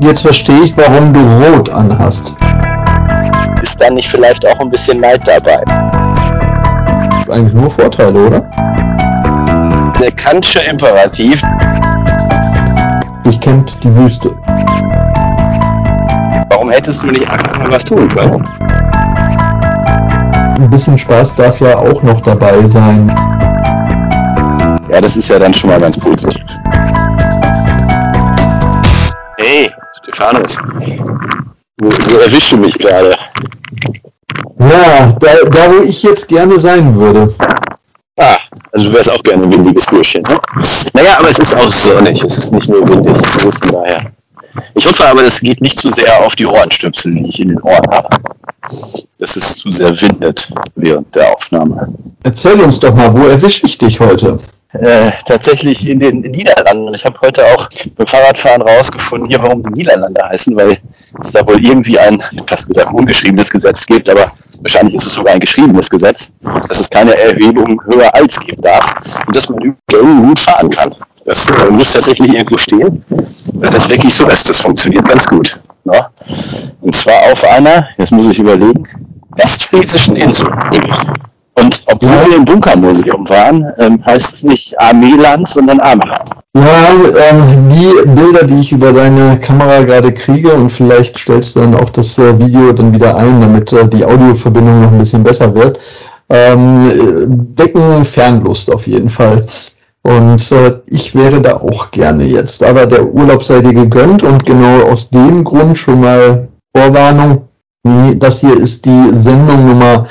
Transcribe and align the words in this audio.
jetzt 0.00 0.22
verstehe 0.22 0.62
ich, 0.62 0.76
warum 0.76 1.12
du 1.12 1.20
rot 1.20 1.70
anhast. 1.70 2.34
Ist 3.62 3.80
dann 3.80 3.94
nicht 3.94 4.08
vielleicht 4.08 4.46
auch 4.46 4.58
ein 4.60 4.70
bisschen 4.70 5.00
Neid 5.00 5.20
dabei? 5.26 5.62
Eigentlich 7.30 7.52
nur 7.52 7.70
Vorteile, 7.70 8.26
oder? 8.26 8.40
Der 10.00 10.10
Kantsche 10.12 10.60
Imperativ. 10.60 11.42
Durchkämmt 13.22 13.76
die 13.84 13.94
Wüste. 13.94 14.30
Warum 16.48 16.70
hättest 16.70 17.02
du 17.02 17.08
nicht 17.08 17.30
einfach 17.30 17.58
mal 17.58 17.70
was 17.70 17.84
tun 17.84 18.08
können? 18.08 18.44
Ein 20.56 20.70
bisschen 20.70 20.98
Spaß 20.98 21.36
darf 21.36 21.60
ja 21.60 21.76
auch 21.76 22.02
noch 22.02 22.20
dabei 22.22 22.62
sein. 22.66 23.08
Ja, 24.90 25.00
das 25.00 25.16
ist 25.16 25.28
ja 25.28 25.38
dann 25.38 25.54
schon 25.54 25.70
mal 25.70 25.78
ganz 25.78 25.98
positiv. 25.98 26.49
Stephanus. 30.20 30.58
Wo, 31.78 31.88
wo 31.88 32.18
erwischst 32.20 32.52
du 32.52 32.58
mich 32.58 32.78
gerade? 32.78 33.16
Ja, 34.58 35.16
da, 35.18 35.28
da 35.50 35.72
wo 35.72 35.82
ich 35.82 36.02
jetzt 36.02 36.28
gerne 36.28 36.58
sein 36.58 36.94
würde. 36.94 37.34
Ah, 38.18 38.36
also 38.72 38.90
du 38.90 38.92
wärst 38.92 39.10
auch 39.10 39.22
gerne 39.22 39.44
ein 39.44 39.52
windiges 39.52 39.86
Bürschchen, 39.86 40.22
ne? 40.24 40.38
Naja, 40.92 41.16
aber 41.18 41.30
es 41.30 41.38
ist 41.38 41.56
auch 41.56 41.70
sonnig. 41.70 42.22
Es 42.22 42.36
ist 42.36 42.52
nicht 42.52 42.68
nur 42.68 42.86
windig. 42.86 43.14
Das 43.14 43.46
ist 43.46 43.64
von 43.64 43.82
daher. 43.82 44.10
Ich 44.74 44.86
hoffe 44.86 45.06
aber, 45.06 45.22
das 45.22 45.40
geht 45.40 45.62
nicht 45.62 45.78
zu 45.78 45.90
sehr 45.90 46.22
auf 46.22 46.36
die 46.36 46.46
Ohrenstöpsel, 46.46 47.14
die 47.14 47.28
ich 47.28 47.40
in 47.40 47.48
den 47.48 47.62
Ohren 47.62 47.90
habe. 47.90 48.08
Dass 49.18 49.36
es 49.36 49.56
zu 49.56 49.70
sehr 49.70 49.98
windet 50.02 50.52
während 50.74 51.14
der 51.14 51.32
Aufnahme. 51.32 51.88
Erzähl 52.24 52.60
uns 52.60 52.78
doch 52.78 52.94
mal, 52.94 53.14
wo 53.14 53.26
erwische 53.26 53.64
ich 53.64 53.78
dich 53.78 54.00
heute? 54.00 54.38
Äh, 54.72 55.10
tatsächlich 55.26 55.88
in 55.88 55.98
den 55.98 56.20
Niederlanden. 56.20 56.94
Ich 56.94 57.04
habe 57.04 57.20
heute 57.22 57.44
auch 57.44 57.68
beim 57.96 58.06
Fahrradfahren 58.06 58.62
rausgefunden, 58.62 59.28
hier, 59.28 59.42
warum 59.42 59.64
die 59.64 59.70
Niederlande 59.70 60.22
heißen, 60.22 60.54
weil 60.54 60.78
es 61.20 61.32
da 61.32 61.44
wohl 61.44 61.64
irgendwie 61.64 61.98
ein, 61.98 62.22
fast 62.46 62.68
gesagt, 62.68 62.92
ungeschriebenes 62.92 63.50
Gesetz 63.50 63.84
gibt, 63.84 64.08
aber 64.08 64.30
wahrscheinlich 64.60 64.94
ist 64.94 65.06
es 65.06 65.14
sogar 65.14 65.34
ein 65.34 65.40
geschriebenes 65.40 65.90
Gesetz, 65.90 66.32
dass 66.68 66.78
es 66.78 66.88
keine 66.88 67.16
Erhebung 67.16 67.82
höher 67.84 68.14
als 68.14 68.38
geben 68.38 68.62
darf 68.62 68.94
und 69.26 69.34
dass 69.34 69.48
man 69.48 69.60
überall 69.88 70.20
gut 70.20 70.38
fahren 70.38 70.70
kann. 70.70 70.94
Das 71.24 71.48
äh, 71.48 71.70
muss 71.70 71.92
tatsächlich 71.92 72.32
irgendwo 72.32 72.56
stehen. 72.56 73.04
Weil 73.54 73.70
das 73.70 73.88
wirklich 73.88 74.14
so 74.14 74.26
ist, 74.28 74.48
das 74.48 74.60
funktioniert 74.60 75.06
ganz 75.06 75.26
gut. 75.26 75.58
Ne? 75.84 76.06
Und 76.80 76.94
zwar 76.94 77.32
auf 77.32 77.42
einer, 77.44 77.88
jetzt 77.98 78.12
muss 78.12 78.28
ich 78.28 78.38
überlegen, 78.38 78.84
westfriesischen 79.36 80.16
Insel. 80.16 80.50
Und 81.54 81.84
obwohl 81.86 82.26
wir 82.26 82.36
im 82.36 82.44
Bunkermuseum 82.44 83.28
waren, 83.28 83.66
ähm, 83.78 84.04
heißt 84.04 84.34
es 84.34 84.42
nicht 84.44 84.80
Armeeland, 84.80 85.48
sondern 85.48 85.80
Armeeland. 85.80 86.30
Ja, 86.56 86.88
ähm, 87.30 87.68
die 87.68 88.10
Bilder, 88.10 88.44
die 88.44 88.60
ich 88.60 88.72
über 88.72 88.92
deine 88.92 89.38
Kamera 89.38 89.82
gerade 89.82 90.12
kriege 90.12 90.52
und 90.52 90.70
vielleicht 90.70 91.18
stellst 91.18 91.56
du 91.56 91.60
dann 91.60 91.74
auch 91.74 91.90
das 91.90 92.18
äh, 92.18 92.38
Video 92.38 92.72
dann 92.72 92.92
wieder 92.92 93.16
ein, 93.16 93.40
damit 93.40 93.72
äh, 93.72 93.86
die 93.88 94.04
Audioverbindung 94.04 94.82
noch 94.82 94.92
ein 94.92 94.98
bisschen 94.98 95.22
besser 95.22 95.54
wird, 95.54 95.78
ähm, 96.28 97.54
decken 97.56 98.04
Fernlust 98.04 98.72
auf 98.72 98.86
jeden 98.86 99.10
Fall. 99.10 99.44
Und 100.02 100.50
äh, 100.52 100.80
ich 100.86 101.14
wäre 101.14 101.40
da 101.40 101.56
auch 101.56 101.90
gerne 101.90 102.24
jetzt. 102.24 102.62
Aber 102.62 102.86
der 102.86 103.04
Urlaub 103.04 103.44
sei 103.44 103.60
dir 103.60 103.74
gegönnt 103.74 104.22
und 104.22 104.46
genau 104.46 104.84
aus 104.84 105.10
dem 105.10 105.44
Grund 105.44 105.76
schon 105.76 106.00
mal 106.00 106.48
Vorwarnung. 106.74 107.48
Das 108.16 108.40
hier 108.40 108.54
ist 108.54 108.84
die 108.84 109.08
Sendung 109.12 109.66
Nummer 109.66 110.06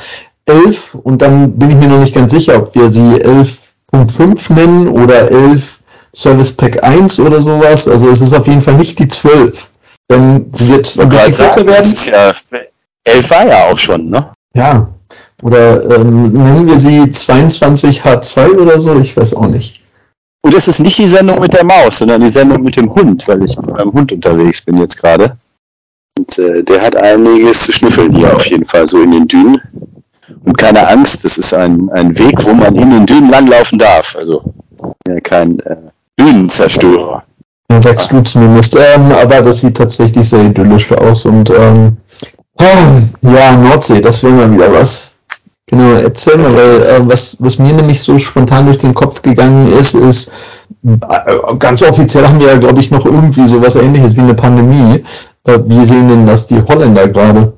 11 0.50 0.95
und 0.95 1.22
dann 1.22 1.58
bin 1.58 1.69
ich 1.69 1.75
mir 1.78 1.88
noch 1.88 2.00
nicht 2.00 2.14
ganz 2.14 2.31
sicher, 2.31 2.58
ob 2.58 2.75
wir 2.75 2.89
sie 2.89 3.00
11.5 3.00 4.53
nennen 4.53 4.88
oder 4.88 5.31
11 5.31 5.80
Service 6.16 6.53
Pack 6.53 6.83
1 6.83 7.19
oder 7.19 7.42
sowas. 7.42 7.88
Also 7.88 8.09
es 8.09 8.22
ist 8.22 8.33
auf 8.33 8.47
jeden 8.47 8.61
Fall 8.61 8.75
nicht 8.75 9.00
die 9.00 9.08
12. 9.08 9.70
Dann 10.08 10.45
wird 10.52 10.97
ein 10.97 11.09
bisschen 11.09 11.33
kürzer 11.36 11.66
werden. 11.66 11.94
Ja, 12.05 12.33
11 13.05 13.30
war 13.30 13.47
ja 13.47 13.67
auch 13.67 13.77
schon, 13.77 14.09
ne? 14.09 14.31
Ja. 14.55 14.89
Oder 15.42 15.97
ähm, 15.97 16.23
nennen 16.23 16.67
wir 16.67 16.80
sie 16.80 17.02
22H2 17.02 18.58
oder 18.58 18.80
so? 18.80 18.99
Ich 18.99 19.16
weiß 19.16 19.36
auch 19.36 19.48
nicht. 19.48 19.81
Und 20.42 20.54
es 20.54 20.67
ist 20.67 20.80
nicht 20.80 20.98
die 20.98 21.08
Sendung 21.08 21.39
mit 21.39 21.54
der 21.54 21.64
Maus, 21.64 21.99
sondern 21.99 22.21
die 22.21 22.30
Sendung 22.30 22.64
mit 22.64 22.76
dem 22.76 22.93
Hund, 22.93 23.27
weil 23.27 23.43
ich 23.43 23.58
mit 23.58 23.67
meinem 23.67 23.92
Hund 23.92 24.11
unterwegs 24.11 24.61
bin 24.61 24.77
jetzt 24.77 24.98
gerade. 24.98 25.37
Und 26.17 26.37
äh, 26.39 26.64
der 26.64 26.81
hat 26.81 26.95
einiges 26.95 27.66
zu 27.66 27.71
schnüffeln 27.71 28.16
hier 28.16 28.36
auf 28.36 28.45
jeden 28.48 28.66
Fall, 28.66 28.87
so 28.87 29.02
in 29.02 29.11
den 29.11 29.27
Dünen. 29.27 29.61
Und 30.44 30.58
keine 30.58 30.88
Angst, 30.88 31.23
das 31.23 31.38
ist 31.38 31.54
ein, 31.54 31.90
ein 31.92 32.17
Weg, 32.17 32.44
wo 32.44 32.54
man 32.54 32.76
in 32.76 32.90
den 32.90 33.06
Dünen 33.06 33.30
langlaufen 33.30 33.80
darf. 33.80 34.16
Also 34.17 34.42
ja, 35.08 35.20
kein 35.22 35.60
äh, 35.60 35.76
Dünenzerstörer. 36.20 37.23
Dann 37.67 37.82
sagst 37.82 38.12
du 38.12 38.22
zumindest. 38.22 38.76
Ähm, 38.76 39.12
aber 39.12 39.42
das 39.42 39.62
sieht 39.62 39.78
tatsächlich 39.78 40.30
sehr 40.30 40.45
idyllisch 40.45 40.92
aus 40.92 41.26
und 41.26 41.50
ähm, 41.50 41.98
ja, 43.22 43.56
Nordsee, 43.56 44.02
das 44.02 44.22
wäre 44.23 44.34
mal 44.34 44.52
wieder 44.52 44.72
was. 44.73 45.08
Genau, 45.67 45.94
erzähl 45.94 46.38
mal, 46.38 46.52
weil 46.52 46.82
äh, 46.82 47.08
was, 47.08 47.38
was 47.40 47.60
mir 47.60 47.73
nämlich 47.73 48.02
so 48.02 48.17
spontan 48.17 48.66
durch 48.66 48.80
den 48.80 48.94
Kopf 48.94 49.22
gegangen 49.22 49.72
ist, 49.72 49.94
ist, 49.94 50.32
äh, 50.84 51.56
ganz 51.60 51.84
offiziell 51.84 52.28
haben 52.28 52.40
wir 52.40 52.48
ja, 52.48 52.58
glaube 52.58 52.80
ich, 52.80 52.90
noch 52.90 53.06
irgendwie 53.06 53.48
sowas 53.48 53.76
ähnliches 53.76 54.16
wie 54.16 54.22
eine 54.22 54.34
Pandemie. 54.34 55.04
Äh, 55.46 55.60
wie 55.66 55.86
sehen 55.86 56.10
denn 56.10 56.26
das 56.26 56.48
die 56.48 56.61
Holländer 56.61 57.08
gerade? 57.08 57.54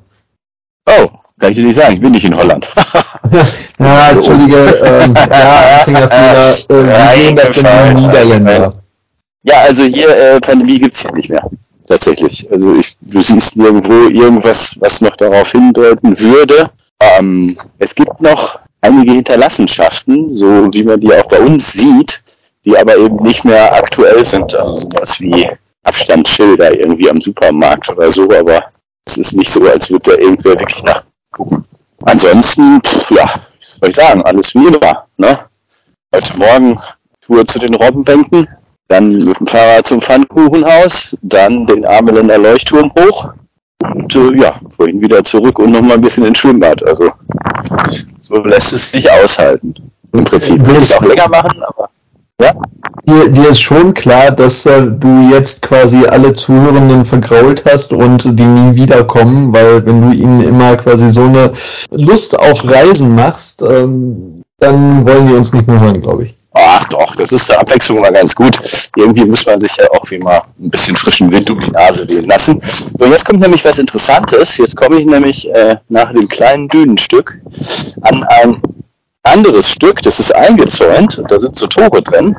Oh, 0.86 1.08
kann 1.41 1.52
ich 1.52 1.57
dir 1.57 1.66
nicht 1.66 1.75
sagen, 1.75 1.96
ich 1.96 2.00
bin 2.00 2.12
nicht 2.12 2.25
in 2.25 2.38
Holland. 2.38 2.69
ja, 3.79 4.09
entschuldige, 4.12 4.57
ähm, 4.85 5.16
ja, 5.16 5.84
äh, 5.84 6.38
wie 6.38 7.22
sehen 7.22 7.35
das 7.35 7.50
denn 7.57 7.96
die 7.96 8.02
Niederländer? 8.02 8.74
Ja, 9.44 9.62
also 9.62 9.84
hier, 9.85 10.16
äh, 10.16 10.40
Pandemie 10.40 10.79
gibt's 10.79 11.02
hier 11.02 11.12
nicht 11.13 11.29
mehr. 11.29 11.50
Tatsächlich. 11.88 12.47
Also 12.52 12.75
ich, 12.75 12.96
du 13.02 13.22
siehst 13.22 13.57
nirgendwo 13.57 14.07
irgendwas, 14.07 14.75
was 14.79 15.02
noch 15.02 15.16
darauf 15.16 15.52
hindeuten 15.52 16.18
würde. 16.19 16.69
Ähm, 17.02 17.58
es 17.79 17.96
gibt 17.96 18.22
noch 18.22 18.59
einige 18.81 19.13
Hinterlassenschaften, 19.13 20.34
so 20.34 20.72
wie 20.72 20.84
man 20.84 21.00
die 21.00 21.12
auch 21.12 21.28
bei 21.28 21.40
uns 21.40 21.73
sieht, 21.73 22.22
die 22.63 22.78
aber 22.78 22.96
eben 22.96 23.18
nicht 23.23 23.44
mehr 23.44 23.73
aktuell 23.73 24.23
sind. 24.23 24.53
Also 24.53 24.75
sowas 24.75 25.19
wie 25.19 25.50
Abstandsschilder 25.84 26.79
irgendwie 26.79 27.09
am 27.09 27.19
Supermarkt 27.19 27.90
oder 27.90 28.12
so, 28.12 28.31
aber 28.31 28.63
es 29.06 29.18
ist 29.18 29.34
nicht 29.34 29.52
so, 29.52 29.68
als 29.68 29.90
würde 29.90 30.12
da 30.12 30.18
irgendwer 30.18 30.59
wirklich 30.59 30.84
nachgucken. 30.84 31.10
Ansonsten, 32.03 32.81
ja, 33.09 33.24
was 33.24 33.50
soll 33.80 33.90
ich 33.90 33.96
sagen, 33.96 34.22
alles 34.24 34.53
wie 34.56 34.68
immer. 34.68 35.06
Ne? 35.18 35.38
Heute 36.14 36.38
Morgen 36.38 36.80
fuhr 37.22 37.46
zu 37.46 37.59
den 37.59 37.75
Robbenbänken, 37.75 38.47
dann 38.88 39.12
mit 39.19 39.40
dem 39.40 39.47
Fahrrad 39.47 39.86
zum 39.86 40.02
Pfannkuchenhaus, 40.02 41.16
dann 41.22 41.66
den 41.68 41.86
Ameländer 41.86 42.38
Leuchtturm 42.38 42.91
hoch 43.00 43.34
und 43.84 44.16
äh, 44.16 44.41
ja, 44.41 44.59
vorhin 44.75 45.02
wieder 45.02 45.24
zurück 45.24 45.59
und 45.59 45.72
nochmal 45.72 45.94
ein 45.94 46.02
bisschen 46.02 46.25
ins 46.25 46.40
Schwimmbad. 46.40 46.84
Also 46.84 47.09
so 48.22 48.38
lässt 48.44 48.74
es 48.74 48.91
sich 48.91 49.09
aushalten. 49.09 49.74
Im 50.14 50.24
Prinzip 50.24 50.66
würde 50.66 50.84
ich 50.84 50.96
auch 50.96 51.02
länger 51.02 51.30
machen, 51.30 51.64
aber 51.64 51.90
ja. 52.41 52.53
Dir, 53.06 53.29
dir 53.29 53.50
ist 53.50 53.62
schon 53.62 53.94
klar, 53.94 54.31
dass 54.31 54.66
äh, 54.66 54.81
du 54.81 55.29
jetzt 55.31 55.62
quasi 55.62 56.06
alle 56.06 56.34
Zuhörenden 56.34 57.06
vergrault 57.06 57.63
hast 57.66 57.94
und 57.94 58.24
die 58.24 58.44
nie 58.44 58.75
wiederkommen, 58.75 59.53
weil 59.53 59.85
wenn 59.85 60.02
du 60.02 60.16
ihnen 60.16 60.41
immer 60.41 60.75
quasi 60.78 61.09
so 61.09 61.24
eine 61.24 61.52
Lust 61.91 62.38
auf 62.38 62.63
Reisen 62.63 63.16
machst, 63.16 63.62
ähm, 63.62 64.44
dann 64.59 65.06
wollen 65.06 65.28
die 65.28 65.34
uns 65.34 65.52
nicht 65.53 65.68
mehr 65.68 65.79
hören, 65.79 66.02
glaube 66.02 66.25
ich. 66.25 66.35
Ach 66.53 66.85
doch, 66.90 67.16
das 67.16 67.31
ist 67.31 67.47
der 67.47 67.59
Abwechslung 67.59 68.02
mal 68.02 68.12
ganz 68.12 68.35
gut. 68.35 68.59
Irgendwie 68.97 69.23
muss 69.23 69.46
man 69.46 69.59
sich 69.59 69.73
ja 69.78 69.85
auch 69.91 70.09
wie 70.12 70.18
mal 70.18 70.41
ein 70.59 70.69
bisschen 70.69 70.97
frischen 70.97 71.31
Wind 71.31 71.50
um 71.50 71.59
die 71.62 71.72
Nase 71.72 72.08
wehen 72.09 72.25
lassen. 72.25 72.62
So, 72.62 73.06
jetzt 73.06 73.25
kommt 73.25 73.40
nämlich 73.40 73.63
was 73.63 73.79
Interessantes. 73.79 74.58
Jetzt 74.58 74.75
komme 74.75 75.00
ich 75.00 75.06
nämlich 75.06 75.50
äh, 75.53 75.78
nach 75.88 76.12
dem 76.12 76.28
kleinen 76.28 76.68
Dünenstück 76.68 77.40
an 78.02 78.23
ein 78.23 78.62
anderes 79.24 79.70
Stück, 79.70 80.02
das 80.02 80.20
ist 80.20 80.34
eingezäunt 80.34 81.22
da 81.30 81.40
sind 81.40 81.56
so 81.56 81.68
Tore 81.68 82.02
drin. 82.02 82.36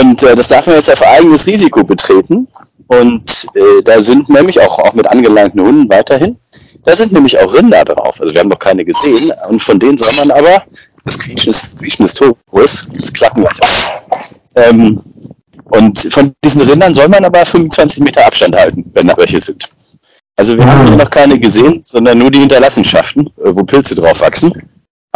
Und 0.00 0.22
äh, 0.22 0.34
das 0.34 0.48
darf 0.48 0.66
man 0.66 0.76
jetzt 0.76 0.90
auf 0.90 1.02
eigenes 1.02 1.46
Risiko 1.46 1.84
betreten. 1.84 2.48
Und 2.88 3.46
äh, 3.54 3.82
da 3.82 4.02
sind 4.02 4.28
nämlich 4.28 4.60
auch, 4.60 4.78
auch 4.78 4.92
mit 4.94 5.06
angelangten 5.06 5.60
Hunden 5.60 5.88
weiterhin, 5.88 6.36
da 6.84 6.94
sind 6.94 7.12
nämlich 7.12 7.38
auch 7.38 7.52
Rinder 7.52 7.84
drauf. 7.84 8.20
Also 8.20 8.32
wir 8.32 8.40
haben 8.40 8.48
noch 8.48 8.58
keine 8.58 8.84
gesehen. 8.84 9.32
Und 9.48 9.60
von 9.60 9.78
denen 9.78 9.96
soll 9.96 10.12
man 10.16 10.30
aber 10.30 10.64
das 11.04 11.18
Quietschen 11.18 11.52
des, 11.52 11.76
Quietschen 11.76 12.06
des 12.06 12.14
Tores, 12.14 12.88
das 12.92 13.12
Klacken 13.12 13.46
ähm, 14.56 15.00
Und 15.64 15.98
von 16.12 16.32
diesen 16.44 16.62
Rindern 16.62 16.94
soll 16.94 17.08
man 17.08 17.24
aber 17.24 17.44
25 17.44 18.00
Meter 18.02 18.24
Abstand 18.26 18.54
halten, 18.54 18.88
wenn 18.94 19.08
da 19.08 19.16
welche 19.16 19.40
sind. 19.40 19.68
Also 20.36 20.56
wir 20.56 20.66
haben 20.66 20.86
hier 20.86 20.96
noch 20.96 21.10
keine 21.10 21.38
gesehen, 21.40 21.80
sondern 21.84 22.18
nur 22.18 22.30
die 22.30 22.40
Hinterlassenschaften, 22.40 23.26
äh, 23.26 23.54
wo 23.54 23.64
Pilze 23.64 23.94
drauf 23.94 24.20
wachsen. 24.20 24.52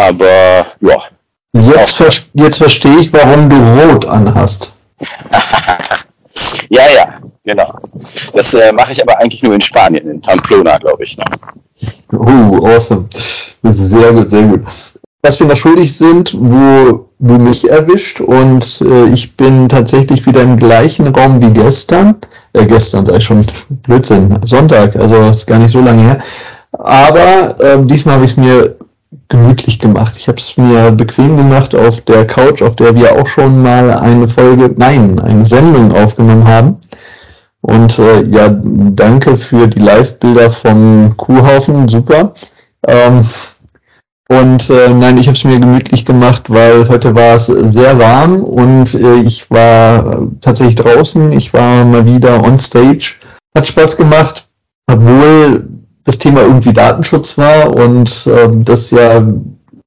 Aber 0.01 0.67
ja. 0.81 1.03
Jetzt, 1.53 1.97
ver 1.97 2.09
jetzt 2.35 2.59
verstehe 2.59 3.01
ich, 3.01 3.13
warum 3.13 3.51
du 3.51 3.57
rot 3.57 4.07
anhast. 4.07 4.73
ja, 6.71 6.83
ja, 6.95 7.21
genau. 7.45 7.75
Das 8.33 8.55
äh, 8.55 8.73
mache 8.73 8.93
ich 8.93 9.03
aber 9.03 9.19
eigentlich 9.19 9.43
nur 9.43 9.55
in 9.55 9.61
Spanien, 9.61 10.09
in 10.09 10.21
Pamplona, 10.21 10.79
glaube 10.79 11.03
ich. 11.03 11.19
Ne? 11.19 11.25
Oh, 12.13 12.67
awesome. 12.67 13.09
Sehr 13.63 14.13
gut, 14.13 14.31
sehr 14.31 14.45
gut. 14.45 14.61
Was 15.23 15.39
wir 15.39 15.47
noch 15.47 15.57
schuldig 15.57 15.95
sind, 15.95 16.35
wo 16.35 17.09
du 17.19 17.35
mich 17.35 17.69
erwischt 17.69 18.21
und 18.21 18.81
äh, 18.81 19.05
ich 19.11 19.37
bin 19.37 19.69
tatsächlich 19.69 20.25
wieder 20.25 20.43
im 20.43 20.57
gleichen 20.57 21.09
Raum 21.09 21.43
wie 21.43 21.53
gestern. 21.53 22.17
äh, 22.55 22.65
gestern, 22.65 23.05
sei 23.05 23.21
schon 23.21 23.45
Blödsinn, 23.69 24.39
Sonntag, 24.45 24.97
also 24.97 25.31
ist 25.31 25.47
gar 25.47 25.59
nicht 25.59 25.73
so 25.73 25.81
lange 25.81 26.03
her. 26.03 26.19
Aber 26.73 27.61
äh, 27.61 27.85
diesmal 27.85 28.15
habe 28.15 28.25
ich 28.25 28.31
es 28.31 28.37
mir 28.37 28.77
gemütlich 29.31 29.79
gemacht. 29.79 30.15
Ich 30.17 30.29
habe 30.29 30.37
es 30.37 30.57
mir 30.59 30.91
bequem 30.91 31.37
gemacht 31.37 31.75
auf 31.75 32.03
der 32.03 32.27
Couch, 32.27 32.61
auf 32.61 32.77
der 32.77 32.95
wir 32.95 33.19
auch 33.19 33.27
schon 33.27 33.63
mal 33.63 33.91
eine 33.93 34.29
Folge, 34.29 34.75
nein, 34.77 35.19
eine 35.19 35.47
Sendung 35.47 35.93
aufgenommen 35.93 36.47
haben. 36.47 36.77
Und 37.63 37.99
äh, 37.99 38.23
ja, 38.25 38.49
danke 38.49 39.37
für 39.37 39.67
die 39.67 39.81
Live-Bilder 39.81 40.51
vom 40.51 41.15
Kuhhaufen, 41.17 41.89
super. 41.89 42.35
Ähm, 42.87 43.25
und 44.29 44.71
äh, 44.71 44.89
nein, 44.91 45.19
ich 45.19 45.27
habe 45.27 45.37
es 45.37 45.45
mir 45.45 45.59
gemütlich 45.59 46.05
gemacht, 46.05 46.45
weil 46.49 46.89
heute 46.89 47.15
war 47.15 47.35
es 47.35 47.47
sehr 47.47 47.99
warm 47.99 48.45
und 48.45 48.95
äh, 48.95 49.21
ich 49.23 49.51
war 49.51 50.29
tatsächlich 50.41 50.77
draußen. 50.77 51.33
Ich 51.33 51.53
war 51.53 51.85
mal 51.85 52.07
wieder 52.07 52.43
on 52.43 52.59
stage. 52.59 53.17
Hat 53.55 53.67
Spaß 53.67 53.97
gemacht, 53.97 54.47
obwohl 54.87 55.69
das 56.11 56.19
Thema 56.19 56.43
irgendwie 56.43 56.73
Datenschutz 56.73 57.39
war 57.39 57.73
und 57.73 58.27
äh, 58.27 58.49
das 58.65 58.91
ja 58.91 59.23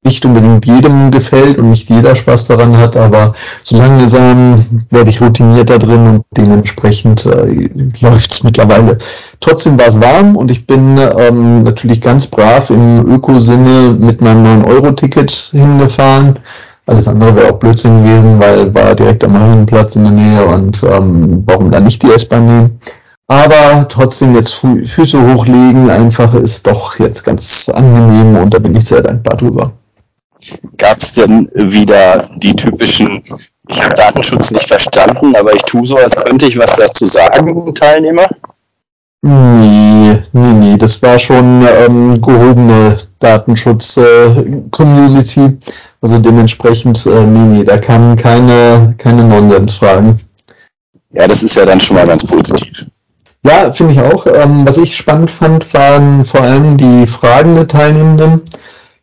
nicht 0.05 0.25
unbedingt 0.25 0.65
jedem 0.65 1.11
gefällt 1.11 1.57
und 1.57 1.69
nicht 1.69 1.89
jeder 1.89 2.15
Spaß 2.15 2.47
daran 2.47 2.77
hat, 2.77 2.95
aber 2.95 3.33
so 3.61 3.75
langsam 3.75 4.65
werde 4.89 5.09
ich 5.09 5.19
routiniert 5.19 5.69
da 5.69 5.77
drin 5.77 6.07
und 6.07 6.23
dementsprechend 6.37 7.25
äh, 7.25 7.69
läuft 7.99 8.31
es 8.31 8.43
mittlerweile. 8.43 8.99
Trotzdem 9.41 9.77
war 9.77 9.87
es 9.87 9.99
warm 9.99 10.37
und 10.37 10.49
ich 10.49 10.65
bin 10.65 10.97
ähm, 10.97 11.63
natürlich 11.63 11.99
ganz 11.99 12.27
brav 12.27 12.69
im 12.69 13.05
Ökosinne 13.15 13.93
mit 13.99 14.21
meinem 14.21 14.63
9-Euro-Ticket 14.63 15.29
hingefahren. 15.51 16.39
Alles 16.85 17.09
andere 17.09 17.35
wäre 17.35 17.51
auch 17.51 17.59
Blödsinn 17.59 18.05
gewesen, 18.05 18.39
weil 18.39 18.73
war 18.73 18.95
direkt 18.95 19.25
am 19.25 19.33
Marienplatz 19.33 19.97
in 19.97 20.03
der 20.03 20.13
Nähe 20.13 20.45
und 20.45 20.83
ähm, 20.83 21.43
warum 21.45 21.69
dann 21.69 21.83
nicht 21.83 22.01
die 22.01 22.11
S-Bahn 22.11 22.45
nehmen? 22.45 22.79
Aber 23.33 23.87
trotzdem 23.89 24.35
jetzt 24.35 24.53
Füße 24.53 25.33
hochlegen 25.33 25.89
einfach 25.89 26.35
ist 26.35 26.67
doch 26.67 26.99
jetzt 26.99 27.23
ganz 27.23 27.67
angenehm 27.67 28.35
und 28.35 28.53
da 28.53 28.59
bin 28.59 28.75
ich 28.75 28.85
sehr 28.85 29.01
dankbar 29.01 29.37
drüber. 29.37 29.71
Gab 30.77 31.01
es 31.01 31.13
denn 31.13 31.49
wieder 31.55 32.21
die 32.35 32.55
typischen, 32.55 33.23
ich 33.69 33.83
habe 33.83 33.95
Datenschutz 33.95 34.51
nicht 34.51 34.67
verstanden, 34.67 35.35
aber 35.35 35.51
ich 35.55 35.63
tue 35.63 35.87
so, 35.87 35.97
als 35.97 36.15
könnte 36.15 36.45
ich 36.45 36.59
was 36.59 36.75
dazu 36.75 37.07
sagen, 37.07 37.73
Teilnehmer? 37.73 38.27
Nee, 39.23 40.21
nee, 40.31 40.53
nee, 40.53 40.77
das 40.77 41.01
war 41.01 41.17
schon 41.17 41.67
ähm, 41.67 42.21
gehobene 42.21 42.97
Datenschutz-Community. 43.17 45.39
Äh, 45.39 45.57
also 46.01 46.19
dementsprechend, 46.19 47.03
äh, 47.07 47.25
nee, 47.25 47.57
nee, 47.57 47.63
da 47.63 47.79
kamen 47.79 48.15
keine, 48.15 48.93
keine 48.99 49.23
Nonsensfragen. 49.23 50.19
Ja, 51.09 51.27
das 51.27 51.41
ist 51.41 51.55
ja 51.55 51.65
dann 51.65 51.79
schon 51.79 51.95
mal 51.95 52.05
ganz 52.05 52.27
positiv. 52.27 52.85
Ja, 53.45 53.73
finde 53.73 53.93
ich 53.93 53.99
auch. 54.01 54.25
Ähm, 54.25 54.65
was 54.65 54.77
ich 54.77 54.95
spannend 54.95 55.29
fand, 55.29 55.73
waren 55.73 56.23
vor 56.23 56.41
allem 56.41 56.77
die 56.77 57.05
Fragen 57.05 57.55
der 57.55 57.67
Teilnehmenden. 57.67 58.41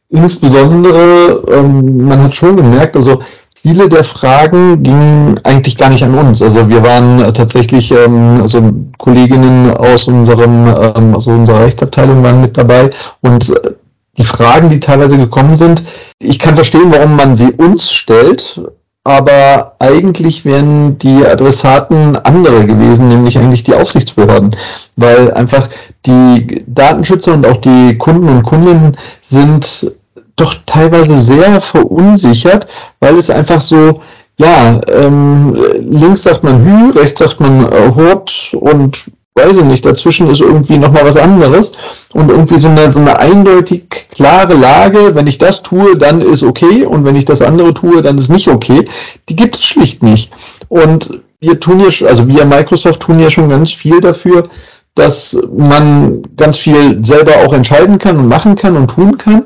Insbesondere, 0.08 1.42
ähm, 1.52 2.06
man 2.06 2.22
hat 2.22 2.34
schon 2.34 2.56
gemerkt, 2.56 2.96
also 2.96 3.20
viele 3.62 3.88
der 3.88 4.02
Fragen 4.02 4.82
gingen 4.82 5.38
eigentlich 5.44 5.76
gar 5.76 5.90
nicht 5.90 6.02
an 6.02 6.14
uns. 6.14 6.40
Also 6.42 6.68
wir 6.68 6.82
waren 6.82 7.32
tatsächlich, 7.34 7.92
ähm, 7.92 8.40
also 8.42 8.72
Kolleginnen 8.98 9.76
aus 9.76 10.08
unserem, 10.08 10.66
ähm, 10.96 11.14
aus 11.14 11.26
unserer 11.26 11.64
Rechtsabteilung 11.64 12.22
waren 12.22 12.40
mit 12.40 12.56
dabei 12.56 12.90
und 13.20 13.50
äh, 13.50 13.72
die 14.16 14.24
Fragen, 14.24 14.70
die 14.70 14.80
teilweise 14.80 15.18
gekommen 15.18 15.56
sind, 15.56 15.84
ich 16.18 16.38
kann 16.38 16.54
verstehen, 16.54 16.90
warum 16.90 17.16
man 17.16 17.36
sie 17.36 17.52
uns 17.52 17.90
stellt, 17.92 18.60
aber 19.04 19.76
eigentlich 19.78 20.44
wären 20.44 20.98
die 20.98 21.24
Adressaten 21.24 22.16
andere 22.16 22.66
gewesen, 22.66 23.08
nämlich 23.08 23.38
eigentlich 23.38 23.62
die 23.62 23.74
Aufsichtsbehörden, 23.74 24.54
weil 24.96 25.32
einfach 25.32 25.68
die 26.06 26.64
Datenschützer 26.66 27.32
und 27.32 27.46
auch 27.46 27.56
die 27.56 27.96
Kunden 27.96 28.28
und 28.28 28.42
Kundinnen 28.42 28.96
sind 29.22 29.92
doch 30.36 30.54
teilweise 30.66 31.16
sehr 31.16 31.60
verunsichert, 31.60 32.66
weil 33.00 33.16
es 33.16 33.30
einfach 33.30 33.60
so, 33.60 34.02
ja, 34.38 34.80
ähm, 34.88 35.56
links 35.78 36.22
sagt 36.22 36.44
man 36.44 36.64
Hü, 36.64 36.98
rechts 36.98 37.20
sagt 37.20 37.40
man 37.40 37.70
äh, 37.72 37.92
Hort 37.94 38.54
und 38.58 38.98
weiß 39.34 39.58
ich 39.58 39.64
nicht, 39.64 39.84
dazwischen 39.84 40.30
ist 40.30 40.40
irgendwie 40.40 40.78
nochmal 40.78 41.04
was 41.04 41.16
anderes 41.16 41.72
und 42.12 42.30
irgendwie 42.30 42.58
so 42.58 42.68
eine, 42.68 42.90
so 42.90 43.00
eine 43.00 43.18
eindeutig 43.18 43.84
klare 44.10 44.54
Lage, 44.54 45.14
wenn 45.14 45.26
ich 45.26 45.38
das 45.38 45.62
tue, 45.62 45.96
dann 45.96 46.20
ist 46.20 46.42
okay 46.42 46.84
und 46.84 47.04
wenn 47.04 47.16
ich 47.16 47.24
das 47.24 47.42
andere 47.42 47.72
tue, 47.72 48.02
dann 48.02 48.18
ist 48.18 48.30
nicht 48.30 48.48
okay, 48.48 48.84
die 49.28 49.36
gibt 49.36 49.56
es 49.56 49.64
schlicht 49.64 50.02
nicht. 50.02 50.32
Und 50.68 51.20
wir 51.40 51.60
tun 51.60 51.80
ja, 51.80 52.06
also 52.06 52.26
wir 52.26 52.44
Microsoft 52.44 53.00
tun 53.00 53.20
ja 53.20 53.30
schon 53.30 53.48
ganz 53.48 53.72
viel 53.72 54.00
dafür, 54.00 54.48
dass 54.94 55.40
man 55.56 56.22
ganz 56.36 56.58
viel 56.58 57.04
selber 57.04 57.32
auch 57.46 57.52
entscheiden 57.52 57.98
kann 57.98 58.18
und 58.18 58.28
machen 58.28 58.56
kann 58.56 58.76
und 58.76 58.88
tun 58.90 59.16
kann. 59.16 59.44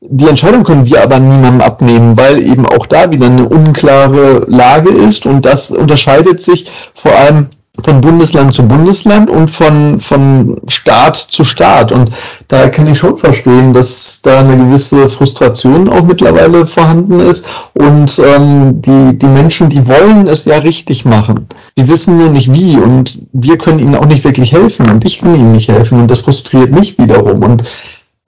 Die 0.00 0.28
Entscheidung 0.28 0.64
können 0.64 0.86
wir 0.86 1.02
aber 1.02 1.18
niemandem 1.18 1.62
abnehmen, 1.62 2.16
weil 2.16 2.42
eben 2.42 2.66
auch 2.66 2.86
da 2.86 3.10
wieder 3.10 3.26
eine 3.26 3.48
unklare 3.48 4.44
Lage 4.48 4.90
ist 4.90 5.26
und 5.26 5.42
das 5.42 5.70
unterscheidet 5.70 6.42
sich 6.42 6.70
vor 6.94 7.12
allem 7.12 7.48
von 7.82 8.00
Bundesland 8.00 8.54
zu 8.54 8.62
Bundesland 8.62 9.28
und 9.28 9.50
von, 9.50 10.00
von 10.00 10.60
Staat 10.68 11.16
zu 11.16 11.44
Staat. 11.44 11.90
Und 11.90 12.10
da 12.46 12.68
kann 12.68 12.86
ich 12.86 12.98
schon 12.98 13.18
verstehen, 13.18 13.72
dass 13.72 14.20
da 14.22 14.40
eine 14.40 14.56
gewisse 14.56 15.08
Frustration 15.08 15.88
auch 15.88 16.02
mittlerweile 16.02 16.66
vorhanden 16.66 17.18
ist. 17.18 17.46
Und 17.72 18.18
ähm, 18.20 18.80
die, 18.80 19.18
die 19.18 19.26
Menschen, 19.26 19.70
die 19.70 19.86
wollen 19.88 20.26
es 20.28 20.44
ja 20.44 20.58
richtig 20.58 21.04
machen. 21.04 21.48
Die 21.76 21.88
wissen 21.88 22.16
nur 22.16 22.30
nicht 22.30 22.52
wie 22.52 22.76
und 22.76 23.18
wir 23.32 23.58
können 23.58 23.80
ihnen 23.80 23.96
auch 23.96 24.06
nicht 24.06 24.22
wirklich 24.22 24.52
helfen 24.52 24.88
und 24.88 25.04
ich 25.04 25.18
kann 25.18 25.34
ihnen 25.34 25.52
nicht 25.52 25.68
helfen 25.68 26.00
und 26.00 26.10
das 26.10 26.20
frustriert 26.20 26.70
mich 26.70 26.96
wiederum. 26.96 27.42
Und 27.42 27.64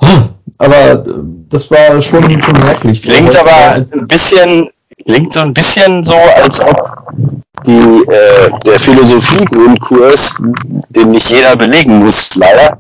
ah, 0.02 0.28
aber 0.58 1.04
das 1.50 1.70
war 1.70 2.02
schon, 2.02 2.42
schon 2.42 2.52
merklich. 2.60 3.02
Klingt 3.02 3.37
aber 3.37 3.84
ein 3.92 4.08
bisschen, 4.08 4.70
klingt 5.06 5.32
so 5.32 5.40
ein 5.40 5.54
bisschen 5.54 6.02
so, 6.02 6.14
als 6.14 6.60
ob 6.60 7.06
die, 7.66 8.10
äh, 8.10 8.50
der 8.64 8.80
Philosophie-Grundkurs, 8.80 10.42
den 10.90 11.08
nicht 11.08 11.30
jeder 11.30 11.56
belegen 11.56 12.04
muss, 12.04 12.30
leider, 12.34 12.78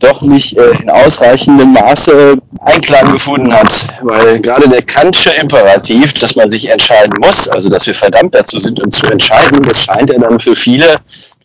doch 0.00 0.22
nicht 0.22 0.56
äh, 0.56 0.70
in 0.70 0.90
ausreichendem 0.90 1.72
Maße 1.72 2.36
Einklang 2.60 3.12
gefunden 3.12 3.52
hat. 3.52 3.88
Weil 4.02 4.40
gerade 4.40 4.68
der 4.68 4.82
Kantsche 4.82 5.30
Imperativ, 5.40 6.14
dass 6.14 6.36
man 6.36 6.50
sich 6.50 6.68
entscheiden 6.68 7.14
muss, 7.20 7.48
also 7.48 7.68
dass 7.68 7.86
wir 7.86 7.94
verdammt 7.94 8.34
dazu 8.34 8.58
sind, 8.58 8.80
uns 8.80 8.98
zu 8.98 9.06
entscheiden, 9.10 9.62
das 9.62 9.84
scheint 9.84 10.10
ja 10.10 10.18
dann 10.18 10.40
für 10.40 10.56
viele 10.56 10.96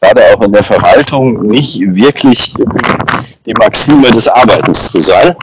gerade 0.02 0.24
auch 0.34 0.42
in 0.42 0.52
der 0.52 0.64
Verwaltung 0.64 1.48
nicht 1.48 1.80
wirklich 1.82 2.54
die 3.46 3.54
Maxime 3.54 4.12
des 4.12 4.28
Arbeitens 4.28 4.92
zu 4.92 5.00
sein. 5.00 5.36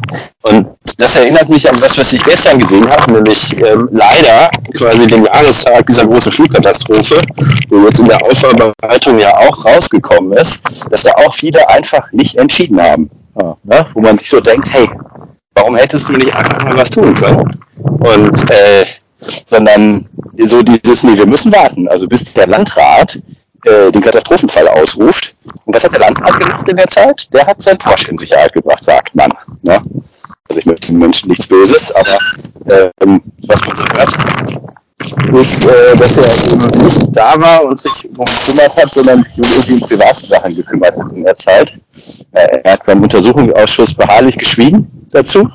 Und 0.43 0.69
das 0.99 1.17
erinnert 1.17 1.49
mich 1.49 1.69
an 1.69 1.79
das, 1.81 1.99
was 1.99 2.13
ich 2.13 2.23
gestern 2.23 2.59
gesehen 2.59 2.89
habe, 2.91 3.13
nämlich 3.13 3.61
ähm, 3.63 3.89
leider 3.93 4.51
quasi 4.77 5.07
den 5.07 5.25
Jahrestag 5.25 5.87
dieser 5.87 6.07
großen 6.07 6.33
Flugkatastrophe, 6.33 7.17
wo 7.69 7.85
jetzt 7.85 8.01
in 8.01 8.09
der 8.09 8.23
Aufarbeitung 8.23 9.19
ja 9.19 9.37
auch 9.37 9.65
rausgekommen 9.65 10.33
ist, 10.35 10.63
dass 10.91 11.03
da 11.03 11.11
auch 11.17 11.35
viele 11.35 11.69
einfach 11.69 12.11
nicht 12.13 12.37
entschieden 12.37 12.81
haben. 12.81 13.11
Ja, 13.39 13.57
ne? 13.65 13.87
Wo 13.93 14.01
man 14.01 14.17
sich 14.17 14.31
so 14.31 14.41
denkt, 14.41 14.73
hey, 14.73 14.89
warum 15.55 15.77
hättest 15.77 16.09
du 16.09 16.13
nicht 16.15 16.35
einfach 16.35 16.63
mal 16.63 16.77
was 16.77 16.91
tun 16.91 17.13
können? 17.15 17.51
Und 17.77 18.51
äh, 18.51 18.87
sondern 19.19 20.09
so 20.39 20.63
dieses, 20.63 21.03
nee, 21.03 21.17
wir 21.17 21.27
müssen 21.27 21.53
warten. 21.53 21.89
Also 21.89 22.07
bis 22.07 22.35
der 22.35 22.47
Landrat 22.47 23.19
äh, 23.67 23.91
den 23.91 24.03
Katastrophenfall 24.03 24.69
ausruft. 24.69 25.35
Und 25.65 25.75
was 25.75 25.85
hat 25.85 25.93
der 25.93 26.01
Landrat 26.01 26.39
gemacht 26.39 26.69
in 26.69 26.77
der 26.77 26.89
Zeit? 26.89 27.33
Der 27.33 27.47
hat 27.47 27.61
sein 27.61 27.77
Porsche 27.79 28.11
in 28.11 28.19
Sicherheit 28.19 28.53
gebracht, 28.53 28.85
sagt 28.85 29.15
man. 29.15 29.33
Ne? 29.63 29.83
Also 30.49 30.61
ich 30.61 30.67
möchte 30.67 30.89
den 30.89 30.99
Menschen 30.99 31.29
nichts 31.29 31.47
Böses, 31.47 31.93
aber 31.93 32.93
ähm, 33.01 33.21
was 33.47 33.61
man 33.67 33.77
so 33.77 33.85
hört, 33.85 34.09
ist, 35.41 35.67
äh, 35.67 35.97
dass 35.97 36.17
er 36.19 36.53
eben 36.53 36.85
nicht 36.85 37.09
da 37.17 37.35
war 37.39 37.65
und 37.65 37.79
sich 37.79 38.09
um 38.17 38.25
gekümmert 38.25 38.77
hat, 38.77 38.89
sondern 38.89 39.27
irgendwie 39.37 39.73
um 39.73 39.81
private 39.81 40.27
Sachen 40.27 40.55
gekümmert 40.55 40.97
hat 40.97 41.13
in 41.13 41.25
der 41.25 41.35
Zeit. 41.35 41.73
Äh, 42.33 42.61
er 42.63 42.73
hat 42.73 42.87
beim 42.87 43.03
Untersuchungsausschuss 43.03 43.95
beharrlich 43.95 44.39
geschwiegen 44.39 45.09
dazu. 45.11 45.49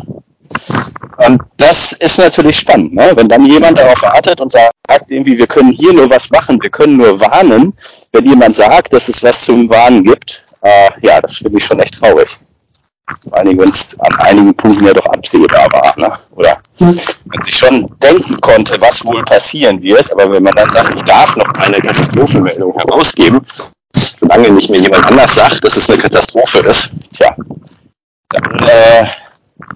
Und 1.17 1.41
das 1.58 1.93
ist 1.93 2.17
natürlich 2.17 2.60
spannend, 2.60 2.93
ne? 2.93 3.12
wenn 3.15 3.29
dann 3.29 3.46
jemand 3.46 3.77
darauf 3.77 4.01
wartet 4.01 4.41
und 4.41 4.51
sagt, 4.51 4.74
irgendwie, 5.08 5.38
wir 5.38 5.48
können 5.48 5.70
hier 5.70 5.93
nur 5.93 6.10
was 6.10 6.29
machen, 6.29 6.62
wir 6.62 6.70
können 6.70 6.98
nur 6.98 7.20
warnen, 7.20 7.74
wenn 8.12 8.25
jemand 8.25 8.55
sagt, 8.55 8.93
dass 8.93 9.08
es 9.08 9.24
was 9.24 9.41
zum 9.41 9.70
Warnen 9.70 10.03
gibt. 10.03 10.46
Äh, 10.62 10.89
ja, 11.01 11.22
das 11.22 11.38
finde 11.38 11.58
ich 11.58 11.63
schon 11.63 11.79
echt 11.79 12.00
traurig. 12.00 12.38
Vor 13.24 13.38
allem, 13.38 13.58
wenn 13.58 13.70
es 13.70 14.00
an 14.00 14.13
einigen 14.20 14.55
Punkten 14.55 14.88
ja 14.88 14.93
doch 14.93 15.05
absehbar 15.08 15.67
war. 15.72 15.93
Ne? 15.98 16.12
Oder 16.31 16.58
man 16.79 17.43
sich 17.43 17.55
schon 17.55 17.93
denken 18.01 18.39
konnte, 18.41 18.79
was 18.79 19.05
wohl 19.05 19.24
passieren 19.25 19.81
wird, 19.81 20.12
aber 20.12 20.31
wenn 20.31 20.43
man 20.43 20.53
dann 20.53 20.70
sagt, 20.70 20.96
ich 20.96 21.03
darf 21.03 21.36
noch 21.36 21.51
keine 21.53 21.79
Katastrophenmeldung 21.79 22.74
herausgeben, 22.74 23.46
solange 23.96 24.51
nicht 24.51 24.70
mehr 24.70 24.79
jemand 24.79 25.05
anders 25.05 25.36
sagt, 25.36 25.63
dass 25.63 25.75
es 25.75 25.89
eine 25.89 26.01
Katastrophe 26.01 26.60
ist, 26.60 26.91
tja, 27.13 27.36
dann 28.29 28.60
äh, 28.67 29.08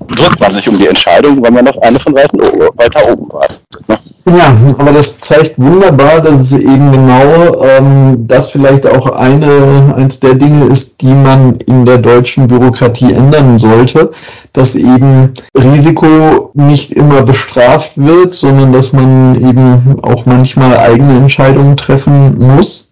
drückt 0.08 0.40
man 0.40 0.54
sich 0.54 0.68
um 0.68 0.78
die 0.78 0.88
Entscheidung, 0.88 1.42
weil 1.42 1.52
man 1.52 1.66
noch 1.66 1.78
eine 1.82 2.00
von 2.00 2.16
weiter 2.16 3.12
oben 3.12 3.32
wartet. 3.32 3.60
Ne? 3.88 3.98
Ja, 4.38 4.56
aber 4.78 4.92
das 4.92 5.20
zeigt 5.20 5.58
wunderbar, 5.60 6.22
dass 6.22 6.40
es 6.40 6.54
eben 6.54 6.92
genau 6.92 7.64
ähm, 7.64 8.28
das 8.28 8.50
vielleicht 8.50 8.86
auch 8.88 9.08
eine, 9.12 9.94
eins 9.96 10.20
der 10.20 10.36
Dinge 10.36 10.66
ist, 10.66 11.02
die 11.02 11.14
man 11.14 11.56
in 11.68 11.86
der 11.86 11.98
deutschen 11.98 12.48
Bürokratie 12.48 13.14
ändern 13.14 13.60
sollte, 13.60 14.12
dass 14.54 14.76
eben 14.76 15.34
Risiko 15.58 16.52
nicht 16.54 16.94
immer 16.94 17.24
bestraft 17.24 17.92
wird, 17.96 18.34
sondern 18.34 18.74
dass 18.74 18.94
man 18.94 19.36
eben 19.36 20.00
auch 20.02 20.26
manchmal 20.26 20.78
eigene 20.78 21.18
Entscheidungen 21.18 21.78
treffen 21.78 22.38
muss 22.40 22.85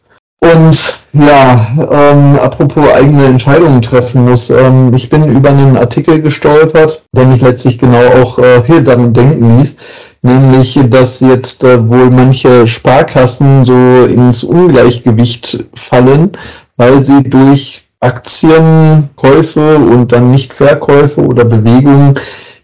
und 0.43 0.99
ja, 1.13 1.67
ähm, 1.77 2.37
apropos 2.39 2.85
eigene 2.93 3.25
Entscheidungen 3.25 3.81
treffen 3.81 4.25
muss. 4.25 4.49
Ähm, 4.49 4.93
ich 4.93 5.09
bin 5.09 5.23
über 5.23 5.49
einen 5.49 5.77
Artikel 5.77 6.21
gestolpert, 6.21 7.03
der 7.15 7.25
mich 7.25 7.41
letztlich 7.41 7.79
genau 7.79 8.05
auch 8.21 8.39
äh, 8.39 8.61
hier 8.65 8.81
daran 8.81 9.13
denken 9.13 9.59
ließ, 9.59 9.77
nämlich, 10.21 10.79
dass 10.89 11.21
jetzt 11.21 11.63
äh, 11.63 11.87
wohl 11.87 12.09
manche 12.09 12.67
Sparkassen 12.67 13.63
so 13.63 14.05
ins 14.05 14.43
Ungleichgewicht 14.43 15.63
fallen, 15.75 16.31
weil 16.75 17.03
sie 17.03 17.23
durch 17.23 17.83
Aktienkäufe 18.01 19.77
und 19.77 20.11
dann 20.11 20.31
Nichtverkäufe 20.31 21.21
oder 21.21 21.45
Bewegungen 21.45 22.15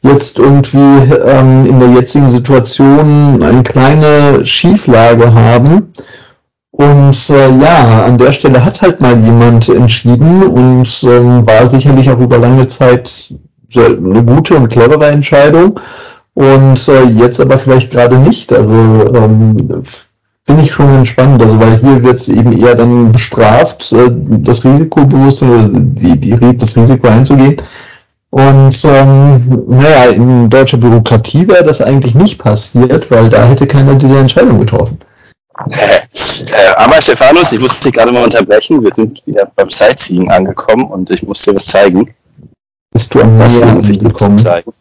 jetzt 0.01 0.37
irgendwie 0.37 0.77
ähm, 0.77 1.65
in 1.65 1.79
der 1.79 1.89
jetzigen 1.89 2.29
Situation 2.29 3.41
eine 3.41 3.63
kleine 3.63 4.45
Schieflage 4.45 5.33
haben 5.33 5.93
und 6.79 7.29
äh, 7.29 7.57
ja, 7.59 8.05
an 8.05 8.17
der 8.17 8.31
Stelle 8.31 8.63
hat 8.63 8.81
halt 8.81 9.01
mal 9.01 9.13
jemand 9.19 9.67
entschieden 9.67 10.43
und 10.43 11.03
ähm, 11.03 11.45
war 11.45 11.67
sicherlich 11.67 12.09
auch 12.09 12.19
über 12.21 12.37
lange 12.37 12.69
Zeit 12.69 13.33
eine 13.75 14.23
gute 14.23 14.55
und 14.55 14.69
clevere 14.69 15.07
Entscheidung. 15.07 15.77
Und 16.35 16.87
äh, 16.87 17.03
jetzt 17.03 17.41
aber 17.41 17.59
vielleicht 17.59 17.91
gerade 17.91 18.17
nicht. 18.17 18.53
Also 18.53 18.71
ähm, 18.71 19.83
finde 20.45 20.63
ich 20.63 20.71
schon 20.71 21.05
spannend, 21.05 21.41
also 21.43 21.59
weil 21.59 21.79
hier 21.79 22.01
wird 22.01 22.15
es 22.15 22.29
eben 22.29 22.53
eher 22.57 22.75
dann 22.75 23.11
bestraft, 23.11 23.91
äh, 23.91 24.09
das 24.09 24.63
Risikobewusstsein 24.63 25.49
oder 25.49 25.67
die, 25.73 26.17
die, 26.17 26.57
das 26.57 26.77
Risiko 26.77 27.09
einzugehen. 27.09 27.57
Und 28.29 28.85
ähm, 28.85 29.65
naja, 29.67 30.11
in 30.11 30.49
deutscher 30.49 30.77
Bürokratie 30.77 31.45
wäre 31.45 31.65
das 31.65 31.81
eigentlich 31.81 32.15
nicht 32.15 32.37
passiert, 32.39 33.11
weil 33.11 33.27
da 33.27 33.43
hätte 33.43 33.67
keiner 33.67 33.95
diese 33.95 34.17
Entscheidung 34.17 34.61
getroffen. 34.61 34.99
Äh, 35.67 36.73
aber 36.77 37.01
Stephanus, 37.01 37.51
ich 37.51 37.59
musste 37.59 37.85
dich 37.85 37.93
gerade 37.93 38.11
mal 38.11 38.23
unterbrechen. 38.23 38.81
Wir 38.83 38.93
sind 38.93 39.25
wieder 39.25 39.51
beim 39.55 39.69
Sightseeing 39.69 40.29
angekommen 40.31 40.85
und 40.85 41.09
ich 41.09 41.23
muss 41.23 41.41
dir 41.41 41.55
was 41.55 41.65
zeigen. 41.65 42.13
Bist 42.91 43.13
du 43.13 43.21
am 43.21 43.37
Das 43.37 43.59
muss 43.61 43.89
ich 43.89 43.99
dir 43.99 44.13
zeigen. 44.13 44.71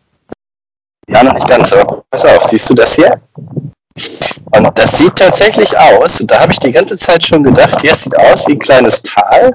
Ja, 1.09 1.25
noch 1.25 1.35
nicht 1.35 1.49
ganz, 1.49 1.73
aber 1.73 2.05
pass 2.11 2.25
auf, 2.25 2.45
siehst 2.45 2.69
du 2.71 2.75
das 2.75 2.95
hier? 2.95 3.21
Und 4.53 4.79
das 4.79 4.99
sieht 4.99 5.17
tatsächlich 5.17 5.77
aus, 5.77 6.21
und 6.21 6.31
da 6.31 6.41
habe 6.41 6.53
ich 6.53 6.59
die 6.59 6.73
ganze 6.73 6.97
Zeit 6.97 7.25
schon 7.25 7.43
gedacht, 7.43 7.81
hier 7.81 7.95
sieht 7.95 8.17
aus 8.17 8.47
wie 8.47 8.53
ein 8.53 8.59
kleines 8.59 9.03
Tal. 9.03 9.55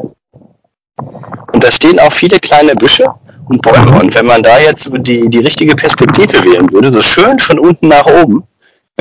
Und 1.53 1.63
da 1.63 1.71
stehen 1.71 1.99
auch 1.99 2.11
viele 2.11 2.39
kleine 2.39 2.75
Büsche 2.75 3.05
und 3.47 3.61
Bäume. 3.61 3.99
Und 3.99 4.13
wenn 4.15 4.25
man 4.25 4.41
da 4.43 4.57
jetzt 4.59 4.89
die, 4.91 5.29
die 5.29 5.39
richtige 5.39 5.75
Perspektive 5.75 6.43
wählen 6.43 6.71
würde, 6.71 6.91
so 6.91 7.01
schön 7.01 7.39
von 7.39 7.59
unten 7.59 7.87
nach 7.87 8.05
oben, 8.05 8.43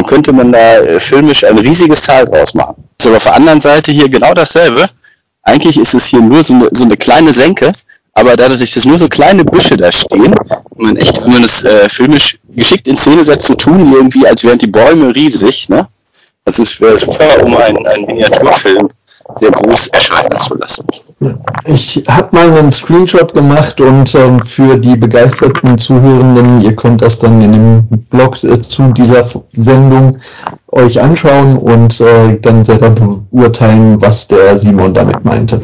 dann 0.02 0.06
könnte 0.06 0.32
man 0.32 0.52
da 0.52 0.78
äh, 0.78 1.00
filmisch 1.00 1.44
ein 1.44 1.58
riesiges 1.58 2.02
Tal 2.02 2.26
draus 2.26 2.54
machen. 2.54 2.74
Ist 2.98 3.06
aber 3.06 3.16
auf 3.16 3.22
der 3.22 3.34
anderen 3.34 3.60
Seite 3.60 3.92
hier 3.92 4.08
genau 4.08 4.34
dasselbe. 4.34 4.88
Eigentlich 5.42 5.78
ist 5.78 5.94
es 5.94 6.06
hier 6.06 6.20
nur 6.20 6.42
so 6.42 6.54
eine, 6.54 6.68
so 6.72 6.84
eine 6.84 6.96
kleine 6.96 7.32
Senke, 7.32 7.72
aber 8.14 8.36
dadurch, 8.36 8.72
dass 8.72 8.84
nur 8.84 8.98
so 8.98 9.08
kleine 9.08 9.44
Büsche 9.44 9.76
da 9.76 9.90
stehen, 9.90 10.34
man 10.76 10.96
echt, 10.96 11.22
wenn 11.22 11.32
man 11.32 11.42
das 11.42 11.64
äh, 11.64 11.88
filmisch 11.88 12.38
geschickt 12.50 12.86
in 12.88 12.96
Szene 12.96 13.24
setzt, 13.24 13.46
so 13.46 13.54
tun 13.54 13.92
irgendwie, 13.92 14.26
als 14.26 14.44
wären 14.44 14.58
die 14.58 14.66
Bäume 14.66 15.14
riesig, 15.14 15.68
ne? 15.68 15.86
Das 16.44 16.58
ist 16.58 16.76
super, 16.76 17.44
um 17.44 17.56
einen, 17.56 17.86
einen 17.86 18.06
Miniaturfilm 18.06 18.90
sehr 19.36 19.50
groß 19.50 19.88
erscheinen 19.88 20.32
zu 20.32 20.56
lassen. 20.56 20.84
Ich 21.64 22.04
habe 22.08 22.28
mal 22.32 22.50
einen 22.50 22.72
Screenshot 22.72 23.32
gemacht 23.32 23.80
und 23.80 24.14
ähm, 24.14 24.40
für 24.40 24.76
die 24.76 24.96
begeisterten 24.96 25.78
Zuhörenden, 25.78 26.60
ihr 26.60 26.74
könnt 26.74 27.02
das 27.02 27.18
dann 27.18 27.40
in 27.40 27.52
dem 27.52 27.88
Blog 28.10 28.42
äh, 28.44 28.60
zu 28.60 28.92
dieser 28.92 29.24
Sendung 29.56 30.18
euch 30.72 31.00
anschauen 31.00 31.58
und 31.58 32.00
äh, 32.00 32.38
dann 32.40 32.64
selber 32.64 32.90
beurteilen, 32.90 34.00
was 34.00 34.26
der 34.28 34.58
Simon 34.58 34.94
damit 34.94 35.24
meinte. 35.24 35.60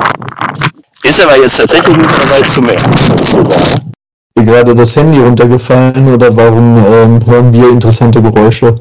Ist 1.03 1.23
aber 1.23 1.37
jetzt 1.39 1.57
tatsächlich 1.57 1.97
nicht 1.97 2.11
so 2.11 2.31
weit 2.31 2.51
zu 2.51 2.63
mehr, 2.63 2.79
sozusagen. 2.79 3.93
Ist 4.35 4.47
gerade 4.47 4.75
das 4.75 4.95
Handy 4.95 5.19
runtergefallen 5.19 6.15
oder 6.15 6.35
warum 6.37 6.77
ähm, 6.77 7.27
hören 7.27 7.53
wir 7.53 7.71
interessante 7.71 8.23
Geräusche? 8.23 8.81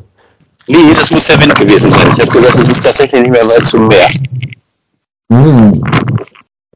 Nee, 0.68 0.94
das 0.94 1.12
muss 1.12 1.28
der 1.28 1.40
Wind 1.40 1.56
gewesen 1.56 1.90
sein. 1.90 2.10
Ich 2.12 2.20
habe 2.20 2.32
gesagt, 2.32 2.58
es 2.58 2.70
ist 2.70 2.84
tatsächlich 2.84 3.22
nicht 3.22 3.32
mehr 3.32 3.46
weit 3.48 3.66
zum 3.66 3.88
Meer. 3.88 4.08
Hm. 5.32 5.84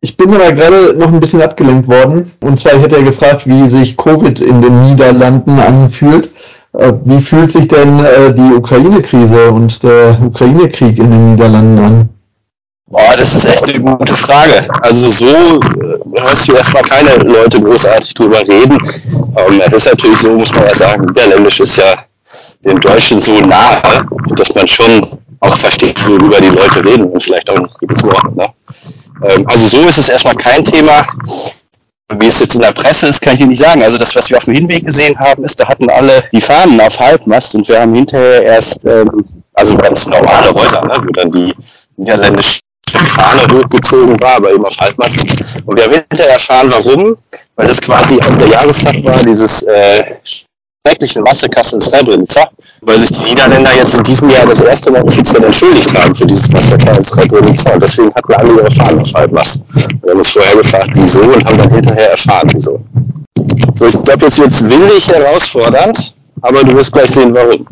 Ich 0.04 0.18
bin 0.18 0.34
aber 0.34 0.52
gerade 0.52 0.96
noch 0.98 1.10
ein 1.10 1.20
bisschen 1.20 1.42
abgelenkt 1.42 1.88
worden. 1.88 2.32
Und 2.42 2.58
zwar, 2.58 2.74
ich 2.74 2.82
hätte 2.82 2.98
ja 2.98 3.04
gefragt, 3.04 3.46
wie 3.46 3.68
sich 3.68 3.96
Covid 3.96 4.40
in 4.42 4.62
den 4.62 4.80
Niederlanden 4.80 5.60
anfühlt. 5.60 6.32
Äh, 6.74 6.94
wie 7.06 7.20
fühlt 7.20 7.52
sich 7.52 7.68
denn 7.68 8.04
äh, 8.04 8.34
die 8.34 8.54
Ukraine-Krise 8.56 9.52
und 9.52 9.84
der 9.84 10.18
Ukraine-Krieg 10.26 10.98
in 10.98 11.12
den 11.12 11.32
Niederlanden 11.32 11.80
an? 11.80 12.10
Boah, 12.88 13.16
das 13.16 13.36
ist 13.36 13.46
echt 13.46 13.64
eine 13.64 13.80
gute 13.80 14.16
Frage. 14.16 14.68
Also 14.82 15.10
so 15.10 15.28
äh, 15.28 16.20
hörst 16.20 16.48
du 16.48 16.54
erstmal 16.54 16.84
keine 16.84 17.24
Leute 17.24 17.62
großartig 17.62 18.14
drüber 18.16 18.40
reden. 18.40 18.78
Ähm, 19.38 19.62
das 19.70 19.86
ist 19.86 19.92
natürlich 19.92 20.20
so, 20.20 20.34
muss 20.34 20.54
man 20.56 20.66
ja 20.66 20.76
sagen, 20.76 21.06
Niederländisch 21.06 21.60
ist 21.60 21.78
ja 21.78 21.94
dem 22.66 22.80
Deutschen 22.80 23.20
so 23.20 23.40
nahe, 23.40 24.06
dass 24.36 24.56
man 24.56 24.68
schon 24.68 25.20
auch 25.42 25.58
versteht, 25.58 26.08
worüber 26.08 26.40
die 26.40 26.48
Leute 26.48 26.84
reden 26.86 27.06
und 27.06 27.22
vielleicht 27.22 27.50
auch 27.50 27.60
nicht 27.60 27.74
jedes 27.82 28.04
Wort. 28.04 28.36
Ne? 28.36 28.48
Ähm, 29.24 29.46
also 29.48 29.68
so 29.68 29.86
ist 29.86 29.98
es 29.98 30.10
erstmal 30.10 30.36
kein 30.36 30.64
Thema. 30.64 31.06
Wie 32.18 32.28
es 32.28 32.40
jetzt 32.40 32.56
in 32.56 32.62
der 32.62 32.74
Presse 32.74 33.08
ist, 33.08 33.22
kann 33.22 33.36
ich 33.36 33.40
Ihnen 33.40 33.50
nicht 33.50 33.62
sagen. 33.62 33.82
Also 33.82 33.98
das, 33.98 34.14
was 34.16 34.30
wir 34.30 34.38
auf 34.38 34.44
dem 34.44 34.54
Hinweg 34.54 34.86
gesehen 34.86 35.18
haben, 35.18 35.46
ist, 35.46 35.60
da 35.60 35.68
hatten 35.68 35.90
alle 35.90 36.24
die 36.34 36.42
Fahnen 36.42 36.80
auf 36.82 37.00
Halbmast 37.00 37.56
und 37.56 37.68
wir 37.70 37.80
haben 37.80 37.96
hinterher 37.96 38.44
erst, 38.44 38.84
ähm, 38.86 39.26
also 39.54 39.78
ganz 39.78 40.06
normale 40.08 40.54
Häuser, 40.54 40.86
ne, 40.86 40.96
wo 40.98 41.12
dann 41.14 41.32
die 41.32 41.54
niederländische 41.96 42.60
Fahne 42.92 43.42
hochgezogen 43.54 44.20
war, 44.20 44.36
aber 44.36 44.52
eben 44.52 44.66
auf 44.66 44.78
Halbmast. 44.78 45.64
Und 45.66 45.78
wir 45.78 45.86
haben 45.86 45.94
hinterher 45.94 46.34
erfahren, 46.34 46.72
warum, 46.72 47.16
weil 47.56 47.68
das 47.68 47.80
quasi 47.80 48.20
auf 48.20 48.38
der 48.38 48.48
Jahrestag 48.48 49.04
war, 49.06 49.18
dieses 49.24 49.64
äh, 49.64 50.16
schrecklichen 50.88 51.24
Massekasse 51.24 51.76
in 51.76 51.82
Srebrenica, 51.82 52.50
weil 52.82 53.00
sich 53.00 53.10
die 53.10 53.30
Niederländer 53.30 53.70
jetzt 53.78 53.94
in 53.94 54.04
diesem 54.04 54.30
Jahr 54.30 54.46
das 54.46 54.62
erste 54.62 54.92
Mal 54.92 55.04
offiziell 55.04 55.44
entschuldigt 55.44 55.94
haben 55.96 56.14
für 56.14 56.26
dieses 56.26 56.50
Massaker 56.50 56.98
in 56.98 57.04
Srebrenica 57.04 57.74
und 57.74 57.84
deswegen 57.84 58.14
hatten 58.16 58.34
alle 58.34 58.54
ihre 58.54 58.72
Fahnen 58.72 59.00
auf 59.00 59.14
Halbmast. 59.14 59.62
Wir 60.02 60.12
haben 60.12 60.18
uns 60.18 60.32
vorher 60.32 60.56
gefragt, 60.56 60.90
wieso 60.94 61.22
und 61.22 61.46
haben 61.46 61.58
dann 61.58 61.72
hinterher 61.72 62.12
erfahren, 62.12 62.50
wieso. 62.54 62.80
So, 63.76 63.88
ich 63.88 64.04
glaube, 64.04 64.26
jetzt 64.26 64.40
wird 64.40 64.50
es 64.50 64.64
willig 64.68 65.08
herausfordernd, 65.08 66.14
aber 66.42 66.64
du 66.64 66.76
wirst 66.76 66.92
gleich 66.92 67.12
sehen, 67.12 67.34
warum. 67.34 67.66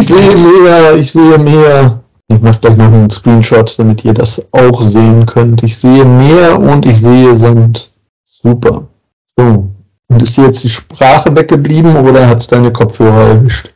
Ich 0.00 0.08
sehe 0.08 0.62
mehr, 0.62 0.94
ich 0.94 1.12
sehe 1.12 1.38
mehr. 1.38 2.00
Ich 2.28 2.40
mache 2.40 2.58
gleich 2.60 2.76
noch 2.76 2.86
einen 2.86 3.10
Screenshot, 3.10 3.74
damit 3.78 4.04
ihr 4.04 4.14
das 4.14 4.42
auch 4.52 4.80
sehen 4.80 5.26
könnt. 5.26 5.62
Ich 5.62 5.76
sehe 5.76 6.04
mehr 6.04 6.58
und 6.58 6.86
ich 6.86 6.98
sehe 6.98 7.36
Sand. 7.36 7.90
Super. 8.42 8.84
So. 9.36 9.68
Und 10.14 10.22
ist 10.22 10.36
dir 10.36 10.44
jetzt 10.44 10.62
die 10.62 10.68
Sprache 10.68 11.34
weggeblieben 11.34 11.96
oder 11.96 12.28
hat 12.28 12.38
es 12.38 12.46
deine 12.46 12.72
Kopfhörer 12.72 13.30
erwischt? 13.30 13.68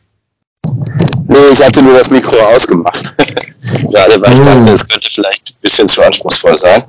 Nee, 1.27 1.35
ich 1.51 1.61
hatte 1.61 1.83
nur 1.83 1.95
das 1.95 2.09
Mikro 2.09 2.37
ausgemacht. 2.55 3.13
Gerade 3.91 4.21
weil 4.21 4.33
ich 4.33 4.39
dachte, 4.39 4.71
es 4.71 4.87
könnte 4.87 5.09
vielleicht 5.11 5.49
ein 5.49 5.61
bisschen 5.61 5.89
zu 5.89 6.01
anspruchsvoll 6.01 6.57
sein. 6.57 6.83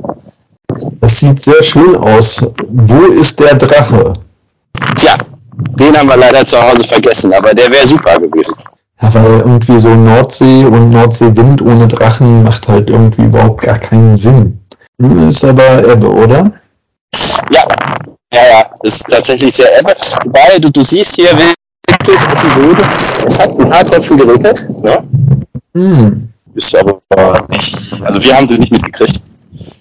Das 1.00 1.18
sieht 1.18 1.42
sehr 1.42 1.60
schön 1.64 1.96
aus. 1.96 2.40
Wo 2.68 3.06
ist 3.06 3.40
der 3.40 3.56
Drache? 3.56 4.12
Tja, 4.94 5.18
den 5.52 5.96
haben 5.96 6.08
wir 6.08 6.16
leider 6.16 6.44
zu 6.44 6.56
Hause 6.62 6.84
vergessen, 6.84 7.32
aber 7.32 7.52
der 7.52 7.72
wäre 7.72 7.88
super 7.88 8.20
gewesen. 8.20 8.54
Ja, 9.02 9.12
weil 9.12 9.40
irgendwie 9.40 9.80
so 9.80 9.88
Nordsee 9.88 10.64
und 10.64 10.90
Nordseewind 10.90 11.60
ohne 11.62 11.88
Drachen 11.88 12.44
macht 12.44 12.68
halt 12.68 12.88
irgendwie 12.88 13.24
überhaupt 13.24 13.62
gar 13.62 13.80
keinen 13.80 14.16
Sinn. 14.16 14.60
Ist 14.98 15.44
aber 15.44 15.84
Ebbe, 15.88 16.08
oder? 16.08 16.52
Ja, 17.50 17.66
ja, 18.32 18.42
ja, 18.48 18.70
das 18.82 18.94
ist 18.94 19.06
tatsächlich 19.08 19.54
sehr 19.54 19.78
Ebbe. 19.78 19.94
Wobei, 20.24 20.58
du, 20.58 20.70
du 20.70 20.82
siehst 20.82 21.16
hier 21.16 21.30
wirklich 21.32 22.16
auf 22.16 22.42
dem 22.42 22.62
Boden, 22.62 22.82
es 23.26 23.38
hat 23.38 23.50
ein 23.50 23.70
paar 23.70 23.84
Tropfen 23.84 24.16
geregnet. 24.16 24.68
Ne? 24.82 25.04
Hm. 25.74 26.28
Ist 26.54 26.76
aber 26.76 27.00
nicht, 27.48 28.02
also 28.02 28.22
wir 28.22 28.36
haben 28.36 28.48
sie 28.48 28.58
nicht 28.58 28.72
mitgekriegt. 28.72 29.20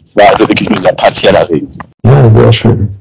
Es 0.05 0.15
war 0.15 0.29
also 0.29 0.47
wirklich 0.47 0.69
nur 0.69 0.75
dieser 0.75 0.93
partieller 0.93 1.47
Regen. 1.49 1.71
Ja, 2.03 2.29
sehr 2.29 2.53
schön. 2.53 2.95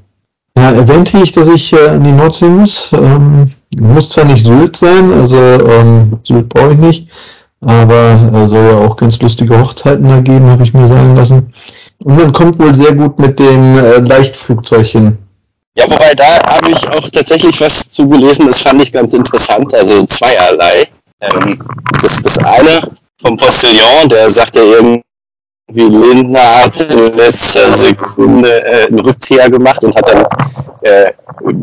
Ja, 0.57 0.71
erwähnte 0.71 1.17
ich, 1.19 1.31
dass 1.31 1.47
ich 1.47 1.73
äh, 1.73 1.89
an 1.89 2.03
die 2.03 2.11
Nordsee 2.11 2.47
muss. 2.47 2.91
Ähm, 2.93 3.51
muss 3.77 4.09
zwar 4.09 4.25
nicht 4.25 4.43
Sylt 4.43 4.75
sein, 4.75 5.13
also 5.13 5.37
ähm, 5.37 6.19
Sylt 6.23 6.49
brauche 6.49 6.73
ich 6.73 6.79
nicht, 6.79 7.07
aber 7.61 8.31
äh, 8.33 8.47
soll 8.47 8.65
ja 8.65 8.77
auch 8.77 8.95
ganz 8.95 9.19
lustige 9.21 9.59
Hochzeiten 9.59 10.07
da 10.07 10.19
geben, 10.21 10.49
habe 10.49 10.63
ich 10.63 10.73
mir 10.73 10.87
sagen 10.87 11.15
lassen. 11.15 11.53
Und 12.03 12.17
man 12.17 12.33
kommt 12.33 12.57
wohl 12.59 12.73
sehr 12.73 12.95
gut 12.95 13.19
mit 13.19 13.39
dem 13.39 13.77
äh, 13.77 13.99
Leichtflugzeug 13.99 14.85
hin. 14.85 15.17
Ja, 15.79 15.89
wobei 15.89 16.13
da 16.13 16.43
habe 16.43 16.71
ich 16.71 16.87
auch 16.89 17.09
tatsächlich 17.09 17.61
was 17.61 17.87
zu 17.87 18.05
gelesen, 18.05 18.47
das 18.47 18.59
fand 18.59 18.83
ich 18.83 18.91
ganz 18.91 19.13
interessant, 19.13 19.73
also 19.73 20.05
zweierlei. 20.05 20.89
Ähm, 21.21 21.57
das, 22.01 22.21
das 22.21 22.37
eine 22.39 22.81
vom 23.21 23.37
Postillon, 23.37 24.09
der 24.09 24.29
sagt 24.29 24.57
ja 24.57 24.61
irgendwie, 24.61 25.01
Lindner 25.71 26.63
hat 26.65 26.81
in 26.81 27.15
letzter 27.15 27.71
Sekunde 27.71 28.61
äh, 28.65 28.87
einen 28.87 28.99
Rückzieher 28.99 29.49
gemacht 29.49 29.81
und 29.85 29.95
hat 29.95 30.09
dann 30.09 30.25
äh, 30.81 31.13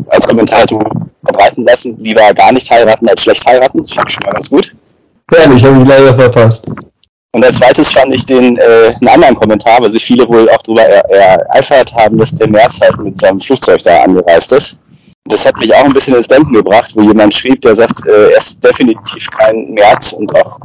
als 0.07 0.27
Kommentator 0.27 0.83
verbreiten 1.23 1.63
lassen, 1.65 1.95
lieber 1.99 2.33
gar 2.33 2.51
nicht 2.51 2.71
heiraten 2.71 3.07
als 3.07 3.21
schlecht 3.21 3.45
heiraten. 3.45 3.81
Das 3.81 3.93
fand 3.93 4.09
ich 4.09 4.15
schon 4.15 4.25
mal 4.25 4.33
ganz 4.33 4.49
gut. 4.49 4.75
Ehrlich, 5.31 5.63
habe 5.63 5.79
ich 5.83 5.87
leider 5.87 6.15
verpasst. 6.15 6.65
Und 7.37 7.45
als 7.45 7.59
zweites 7.59 7.91
fand 7.91 8.15
ich 8.15 8.25
den 8.25 8.57
äh, 8.57 8.95
einen 8.99 9.09
anderen 9.09 9.35
Kommentar, 9.35 9.79
weil 9.79 9.91
sich 9.91 10.03
viele 10.03 10.27
wohl 10.27 10.49
auch 10.49 10.61
darüber 10.63 10.81
ereifert 10.81 11.93
haben, 11.93 12.17
dass 12.17 12.31
der 12.31 12.49
März 12.49 12.81
halt 12.81 12.97
mit 12.97 13.19
seinem 13.19 13.39
Flugzeug 13.39 13.83
da 13.83 14.01
angereist 14.01 14.51
ist. 14.53 14.79
Das 15.25 15.45
hat 15.45 15.55
mich 15.59 15.71
auch 15.71 15.83
ein 15.83 15.93
bisschen 15.93 16.15
ins 16.15 16.27
Denken 16.27 16.51
gebracht, 16.51 16.93
wo 16.95 17.03
jemand 17.03 17.35
schrieb, 17.35 17.61
der 17.61 17.75
sagt, 17.75 18.07
äh, 18.07 18.31
er 18.31 18.37
ist 18.37 18.63
definitiv 18.63 19.29
kein 19.29 19.69
März 19.75 20.13
und 20.13 20.35
auch 20.35 20.57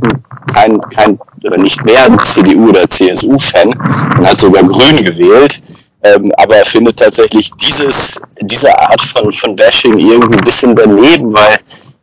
kein, 0.55 0.81
kein 0.97 1.19
oder 1.45 1.59
nicht 1.59 1.85
mehr 1.85 2.07
ein 2.07 2.19
CDU- 2.21 2.71
oder 2.71 2.89
CSU-Fan 2.89 3.69
und 3.69 4.27
hat 4.27 4.39
sogar 4.39 4.65
Grün 4.65 5.05
gewählt. 5.05 5.63
Ähm, 6.05 6.33
aber 6.39 6.57
er 6.57 6.65
findet 6.65 7.01
tatsächlich 7.01 7.51
dieses, 7.61 8.19
diese 8.41 8.75
Art 8.79 9.03
von, 9.03 9.31
von 9.31 9.55
Bashing 9.55 9.99
irgendwie 9.99 10.39
ein 10.39 10.45
bisschen 10.45 10.75
daneben, 10.75 11.35
weil 11.35 11.59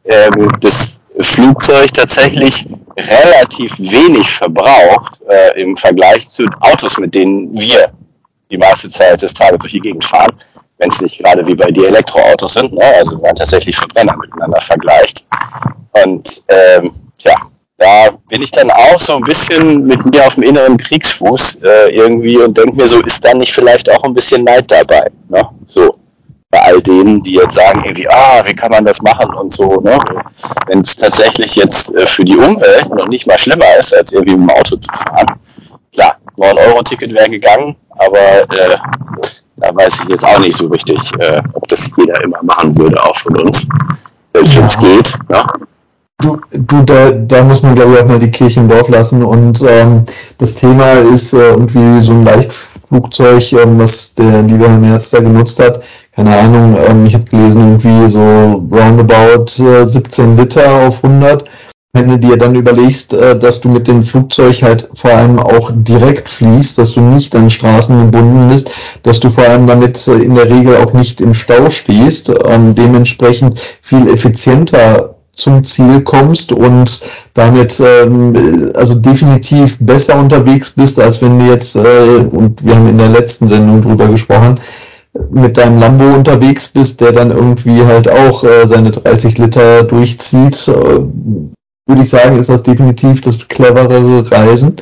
ähm, 0.06 0.52
das 0.62 1.02
Flugzeug 1.22 1.94
tatsächlich 1.94 2.66
relativ 2.98 3.78
wenig 3.80 4.30
verbraucht 4.30 5.22
äh, 5.30 5.62
im 5.62 5.76
Vergleich 5.76 6.28
zu 6.28 6.46
Autos, 6.60 6.98
mit 6.98 7.16
denen 7.16 7.54
wir 7.54 7.92
die 8.52 8.58
meiste 8.58 8.90
Zeit 8.90 9.22
des 9.22 9.34
Tages 9.34 9.60
durch 9.60 9.74
die 9.74 9.80
Gegend 9.80 10.06
fahren, 10.06 10.34
wenn 10.78 10.90
es 10.90 11.02
nicht 11.02 11.20
gerade 11.20 11.46
wie 11.46 11.56
bei 11.56 11.72
dir 11.72 11.88
Elektroautos 11.88 12.54
sind, 12.54 12.74
ne? 12.74 12.86
also 12.96 13.16
wenn 13.16 13.22
man 13.22 13.36
tatsächlich 13.36 13.76
Verbrenner 13.76 14.16
miteinander 14.18 14.62
vergleicht. 14.62 15.26
Und 16.04 16.44
ähm, 16.48 16.92
ja, 17.20 17.36
da 17.78 18.10
bin 18.28 18.42
ich 18.42 18.52
dann 18.52 18.72
auch 18.72 19.00
so 19.00 19.16
ein 19.16 19.24
bisschen 19.24 19.86
mit 19.86 20.06
mir 20.06 20.26
auf 20.26 20.36
dem 20.36 20.44
inneren 20.44 20.78
Kriegsfuß 20.78 21.60
äh, 21.64 21.96
irgendwie 21.96 22.38
und 22.38 22.58
denke 22.58 22.76
mir 22.76 22.88
so, 22.88 23.02
ist 23.02 23.24
da 23.24 23.34
nicht 23.34 23.54
vielleicht 23.54 23.90
auch 23.90 24.04
ein 24.04 24.14
bisschen 24.14 24.44
Neid 24.44 24.72
dabei? 24.72 25.10
Ne? 25.30 25.48
So 25.68 25.96
bei 26.52 26.62
all 26.64 26.82
denen, 26.82 27.22
die 27.22 27.34
jetzt 27.34 27.56
sagen, 27.56 27.84
irgendwie, 27.84 28.10
ah, 28.10 28.42
wie 28.44 28.56
kann 28.56 28.72
man 28.72 28.84
das 28.84 29.02
machen 29.02 29.34
und 29.36 29.54
so, 29.54 29.80
ne? 29.82 30.00
Wenn 30.68 30.82
es 30.82 30.96
tatsächlich 30.96 31.56
jetzt 31.56 31.94
äh, 31.94 32.08
für 32.08 32.26
die 32.26 32.38
Umwelt 32.38 32.90
noch 32.90 33.08
nicht 33.08 33.28
mal 33.28 33.38
schlimmer 33.38 33.76
ist, 33.80 33.94
als 33.94 34.12
irgendwie 34.12 34.36
mit 34.36 34.50
dem 34.50 34.58
Auto 34.58 34.76
zu 34.78 34.92
fahren. 34.92 35.28
Klar, 35.94 36.18
9-Euro-Ticket 36.38 37.14
wäre 37.14 37.30
gegangen, 37.30 37.76
aber 37.90 38.42
äh, 38.50 38.78
da 39.58 39.76
weiß 39.76 40.04
ich 40.04 40.10
jetzt 40.10 40.26
auch 40.26 40.40
nicht 40.40 40.58
so 40.58 40.68
richtig, 40.68 41.00
äh, 41.20 41.42
ob 41.54 41.68
das 41.68 41.92
jeder 41.98 42.22
immer 42.24 42.42
machen 42.42 42.76
würde, 42.78 43.04
auch 43.04 43.16
von 43.16 43.38
uns. 43.38 43.68
Selbst 44.34 44.54
ja. 44.54 44.60
wenn 44.60 44.66
es 44.66 44.80
geht. 44.80 45.20
Ne? 45.30 45.44
Du, 46.18 46.42
du 46.52 46.82
da, 46.84 47.12
da 47.12 47.44
muss 47.44 47.62
man 47.62 47.76
glaube 47.76 47.94
ich 47.94 48.00
auch 48.02 48.08
mal 48.08 48.20
die 48.20 48.32
Kirche 48.32 48.60
im 48.60 48.68
Dorf 48.68 48.90
lassen 48.90 49.24
und 49.24 49.62
ähm, 49.62 50.06
das 50.38 50.56
Thema 50.56 50.94
ist 50.94 51.34
äh, 51.34 51.52
irgendwie 51.52 52.02
so 52.02 52.12
ein 52.12 52.26
Leichtflugzeug, 52.26 53.54
ähm, 53.54 53.80
was 53.80 54.16
der 54.16 54.42
liebe 54.42 54.68
Herr 54.68 54.80
Merz 54.80 55.12
da 55.12 55.20
genutzt 55.20 55.60
hat, 55.60 55.82
keine 56.20 56.38
Ahnung, 56.38 56.78
ähm, 56.86 57.06
ich 57.06 57.14
habe 57.14 57.24
gelesen, 57.24 57.62
irgendwie 57.62 58.10
so 58.10 58.20
roundabout 58.20 59.64
äh, 59.64 59.88
17 59.88 60.36
Liter 60.36 60.70
auf 60.86 61.02
100. 61.02 61.46
Wenn 61.94 62.10
du 62.10 62.20
dir 62.20 62.36
dann 62.36 62.56
überlegst, 62.56 63.14
äh, 63.14 63.40
dass 63.40 63.62
du 63.62 63.70
mit 63.70 63.88
dem 63.88 64.04
Flugzeug 64.04 64.62
halt 64.62 64.90
vor 64.94 65.12
allem 65.12 65.40
auch 65.40 65.72
direkt 65.74 66.28
fließt, 66.28 66.78
dass 66.78 66.92
du 66.92 67.00
nicht 67.00 67.34
an 67.38 67.50
Straßen 67.50 67.98
gebunden 68.12 68.50
bist, 68.50 68.70
dass 69.04 69.22
du 69.22 69.30
vor 69.30 69.46
allem 69.46 69.66
damit 69.66 70.06
äh, 70.10 70.16
in 70.16 70.36
der 70.36 70.50
Regel 70.50 70.76
auch 70.76 70.92
nicht 70.92 71.22
im 71.22 71.34
Stau 71.34 71.70
stehst, 71.70 72.30
ähm, 72.30 72.76
dementsprechend 72.76 73.58
viel 73.82 74.10
effizienter 74.10 75.16
zum 75.32 75.64
Ziel 75.64 76.02
kommst 76.02 76.52
und 76.52 77.00
damit 77.34 77.80
ähm, 77.80 78.72
also 78.76 78.94
definitiv 78.94 79.78
besser 79.80 80.20
unterwegs 80.20 80.70
bist, 80.72 81.00
als 81.00 81.22
wenn 81.22 81.40
du 81.40 81.46
jetzt, 81.46 81.78
äh, 81.78 82.18
und 82.30 82.66
wir 82.66 82.76
haben 82.76 82.90
in 82.90 82.98
der 82.98 83.08
letzten 83.08 83.48
Sendung 83.48 83.82
drüber 83.82 84.10
gesprochen, 84.10 84.60
mit 85.32 85.58
deinem 85.58 85.80
Lambo 85.80 86.06
unterwegs 86.06 86.68
bist, 86.68 87.02
der 87.02 87.12
dann 87.12 87.32
irgendwie 87.32 87.84
halt 87.84 88.10
auch 88.10 88.44
äh, 88.44 88.68
seine 88.68 88.92
30 88.92 89.38
Liter 89.38 89.84
durchzieht, 89.84 90.68
äh, 90.68 90.72
würde 90.72 92.02
ich 92.04 92.10
sagen, 92.10 92.38
ist 92.38 92.50
das 92.50 92.64
definitiv 92.64 93.22
das 93.22 93.48
cleverere 93.48 94.30
Reisen 94.32 94.76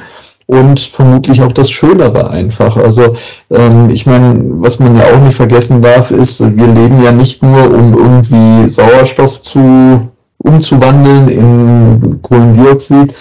und 0.46 0.80
vermutlich 0.80 1.42
auch 1.42 1.52
das 1.52 1.70
Schönere 1.70 2.30
einfach. 2.30 2.76
Also 2.78 3.16
ähm, 3.50 3.90
ich 3.90 4.06
meine, 4.06 4.42
was 4.62 4.80
man 4.80 4.96
ja 4.96 5.04
auch 5.14 5.20
nicht 5.22 5.36
vergessen 5.36 5.82
darf, 5.82 6.12
ist, 6.12 6.40
wir 6.42 6.68
leben 6.68 7.02
ja 7.02 7.12
nicht 7.12 7.44
nur, 7.44 7.74
um 7.74 7.94
irgendwie 7.94 8.70
Sauerstoff 8.70 9.42
zu 9.44 10.10
umzuwandeln 10.40 11.30
in 11.30 12.22
Kohlendioxid 12.22 13.14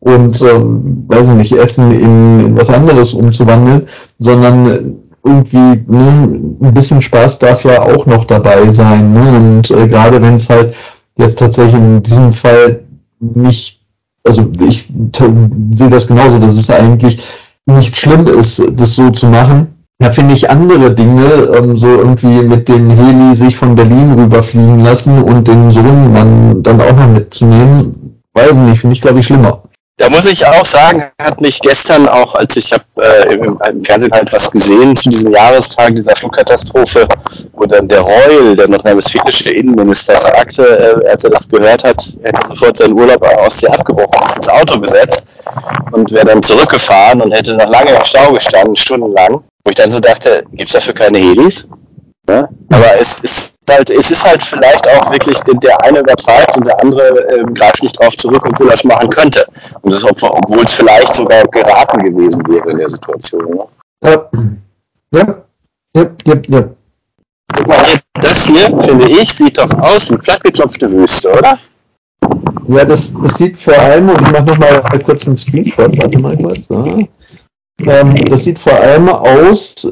und 0.00 0.40
äh, 0.42 0.60
weiß 1.08 1.30
ich 1.30 1.34
nicht, 1.34 1.52
Essen 1.52 1.90
in 1.92 2.56
was 2.56 2.68
anderes 2.68 3.14
umzuwandeln, 3.14 3.86
sondern 4.18 4.96
irgendwie 5.24 5.82
ne, 5.86 6.56
ein 6.62 6.74
bisschen 6.74 7.00
Spaß 7.00 7.38
darf 7.38 7.64
ja 7.64 7.82
auch 7.82 8.06
noch 8.06 8.26
dabei 8.26 8.68
sein. 8.68 9.12
Ne? 9.12 9.36
Und 9.36 9.70
äh, 9.70 9.88
gerade 9.88 10.20
wenn 10.20 10.34
es 10.34 10.50
halt 10.50 10.74
jetzt 11.16 11.38
tatsächlich 11.38 11.74
in 11.74 12.02
diesem 12.02 12.32
Fall 12.32 12.80
nicht, 13.20 13.80
also 14.26 14.50
ich 14.60 14.92
sehe 15.72 15.88
das 15.88 16.06
genauso, 16.06 16.38
dass 16.38 16.56
es 16.56 16.70
eigentlich 16.70 17.22
nicht 17.66 17.96
schlimm 17.96 18.26
ist, 18.26 18.62
das 18.76 18.94
so 18.94 19.10
zu 19.10 19.26
machen. 19.26 19.68
Da 19.98 20.10
finde 20.10 20.34
ich 20.34 20.50
andere 20.50 20.94
Dinge, 20.94 21.24
ähm, 21.56 21.78
so 21.78 21.86
irgendwie 21.86 22.42
mit 22.42 22.68
dem 22.68 22.90
Heli 22.90 23.34
sich 23.34 23.56
von 23.56 23.74
Berlin 23.74 24.12
rüberfliegen 24.12 24.80
lassen 24.80 25.22
und 25.22 25.48
den 25.48 25.70
Sohn 25.70 26.60
dann 26.62 26.80
auch 26.80 26.96
noch 26.96 27.08
mitzunehmen, 27.08 28.20
weiß 28.34 28.56
nicht, 28.56 28.80
finde 28.80 28.94
ich 28.94 29.00
glaube 29.00 29.20
ich 29.20 29.26
schlimmer. 29.26 29.62
Da 29.96 30.10
muss 30.10 30.26
ich 30.26 30.44
auch 30.44 30.66
sagen, 30.66 31.04
hat 31.22 31.40
mich 31.40 31.60
gestern 31.60 32.08
auch, 32.08 32.34
als 32.34 32.56
ich 32.56 32.72
habe 32.72 32.84
äh, 33.00 33.34
im, 33.34 33.84
Fernsehen 33.84 34.10
halt 34.10 34.32
was 34.32 34.50
gesehen 34.50 34.96
zu 34.96 35.08
diesem 35.08 35.32
Jahrestag 35.32 35.94
dieser 35.94 36.16
Flugkatastrophe, 36.16 37.06
wo 37.52 37.64
dann 37.64 37.86
der 37.86 38.00
Reul, 38.00 38.56
der 38.56 38.66
nordrhein-westfälische 38.66 39.50
Innenminister, 39.50 40.18
sagte, 40.18 40.64
äh, 41.04 41.08
als 41.08 41.22
er 41.22 41.30
das 41.30 41.48
gehört 41.48 41.84
hat, 41.84 42.12
er 42.24 42.32
hätte 42.32 42.46
sofort 42.48 42.76
seinen 42.76 42.94
Urlaub 42.94 43.22
aus 43.22 43.58
der 43.58 43.72
abgebrochen, 43.72 44.34
ins 44.34 44.48
Auto 44.48 44.80
gesetzt 44.80 45.44
und 45.92 46.10
wäre 46.10 46.26
dann 46.26 46.42
zurückgefahren 46.42 47.22
und 47.22 47.30
hätte 47.30 47.54
noch 47.54 47.68
lange 47.68 47.90
im 47.90 48.04
Stau 48.04 48.32
gestanden, 48.32 48.74
stundenlang. 48.74 49.44
Wo 49.64 49.70
ich 49.70 49.76
dann 49.76 49.90
so 49.90 50.00
dachte, 50.00 50.44
gibt's 50.52 50.72
dafür 50.72 50.94
keine 50.94 51.18
Helis? 51.18 51.68
Ja? 52.28 52.48
Aber 52.72 52.98
es 52.98 53.20
ist 53.20 53.53
halt, 53.70 53.90
es 53.90 54.10
ist 54.10 54.28
halt 54.28 54.42
vielleicht 54.42 54.88
auch 54.88 55.10
wirklich, 55.10 55.38
der 55.40 55.82
eine 55.82 56.00
übertreibt 56.00 56.56
und 56.56 56.66
der 56.66 56.80
andere 56.80 57.28
äh, 57.28 57.44
greift 57.52 57.82
nicht 57.82 57.98
drauf 57.98 58.16
zurück, 58.16 58.44
obwohl 58.46 58.68
er 58.68 58.74
es 58.74 58.84
machen 58.84 59.08
könnte. 59.10 59.46
Und 59.82 59.92
das, 59.92 60.04
obwohl 60.04 60.64
es 60.64 60.74
vielleicht 60.74 61.14
sogar 61.14 61.44
geraten 61.48 62.02
gewesen 62.02 62.42
wäre 62.48 62.70
in 62.70 62.78
der 62.78 62.88
Situation. 62.88 63.44
Ne? 63.54 63.66
Ja. 64.04 64.30
Ja. 65.12 65.44
Ja, 65.96 66.10
ja, 66.26 66.34
ja. 66.48 66.64
Guck 67.56 67.68
mal, 67.68 67.84
das 68.14 68.46
hier, 68.46 68.82
finde 68.82 69.08
ich, 69.08 69.32
sieht 69.32 69.58
doch 69.58 69.70
aus 69.78 70.10
wie 70.10 70.16
plattgeklopfte 70.16 70.90
Wüste, 70.90 71.30
oder? 71.30 71.58
Ja, 72.66 72.84
das, 72.84 73.14
das 73.22 73.34
sieht 73.36 73.56
vor 73.56 73.78
allem, 73.78 74.08
und 74.08 74.20
ich 74.22 74.30
mache 74.32 74.44
nochmal 74.44 74.82
kurz 75.04 75.26
einen 75.26 75.36
Screenshot, 75.36 75.96
warte 76.02 76.18
mal 76.18 76.36
kurz. 76.36 76.68
Ja. 76.68 76.98
Ähm, 77.86 78.24
das 78.24 78.44
sieht 78.44 78.58
vor 78.58 78.72
allem 78.72 79.08
aus 79.08 79.86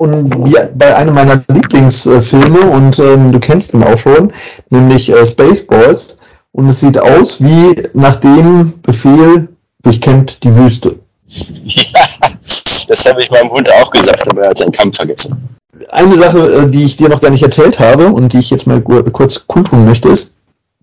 und 0.00 0.30
bei 0.78 0.96
einem 0.96 1.14
meiner 1.14 1.44
Lieblingsfilme 1.48 2.60
und 2.60 2.98
ähm, 2.98 3.32
du 3.32 3.38
kennst 3.38 3.74
ihn 3.74 3.82
auch 3.82 3.98
schon, 3.98 4.32
nämlich 4.70 5.10
äh, 5.10 5.26
Spaceballs. 5.26 6.18
Und 6.52 6.68
es 6.68 6.80
sieht 6.80 6.98
aus 6.98 7.42
wie 7.44 7.82
nach 7.92 8.16
dem 8.16 8.80
Befehl 8.80 9.48
durchkämmt 9.82 10.42
die 10.42 10.56
Wüste. 10.56 10.98
Ja, 11.26 12.00
das 12.88 13.04
habe 13.04 13.22
ich 13.22 13.30
meinem 13.30 13.50
Hund 13.50 13.70
auch 13.70 13.90
gesagt, 13.90 14.26
aber 14.30 14.42
er 14.42 14.50
hat 14.50 14.58
seinen 14.58 14.72
Kampf 14.72 14.96
vergessen. 14.96 15.50
Eine 15.90 16.16
Sache, 16.16 16.38
äh, 16.38 16.70
die 16.70 16.86
ich 16.86 16.96
dir 16.96 17.10
noch 17.10 17.20
gar 17.20 17.30
nicht 17.30 17.44
erzählt 17.44 17.78
habe 17.78 18.06
und 18.06 18.32
die 18.32 18.38
ich 18.38 18.48
jetzt 18.48 18.66
mal 18.66 18.80
kurz 18.80 19.46
kundtun 19.46 19.84
möchte, 19.84 20.08
ist, 20.08 20.32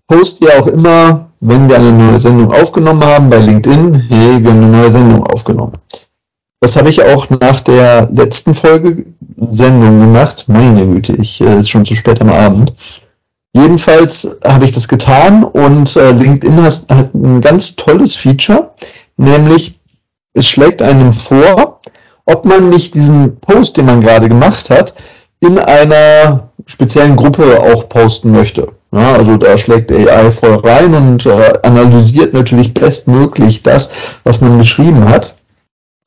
post 0.06 0.40
ja 0.44 0.60
auch 0.60 0.68
immer, 0.68 1.28
wenn 1.40 1.68
wir 1.68 1.74
eine 1.74 1.90
neue 1.90 2.20
Sendung 2.20 2.52
aufgenommen 2.52 3.02
haben 3.02 3.30
bei 3.30 3.38
LinkedIn, 3.38 3.94
hey, 4.10 4.42
wir 4.44 4.50
haben 4.50 4.62
eine 4.62 4.76
neue 4.76 4.92
Sendung 4.92 5.26
aufgenommen. 5.26 5.72
Das 6.60 6.76
habe 6.76 6.90
ich 6.90 7.02
auch 7.02 7.30
nach 7.30 7.60
der 7.60 8.08
letzten 8.12 8.54
Folge 8.54 9.06
Sendung 9.36 10.00
gemacht. 10.00 10.46
Meine 10.48 10.86
Güte, 10.86 11.14
ich 11.14 11.40
äh, 11.40 11.60
ist 11.60 11.70
schon 11.70 11.84
zu 11.84 11.94
spät 11.94 12.20
am 12.20 12.30
Abend. 12.30 12.72
Jedenfalls 13.54 14.38
habe 14.44 14.64
ich 14.64 14.72
das 14.72 14.88
getan 14.88 15.44
und 15.44 15.94
äh, 15.96 16.10
LinkedIn 16.12 16.62
hat, 16.62 16.84
hat 16.90 17.14
ein 17.14 17.40
ganz 17.40 17.76
tolles 17.76 18.14
Feature, 18.14 18.72
nämlich 19.16 19.78
es 20.34 20.46
schlägt 20.46 20.82
einem 20.82 21.12
vor, 21.12 21.80
ob 22.24 22.44
man 22.44 22.68
nicht 22.68 22.94
diesen 22.94 23.38
Post, 23.40 23.76
den 23.76 23.86
man 23.86 24.00
gerade 24.00 24.28
gemacht 24.28 24.68
hat, 24.68 24.94
in 25.40 25.58
einer 25.58 26.50
speziellen 26.66 27.16
Gruppe 27.16 27.60
auch 27.60 27.88
posten 27.88 28.32
möchte. 28.32 28.68
Ja, 28.92 29.14
also 29.14 29.36
da 29.36 29.56
schlägt 29.56 29.92
AI 29.92 30.30
voll 30.30 30.56
rein 30.56 30.94
und 30.94 31.26
äh, 31.26 31.54
analysiert 31.62 32.34
natürlich 32.34 32.74
bestmöglich 32.74 33.62
das, 33.62 33.90
was 34.24 34.40
man 34.40 34.58
geschrieben 34.58 35.08
hat. 35.08 35.37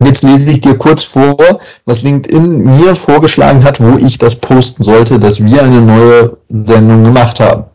Jetzt 0.04 0.24
lese 0.24 0.52
ich 0.52 0.62
dir 0.62 0.78
kurz 0.78 1.04
vor, 1.04 1.38
was 1.86 2.02
LinkedIn 2.02 2.64
mir 2.64 2.96
vorgeschlagen 2.96 3.64
hat, 3.64 3.80
wo 3.80 3.98
ich 3.98 4.18
das 4.18 4.36
posten 4.36 4.84
sollte, 4.84 5.20
dass 5.20 5.44
wir 5.44 5.62
eine 5.62 5.82
neue 5.82 6.38
Sendung 6.50 7.04
gemacht 7.04 7.40
haben. 7.40 7.66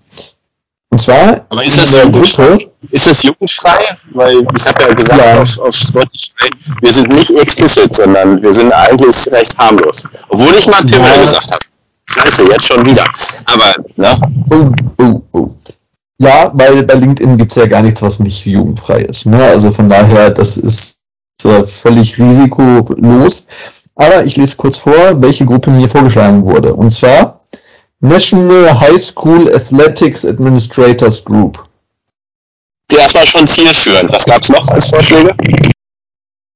Und 0.90 1.00
zwar 1.00 1.44
Aber 1.48 1.64
ist 1.64 1.78
das 1.78 1.92
in 1.92 2.12
der 2.12 2.22
Gruppe. 2.22 2.70
ist 2.90 3.06
es 3.06 3.22
jugendfrei? 3.22 3.78
Weil 4.12 4.46
ich 4.56 4.66
habe 4.66 4.82
ja 4.82 4.94
gesagt 4.94 5.20
ja. 5.20 5.40
Auf, 5.40 5.58
auf 5.58 5.76
Spotify, 5.76 6.50
wir 6.80 6.92
sind 6.92 7.08
nicht 7.08 7.30
explicit, 7.30 7.94
sondern 7.94 8.40
wir 8.42 8.52
sind 8.52 8.72
eigentlich 8.72 9.30
recht 9.30 9.58
harmlos. 9.58 10.04
Obwohl 10.28 10.54
ich 10.54 10.66
mal 10.66 10.82
Pimmel 10.84 11.10
ja. 11.10 11.20
gesagt 11.20 11.52
habe. 11.52 11.60
Scheiße, 12.06 12.44
jetzt 12.48 12.66
schon 12.66 12.86
wieder. 12.86 13.04
Aber, 13.46 13.74
ne? 13.96 14.20
Oh, 14.50 15.02
oh, 15.02 15.22
oh. 15.32 15.50
Ja, 16.18 16.50
weil 16.54 16.82
bei 16.84 16.94
LinkedIn 16.94 17.36
gibt 17.36 17.52
es 17.52 17.56
ja 17.56 17.66
gar 17.66 17.82
nichts, 17.82 18.00
was 18.00 18.20
nicht 18.20 18.46
jugendfrei 18.46 19.00
ist. 19.02 19.26
Ne? 19.26 19.42
Also 19.42 19.72
von 19.72 19.90
daher, 19.90 20.30
das 20.30 20.56
ist 20.56 20.95
äh, 21.46 21.66
völlig 21.66 22.18
risikolos. 22.18 23.46
Aber 23.94 24.24
ich 24.24 24.36
lese 24.36 24.56
kurz 24.56 24.76
vor, 24.76 25.20
welche 25.22 25.46
Gruppe 25.46 25.70
mir 25.70 25.88
vorgeschlagen 25.88 26.44
wurde. 26.44 26.74
Und 26.74 26.90
zwar 26.92 27.40
National 28.00 28.78
High 28.78 29.00
School 29.00 29.52
Athletics 29.54 30.24
Administrators 30.24 31.24
Group. 31.24 31.64
Der 32.90 32.98
war 32.98 33.26
schon 33.26 33.46
zielführend. 33.46 34.12
Was 34.12 34.24
gab 34.24 34.42
es 34.42 34.48
noch 34.50 34.68
als 34.68 34.88
Vorschläge? 34.88 35.34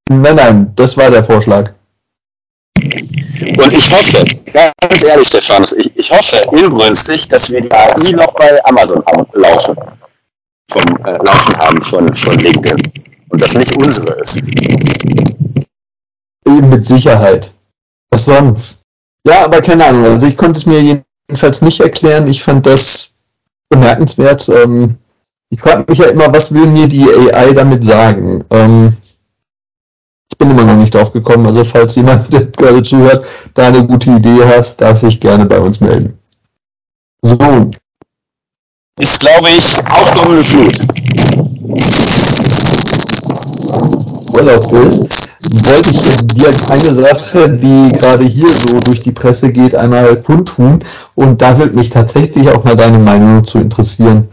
Nein, 0.09 0.35
nein, 0.35 0.71
das 0.75 0.95
war 0.97 1.09
der 1.09 1.23
Vorschlag. 1.23 1.73
Und 2.79 3.73
ich 3.73 3.91
hoffe, 3.91 4.23
ganz 4.53 5.03
ehrlich, 5.03 5.27
Stefanus, 5.27 5.73
ich, 5.73 5.91
ich 5.95 6.11
hoffe 6.11 6.37
inbrünstig, 6.51 7.27
dass 7.27 7.51
wir 7.51 7.61
die 7.61 7.71
AI 7.71 8.11
noch 8.11 8.33
bei 8.33 8.63
Amazon 8.65 9.03
laufen, 9.33 9.75
vom, 10.71 10.83
äh, 11.05 11.17
laufen 11.23 11.57
haben 11.57 11.81
von, 11.81 12.13
von 12.13 12.37
LinkedIn. 12.39 13.10
Und 13.31 13.41
das 13.41 13.55
nicht 13.55 13.75
unsere 13.77 14.13
ist. 14.21 14.41
Mit 16.45 16.85
Sicherheit. 16.85 17.51
Was 18.09 18.25
sonst? 18.25 18.81
Ja, 19.25 19.45
aber 19.45 19.61
keine 19.61 19.85
Ahnung. 19.85 20.05
Also 20.05 20.27
ich 20.27 20.37
konnte 20.37 20.59
es 20.59 20.65
mir 20.65 20.81
jedenfalls 20.81 21.61
nicht 21.61 21.79
erklären. 21.79 22.27
Ich 22.27 22.43
fand 22.43 22.65
das 22.65 23.11
bemerkenswert. 23.69 24.49
Ähm, 24.49 24.97
ich 25.49 25.61
frage 25.61 25.85
mich 25.87 25.99
ja 25.99 26.07
immer, 26.07 26.31
was 26.33 26.53
will 26.53 26.67
mir 26.67 26.87
die 26.87 27.05
AI 27.05 27.53
damit 27.53 27.85
sagen? 27.85 28.43
Ähm, 28.49 28.97
ich 30.29 30.37
bin 30.37 30.51
immer 30.51 30.63
noch 30.63 30.75
nicht 30.75 30.93
drauf 30.93 31.13
gekommen. 31.13 31.45
Also 31.45 31.63
falls 31.63 31.95
jemand, 31.95 32.31
der 32.33 32.45
gerade 32.45 32.83
zuhört, 32.83 33.25
da 33.53 33.67
eine 33.67 33.85
gute 33.85 34.11
Idee 34.11 34.43
hat, 34.45 34.79
darf 34.81 34.99
sich 34.99 35.19
gerne 35.19 35.45
bei 35.45 35.59
uns 35.59 35.79
melden. 35.79 36.19
So. 37.21 37.37
Ist, 38.99 39.19
glaube 39.19 39.49
ich, 39.49 39.79
aufkommende 39.87 40.43
Flut. 40.43 40.77
Urlaub 44.33 44.71
ist, 44.85 45.31
wollte 45.67 45.91
ich 45.91 46.27
dir 46.27 46.47
eine 46.69 46.95
Sache, 46.95 47.57
die 47.57 47.91
gerade 47.97 48.25
hier 48.25 48.49
so 48.49 48.79
durch 48.79 48.99
die 48.99 49.11
Presse 49.11 49.51
geht, 49.51 49.75
einmal 49.75 50.15
kundtun. 50.17 50.83
Und 51.15 51.41
da 51.41 51.57
würde 51.57 51.75
mich 51.75 51.89
tatsächlich 51.89 52.49
auch 52.49 52.63
mal 52.63 52.75
deine 52.75 52.99
Meinung 52.99 53.45
zu 53.45 53.59
interessieren. 53.59 54.29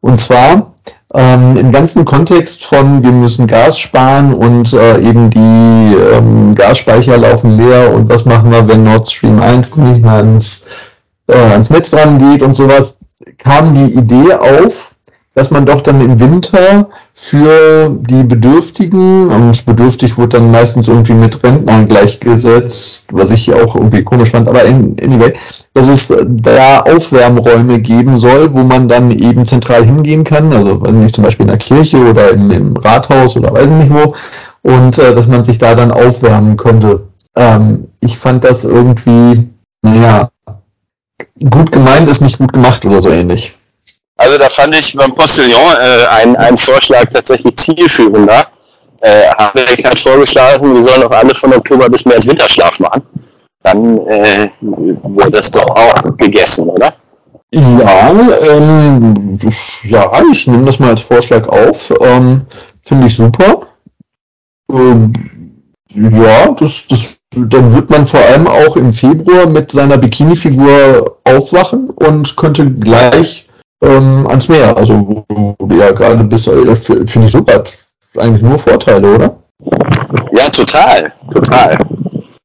Und 0.00 0.18
zwar 0.18 0.74
ähm, 1.14 1.56
im 1.56 1.72
ganzen 1.72 2.04
Kontext 2.04 2.64
von 2.64 3.02
wir 3.02 3.12
müssen 3.12 3.46
Gas 3.46 3.78
sparen 3.78 4.34
und 4.34 4.72
äh, 4.72 5.00
eben 5.00 5.30
die 5.30 5.96
ähm, 5.96 6.54
Gasspeicher 6.54 7.16
laufen 7.16 7.56
leer 7.56 7.94
und 7.94 8.10
was 8.10 8.24
machen 8.24 8.50
wir, 8.50 8.68
wenn 8.68 8.84
Nord 8.84 9.10
Stream 9.10 9.40
1 9.40 9.76
nicht 9.76 10.02
mehr 10.02 10.12
ans, 10.12 10.66
äh, 11.26 11.34
ans 11.34 11.70
Netz 11.70 11.90
dran 11.90 12.18
geht 12.18 12.42
und 12.42 12.56
sowas, 12.56 12.98
kam 13.38 13.74
die 13.74 13.94
Idee 13.94 14.34
auf, 14.34 14.87
dass 15.38 15.52
man 15.52 15.66
doch 15.66 15.82
dann 15.82 16.00
im 16.00 16.18
Winter 16.18 16.88
für 17.14 17.90
die 17.90 18.24
Bedürftigen, 18.24 19.28
und 19.28 19.64
bedürftig 19.66 20.18
wurde 20.18 20.38
dann 20.38 20.50
meistens 20.50 20.88
irgendwie 20.88 21.14
mit 21.14 21.44
Rentnern 21.44 21.86
gleichgesetzt, 21.86 23.06
was 23.12 23.30
ich 23.30 23.54
auch 23.54 23.76
irgendwie 23.76 24.02
komisch 24.02 24.30
fand, 24.30 24.48
aber 24.48 24.62
anyway, 24.62 25.32
dass 25.74 25.86
es 25.86 26.12
da 26.26 26.80
Aufwärmräume 26.80 27.78
geben 27.78 28.18
soll, 28.18 28.52
wo 28.52 28.64
man 28.64 28.88
dann 28.88 29.12
eben 29.12 29.46
zentral 29.46 29.84
hingehen 29.84 30.24
kann, 30.24 30.52
also 30.52 30.80
weiß 30.80 30.90
nicht, 30.90 31.14
zum 31.14 31.22
Beispiel 31.22 31.44
in 31.44 31.50
der 31.50 31.58
Kirche 31.58 31.98
oder 31.98 32.30
im, 32.30 32.50
im 32.50 32.76
Rathaus 32.76 33.36
oder 33.36 33.52
weiß 33.52 33.68
nicht 33.68 33.92
wo, 33.92 34.16
und 34.62 34.98
äh, 34.98 35.14
dass 35.14 35.28
man 35.28 35.44
sich 35.44 35.58
da 35.58 35.76
dann 35.76 35.92
aufwärmen 35.92 36.56
könnte. 36.56 37.06
Ähm, 37.36 37.86
ich 38.00 38.18
fand 38.18 38.42
das 38.42 38.64
irgendwie, 38.64 39.48
naja, 39.82 40.30
gut 41.48 41.70
gemeint 41.70 42.08
ist 42.08 42.22
nicht 42.22 42.38
gut 42.38 42.52
gemacht 42.52 42.84
oder 42.84 43.00
so 43.00 43.10
ähnlich. 43.10 43.57
Also 44.18 44.36
da 44.36 44.48
fand 44.48 44.74
ich 44.74 44.94
beim 44.96 45.12
Postillon 45.12 45.74
äh, 45.80 46.04
einen, 46.06 46.36
einen 46.36 46.56
Vorschlag 46.56 47.04
tatsächlich 47.12 47.56
zielführender. 47.56 48.48
Äh, 49.00 49.28
Habeck 49.38 49.84
hat 49.84 49.98
vorgeschlagen, 49.98 50.74
wir 50.74 50.82
sollen 50.82 51.04
auch 51.04 51.10
alle 51.12 51.34
von 51.34 51.54
Oktober 51.54 51.88
bis 51.88 52.04
März 52.04 52.26
Winterschlaf 52.26 52.80
machen. 52.80 53.02
Dann 53.62 54.06
äh, 54.08 54.50
wird 54.60 55.34
das 55.34 55.52
doch 55.52 55.70
auch 55.70 56.16
gegessen, 56.16 56.68
oder? 56.68 56.94
Ja, 57.54 58.10
ähm, 58.50 59.38
ja, 59.84 60.22
ich 60.32 60.46
nehme 60.48 60.66
das 60.66 60.80
mal 60.80 60.90
als 60.90 61.00
Vorschlag 61.00 61.48
auf. 61.48 61.92
Ähm, 62.00 62.42
Finde 62.82 63.06
ich 63.06 63.16
super. 63.16 63.60
Ähm, 64.70 65.12
ja, 65.94 66.52
das, 66.58 66.86
das, 66.88 67.18
dann 67.30 67.72
wird 67.74 67.88
man 67.88 68.06
vor 68.06 68.20
allem 68.20 68.48
auch 68.48 68.76
im 68.76 68.92
Februar 68.92 69.46
mit 69.46 69.70
seiner 69.70 69.96
Bikini-Figur 69.96 71.18
aufwachen 71.22 71.90
und 71.90 72.36
könnte 72.36 72.68
gleich 72.68 73.47
ähm, 73.82 74.26
ans 74.28 74.48
Meer. 74.48 74.76
Also 74.76 75.24
ja 75.70 75.92
gerade 75.92 76.24
bist, 76.24 76.48
äh, 76.48 76.74
finde 76.74 77.26
ich 77.26 77.32
super. 77.32 77.64
Eigentlich 78.16 78.42
nur 78.42 78.58
Vorteile, 78.58 79.14
oder? 79.14 79.36
Ja, 80.32 80.48
total, 80.50 81.12
total. 81.32 81.78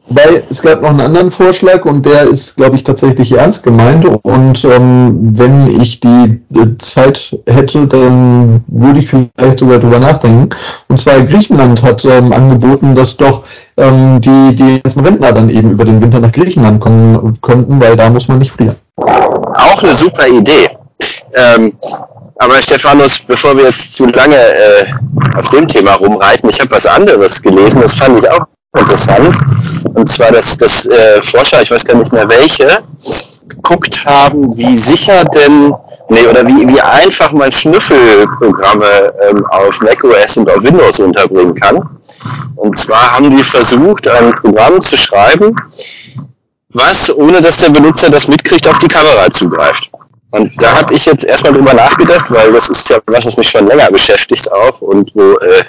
Weil 0.10 0.44
es 0.50 0.62
gab 0.62 0.82
noch 0.82 0.90
einen 0.90 1.02
anderen 1.02 1.32
Vorschlag 1.32 1.86
und 1.86 2.06
der 2.06 2.24
ist, 2.24 2.56
glaube 2.56 2.76
ich, 2.76 2.84
tatsächlich 2.84 3.32
ernst 3.32 3.64
gemeint. 3.64 4.06
Und 4.06 4.64
ähm, 4.64 5.38
wenn 5.38 5.82
ich 5.82 6.02
die 6.02 6.40
Zeit 6.78 7.36
hätte, 7.48 7.88
dann 7.88 8.64
würde 8.68 9.00
ich 9.00 9.08
vielleicht 9.08 9.60
sogar 9.60 9.80
drüber 9.80 10.00
nachdenken. 10.00 10.50
Und 10.88 11.00
zwar 11.00 11.22
Griechenland 11.22 11.82
hat 11.82 12.06
ähm, 12.06 12.32
angeboten, 12.32 12.94
dass 12.94 13.18
doch 13.18 13.44
ähm, 13.78 14.22
die, 14.22 14.56
die 14.56 14.82
ganzen 14.84 15.06
Rentner 15.06 15.32
dann 15.32 15.50
eben 15.50 15.72
über 15.72 15.86
den 15.86 16.02
Winter 16.02 16.20
nach 16.20 16.32
Griechenland 16.32 16.80
kommen 16.80 17.40
könnten, 17.42 17.80
weil 17.80 17.96
da 17.96 18.10
muss 18.10 18.28
man 18.28 18.40
nicht 18.40 18.52
frieren. 18.52 18.76
Auch 18.98 19.82
eine 19.82 19.96
super 19.96 20.28
Idee. 20.28 20.70
Ähm, 21.34 21.78
aber 22.38 22.62
Stephanus, 22.62 23.20
bevor 23.20 23.56
wir 23.56 23.66
jetzt 23.66 23.96
zu 23.96 24.06
lange 24.08 24.36
äh, 24.36 24.86
auf 25.36 25.50
dem 25.50 25.68
Thema 25.68 25.94
rumreiten, 25.94 26.50
ich 26.50 26.60
habe 26.60 26.72
was 26.72 26.86
anderes 26.86 27.42
gelesen, 27.42 27.82
das 27.82 27.96
fand 27.96 28.20
ich 28.20 28.30
auch 28.30 28.46
interessant. 28.78 29.38
Und 29.94 30.10
zwar, 30.10 30.32
dass, 30.32 30.58
dass 30.58 30.86
äh, 30.88 31.22
Forscher, 31.22 31.62
ich 31.62 31.72
weiß 31.72 31.86
gar 31.86 31.96
nicht 31.96 32.12
mehr 32.12 32.28
welche, 32.28 32.84
geguckt 33.48 34.04
haben, 34.06 34.56
wie 34.58 34.76
sicher 34.76 35.24
denn, 35.26 35.74
nee, 36.10 36.26
oder 36.28 36.46
wie, 36.46 36.68
wie 36.68 36.82
einfach 36.82 37.32
man 37.32 37.52
Schnüffelprogramme 37.52 39.14
ähm, 39.30 39.46
auf 39.48 39.80
macOS 39.82 40.38
und 40.38 40.50
auf 40.50 40.64
Windows 40.64 41.00
unterbringen 41.00 41.56
kann. 41.56 41.88
Und 42.56 42.78
zwar 42.78 43.12
haben 43.12 43.36
die 43.36 43.44
versucht, 43.44 44.08
ein 44.08 44.32
Programm 44.34 44.82
zu 44.82 44.98
schreiben, 44.98 45.56
was, 46.70 47.16
ohne 47.16 47.42
dass 47.42 47.58
der 47.58 47.70
Benutzer 47.70 48.10
das 48.10 48.28
mitkriegt, 48.28 48.68
auf 48.68 48.80
die 48.80 48.88
Kamera 48.88 49.30
zugreift. 49.30 49.90
Und 50.34 50.52
da 50.60 50.80
habe 50.80 50.96
ich 50.96 51.06
jetzt 51.06 51.26
erstmal 51.26 51.54
drüber 51.54 51.76
nachgedacht, 51.76 52.26
weil 52.32 52.52
das 52.54 52.68
ist 52.68 52.90
ja 52.90 52.98
was, 53.06 53.28
was 53.28 53.38
mich 53.38 53.48
schon 53.48 53.68
länger 53.68 53.92
beschäftigt 53.92 54.52
auch 54.52 54.82
und 54.82 55.12
wo 55.14 55.38
äh, 55.38 55.64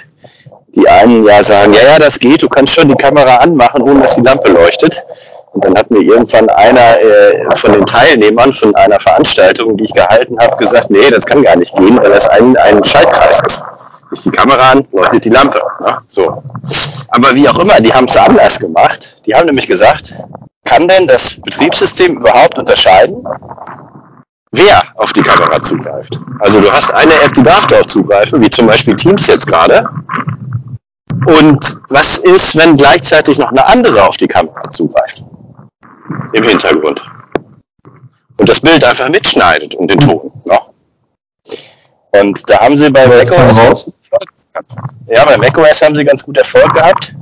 die 0.69 0.89
einen 0.89 1.23
ja 1.23 1.43
sagen, 1.43 1.71
ja, 1.73 1.81
ja, 1.83 1.99
das 1.99 2.17
geht, 2.17 2.41
du 2.41 2.49
kannst 2.49 2.73
schon 2.73 2.89
die 2.89 2.95
Kamera 2.95 3.35
anmachen, 3.37 3.83
ohne 3.83 4.01
dass 4.01 4.15
die 4.15 4.21
Lampe 4.21 4.49
leuchtet. 4.49 5.05
Und 5.51 5.63
dann 5.63 5.75
hat 5.75 5.91
mir 5.91 6.01
irgendwann 6.01 6.49
einer 6.49 6.99
äh, 6.99 7.55
von 7.55 7.73
den 7.73 7.85
Teilnehmern 7.85 8.51
von 8.53 8.73
einer 8.73 8.99
Veranstaltung, 8.99 9.77
die 9.77 9.83
ich 9.83 9.93
gehalten 9.93 10.35
habe, 10.39 10.57
gesagt, 10.57 10.89
nee, 10.89 11.11
das 11.11 11.27
kann 11.27 11.43
gar 11.43 11.57
nicht 11.57 11.75
gehen, 11.75 11.99
weil 12.01 12.09
das 12.09 12.27
ein, 12.27 12.57
ein 12.57 12.83
Schaltkreis 12.83 13.43
ist. 13.45 13.63
Ist 14.11 14.25
die 14.25 14.31
Kamera 14.31 14.71
an, 14.71 14.87
leuchtet 14.91 15.25
die 15.25 15.29
Lampe. 15.29 15.61
Ne? 15.79 15.95
So. 16.07 16.41
Aber 17.09 17.35
wie 17.35 17.47
auch 17.47 17.59
immer, 17.59 17.79
die 17.81 17.93
haben 17.93 18.05
es 18.05 18.17
anders 18.17 18.59
gemacht. 18.59 19.17
Die 19.27 19.35
haben 19.35 19.45
nämlich 19.45 19.67
gesagt, 19.67 20.15
kann 20.63 20.87
denn 20.87 21.05
das 21.05 21.39
Betriebssystem 21.39 22.17
überhaupt 22.17 22.57
unterscheiden, 22.57 23.23
wer 24.57 24.81
auf 24.95 25.13
die 25.13 25.21
Kamera 25.21 25.61
zugreift. 25.61 26.19
Also 26.39 26.61
du 26.61 26.71
hast 26.71 26.91
eine 26.93 27.13
App, 27.23 27.33
die 27.33 27.43
darf 27.43 27.67
darauf 27.67 27.87
zugreifen, 27.87 28.41
wie 28.41 28.49
zum 28.49 28.67
Beispiel 28.67 28.95
Teams 28.95 29.27
jetzt 29.27 29.47
gerade. 29.47 29.87
Und 31.25 31.81
was 31.89 32.17
ist, 32.17 32.55
wenn 32.57 32.77
gleichzeitig 32.77 33.37
noch 33.37 33.51
eine 33.51 33.65
andere 33.65 34.03
auf 34.07 34.17
die 34.17 34.27
Kamera 34.27 34.69
zugreift? 34.69 35.23
Im 36.33 36.43
Hintergrund. 36.43 37.03
Und 38.37 38.49
das 38.49 38.59
Bild 38.59 38.83
einfach 38.83 39.09
mitschneidet 39.09 39.75
und 39.75 39.89
den 39.89 39.99
Ton. 39.99 40.31
Ne? 40.43 40.59
Und 42.11 42.49
da 42.49 42.59
haben 42.59 42.77
sie 42.77 42.89
bei 42.89 43.07
macOS 43.07 43.91
ja, 45.07 45.25
bei 45.25 45.37
macOS 45.37 45.81
haben 45.81 45.95
sie 45.95 46.05
ganz 46.05 46.23
gut 46.23 46.37
Erfolg 46.37 46.73
gehabt. 46.73 47.13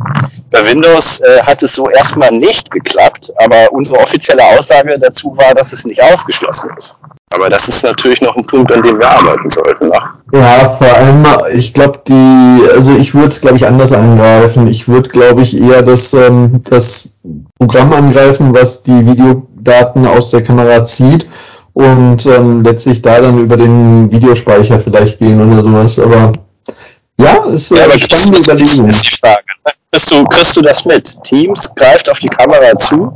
Bei 0.52 0.64
Windows 0.66 1.20
äh, 1.22 1.42
hat 1.42 1.64
es 1.64 1.74
so 1.74 1.90
erstmal 1.90 2.32
nicht 2.32 2.70
geklappt, 2.70 3.34
aber 3.38 3.72
unsere 3.72 3.98
offizielle 3.98 4.44
Aussage 4.46 5.00
dazu 5.00 5.36
war, 5.36 5.56
dass 5.56 5.74
es 5.74 5.84
nicht 5.86 6.02
ausgeschlossen 6.02 6.70
ist. 6.78 6.96
Aber 7.34 7.50
das 7.50 7.68
ist 7.68 7.84
natürlich 7.84 8.22
noch 8.22 8.36
ein 8.36 8.46
Punkt, 8.46 8.72
an 8.72 8.84
dem 8.84 9.00
wir 9.00 9.10
arbeiten 9.10 9.50
sollten. 9.50 9.88
Ne? 9.88 10.00
Ja, 10.34 10.70
vor 10.78 10.94
allem, 10.94 11.26
ich 11.58 11.74
glaube, 11.74 12.00
die, 12.08 12.62
also 12.76 12.94
ich 12.94 13.16
würde 13.16 13.30
es, 13.30 13.42
glaube 13.42 13.58
ich, 13.58 13.66
anders 13.66 13.92
angreifen. 13.92 14.68
Ich 14.68 14.88
würde, 14.88 15.10
glaube 15.10 15.42
ich, 15.42 15.60
eher 15.60 15.82
das, 15.82 16.14
ähm, 16.14 16.62
das 16.70 17.10
Programm 17.58 17.92
angreifen, 17.92 18.54
was 18.54 18.84
die 18.84 19.06
Videodaten 19.08 20.06
aus 20.06 20.30
der 20.30 20.44
Kamera 20.44 20.86
zieht 20.86 21.26
und 21.74 22.24
ähm, 22.28 22.64
letztlich 22.64 23.02
da 23.02 23.20
dann 23.20 23.40
über 23.40 23.58
den 23.58 24.12
Videospeicher 24.12 24.80
vielleicht 24.80 25.18
gehen 25.18 25.42
oder 25.42 25.64
sowas. 25.64 25.98
Aber 25.98 26.34
ja, 27.20 27.44
ist 27.46 27.72
äh, 27.72 27.78
ja, 27.78 27.86
eine 27.86 28.00
spannende 28.00 28.40
Überlegung. 28.42 28.90
Ist 28.90 29.06
die 29.06 29.16
Frage. 29.16 29.44
Ne? 29.66 29.74
Kriegst 29.92 30.12
du, 30.12 30.24
kriegst 30.26 30.58
du 30.58 30.62
das 30.62 30.86
mit? 30.86 31.24
Teams 31.24 31.74
greift 31.76 32.10
auf 32.10 32.20
die 32.20 32.30
Kamera 32.30 32.76
zu. 32.78 33.12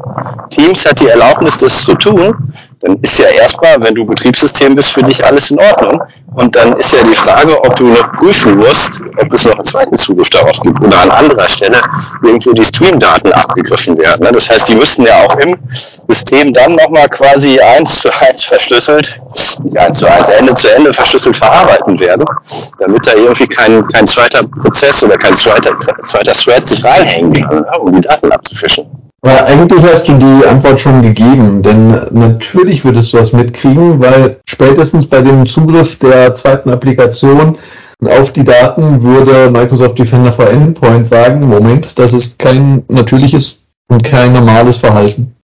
Teams 0.50 0.86
hat 0.86 1.00
die 1.00 1.08
Erlaubnis, 1.08 1.60
das 1.60 1.84
zu 1.84 1.94
tun 1.96 2.36
dann 2.80 3.00
ist 3.02 3.18
ja 3.18 3.28
erstmal, 3.28 3.82
wenn 3.82 3.96
du 3.96 4.06
Betriebssystem 4.06 4.76
bist, 4.76 4.92
für 4.92 5.02
dich 5.02 5.26
alles 5.26 5.50
in 5.50 5.60
Ordnung. 5.60 6.02
Und 6.36 6.56
dann 6.56 6.74
ist 6.74 6.94
ja 6.94 7.02
die 7.02 7.16
Frage, 7.16 7.60
ob 7.64 7.76
du 7.76 7.88
noch 7.88 8.12
prüfen 8.14 8.58
musst, 8.58 9.02
ob 9.20 9.34
es 9.34 9.46
noch 9.46 9.56
einen 9.56 9.66
zweiten 9.66 9.98
Zugriff 9.98 10.30
darauf 10.30 10.60
gibt 10.62 10.80
oder 10.80 11.02
an 11.02 11.10
anderer 11.10 11.50
Stelle 11.50 11.82
irgendwo 12.22 12.52
die 12.54 12.64
Streamdaten 12.64 13.34
abgegriffen 13.34 13.98
werden. 13.98 14.24
Ne? 14.24 14.32
Das 14.32 14.50
heißt, 14.50 14.70
die 14.70 14.76
müssten 14.76 15.04
ja 15.04 15.24
auch 15.24 15.36
im 15.38 15.58
System 16.08 16.54
dann 16.54 16.76
nochmal 16.76 17.10
quasi 17.10 17.60
eins 17.60 18.02
zu 18.02 18.10
eins 18.22 18.44
verschlüsselt, 18.44 19.20
eins 19.76 19.98
zu 19.98 20.06
eins, 20.06 20.30
Ende 20.30 20.54
zu 20.54 20.74
Ende 20.76 20.94
verschlüsselt 20.94 21.36
verarbeiten 21.36 22.00
werden, 22.00 22.26
damit 22.78 23.08
da 23.08 23.14
irgendwie 23.14 23.48
kein, 23.48 23.88
kein 23.88 24.06
zweiter 24.06 24.44
Prozess 24.62 25.02
oder 25.02 25.18
kein 25.18 25.36
zweiter, 25.36 25.72
zweiter 26.04 26.34
Thread 26.34 26.68
sich 26.68 26.86
reinhängen 26.86 27.34
kann, 27.34 27.62
ne? 27.62 27.80
um 27.80 27.94
die 27.94 28.02
Daten 28.02 28.32
abzufischen. 28.32 28.86
Aber 29.22 29.46
eigentlich 29.46 29.84
hast 29.84 30.08
du 30.08 30.14
die 30.14 30.46
Antwort 30.46 30.80
schon 30.80 31.02
gegeben, 31.02 31.64
denn 31.64 31.90
natürlich 32.12 32.86
würdest 32.86 33.12
du 33.12 33.18
das 33.18 33.34
mitkriegen, 33.34 34.00
weil 34.00 34.40
spätestens 34.46 35.08
bei 35.08 35.22
dem 35.22 35.46
Zugriff 35.48 35.98
der 35.98 36.34
zweiten 36.36 36.70
Applikation 36.70 37.58
auf 38.06 38.32
die 38.32 38.44
Daten 38.44 39.02
würde 39.02 39.50
Microsoft 39.50 39.98
Defender 39.98 40.32
for 40.32 40.48
Endpoint 40.48 41.08
sagen, 41.08 41.48
Moment, 41.48 41.98
das 41.98 42.14
ist 42.14 42.38
kein 42.38 42.84
natürliches 42.90 43.60
und 43.90 44.04
kein 44.04 44.34
normales 44.34 44.78
Verhalten. 44.78 45.36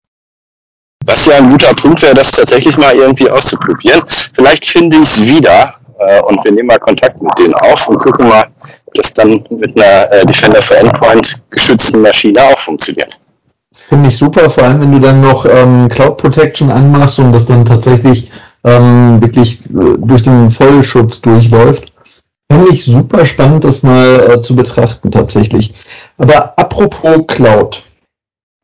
Was 1.06 1.26
ja 1.26 1.38
ein 1.38 1.50
guter 1.50 1.74
Punkt 1.74 2.02
wäre, 2.04 2.14
das 2.14 2.32
tatsächlich 2.32 2.78
mal 2.78 2.96
irgendwie 2.96 3.30
auszuprobieren. 3.30 4.04
Vielleicht 4.08 4.66
finde 4.66 4.98
ich 4.98 5.04
es 5.04 5.22
wieder 5.22 5.74
äh, 6.00 6.22
und 6.22 6.44
wir 6.44 6.52
nehmen 6.52 6.68
mal 6.68 6.80
Kontakt 6.80 7.22
mit 7.22 7.38
denen 7.40 7.56
auf 7.56 7.88
und 7.88 7.98
gucken 7.98 8.30
mal, 8.30 8.46
ob 8.86 8.94
das 8.94 9.14
dann 9.14 9.44
mit 9.50 9.76
einer 9.76 10.12
äh, 10.12 10.26
Defender 10.26 10.62
for 10.62 10.78
Endpoint 10.78 11.42
geschützten 11.50 12.02
Maschine 12.02 12.42
auch 12.44 12.60
funktioniert. 12.60 13.20
Finde 13.94 14.10
ich 14.10 14.18
super, 14.18 14.50
vor 14.50 14.64
allem 14.64 14.82
wenn 14.82 14.92
du 14.92 15.00
dann 15.00 15.22
noch 15.22 15.46
ähm, 15.46 15.88
Cloud 15.88 16.18
Protection 16.18 16.72
anmachst 16.72 17.20
und 17.20 17.32
das 17.32 17.46
dann 17.46 17.64
tatsächlich 17.64 18.32
ähm, 18.64 19.22
wirklich 19.22 19.64
äh, 19.66 19.98
durch 20.00 20.24
den 20.24 20.50
Vollschutz 20.50 21.22
durchläuft. 21.22 21.94
Finde 22.52 22.70
ich 22.72 22.86
super 22.86 23.24
spannend, 23.24 23.64
das 23.66 23.84
mal 23.84 24.32
äh, 24.32 24.42
zu 24.42 24.56
betrachten 24.56 25.12
tatsächlich. 25.12 25.76
Aber 26.18 26.58
apropos 26.58 27.28
Cloud. 27.28 27.84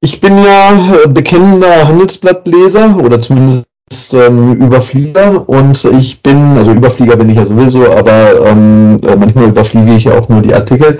Ich 0.02 0.20
bin 0.20 0.36
ja 0.36 0.96
äh, 1.04 1.08
bekennender 1.08 1.88
Handelsblattleser 1.88 2.98
oder 2.98 3.22
zumindest 3.22 3.68
ähm, 4.14 4.54
Überflieger 4.54 5.48
und 5.48 5.86
ich 5.86 6.24
bin, 6.24 6.58
also 6.58 6.72
Überflieger 6.72 7.18
bin 7.18 7.30
ich 7.30 7.38
ja 7.38 7.46
sowieso, 7.46 7.88
aber 7.92 8.48
ähm, 8.48 9.00
äh, 9.06 9.16
manchmal 9.16 9.50
überfliege 9.50 9.94
ich 9.94 10.06
ja 10.06 10.18
auch 10.18 10.28
nur 10.28 10.42
die 10.42 10.56
Artikel. 10.56 10.98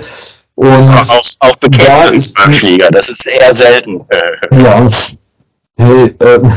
Und 0.60 0.90
auch, 0.90 1.24
auch 1.38 1.56
da 1.56 2.12
Flieger, 2.52 2.90
das 2.90 3.08
ist 3.08 3.26
eher 3.26 3.54
selten. 3.54 4.02
Ja, 4.52 4.86
hey, 5.78 6.14
ähm, 6.20 6.52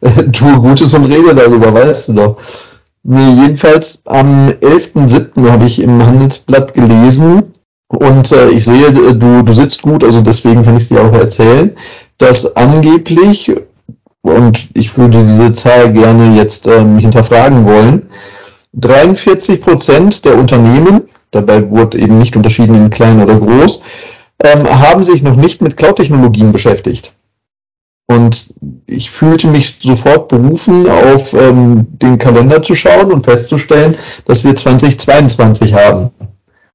tue 0.32 0.56
Gutes 0.56 0.94
und 0.94 1.04
rede 1.04 1.34
darüber, 1.34 1.74
weißt 1.74 2.08
du 2.08 2.12
doch. 2.14 2.36
Nee, 3.02 3.42
jedenfalls 3.42 4.00
am 4.06 4.48
11.07. 4.48 5.50
habe 5.50 5.66
ich 5.66 5.82
im 5.82 6.02
Handelsblatt 6.02 6.72
gelesen 6.72 7.52
und 7.88 8.32
äh, 8.32 8.48
ich 8.48 8.64
sehe, 8.64 8.90
du, 8.90 9.42
du 9.42 9.52
sitzt 9.52 9.82
gut, 9.82 10.02
also 10.02 10.22
deswegen 10.22 10.64
kann 10.64 10.78
ich 10.78 10.84
es 10.84 10.88
dir 10.88 11.02
auch 11.02 11.12
erzählen, 11.12 11.76
dass 12.16 12.56
angeblich, 12.56 13.52
und 14.22 14.68
ich 14.72 14.96
würde 14.96 15.26
diese 15.26 15.54
Zahl 15.54 15.92
gerne 15.92 16.36
jetzt 16.38 16.68
ähm, 16.68 16.96
hinterfragen 16.96 17.66
wollen, 17.66 18.08
43 18.72 19.60
Prozent 19.60 20.24
der 20.24 20.38
Unternehmen 20.38 21.02
dabei 21.32 21.68
wurde 21.68 21.98
eben 21.98 22.18
nicht 22.18 22.36
unterschieden 22.36 22.76
in 22.76 22.90
klein 22.90 23.20
oder 23.20 23.36
groß, 23.36 23.80
ähm, 24.44 24.68
haben 24.68 25.02
sich 25.02 25.22
noch 25.22 25.36
nicht 25.36 25.60
mit 25.60 25.76
Cloud-Technologien 25.76 26.52
beschäftigt. 26.52 27.12
Und 28.06 28.48
ich 28.86 29.10
fühlte 29.10 29.46
mich 29.46 29.78
sofort 29.80 30.28
berufen, 30.28 30.88
auf 30.88 31.32
ähm, 31.32 31.86
den 31.90 32.18
Kalender 32.18 32.62
zu 32.62 32.74
schauen 32.74 33.10
und 33.12 33.24
festzustellen, 33.24 33.96
dass 34.26 34.44
wir 34.44 34.54
2022 34.54 35.74
haben. 35.74 36.10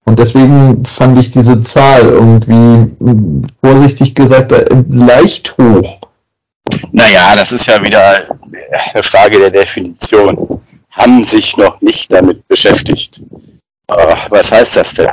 Und 0.05 0.19
deswegen 0.19 0.85
fand 0.85 1.19
ich 1.19 1.31
diese 1.31 1.61
Zahl 1.61 2.01
irgendwie, 2.01 2.91
vorsichtig 3.61 4.15
gesagt, 4.15 4.51
äh, 4.53 4.65
leicht 4.89 5.55
hoch. 5.57 5.99
Naja, 6.91 7.35
das 7.35 7.51
ist 7.51 7.67
ja 7.67 7.83
wieder 7.83 8.25
eine 8.93 9.03
Frage 9.03 9.37
der 9.37 9.51
Definition. 9.51 10.61
Haben 10.89 11.21
sich 11.21 11.57
noch 11.57 11.81
nicht 11.81 12.11
damit 12.11 12.47
beschäftigt. 12.47 13.21
Ach, 13.89 14.29
was 14.31 14.51
heißt 14.51 14.77
das 14.77 14.93
denn? 14.95 15.09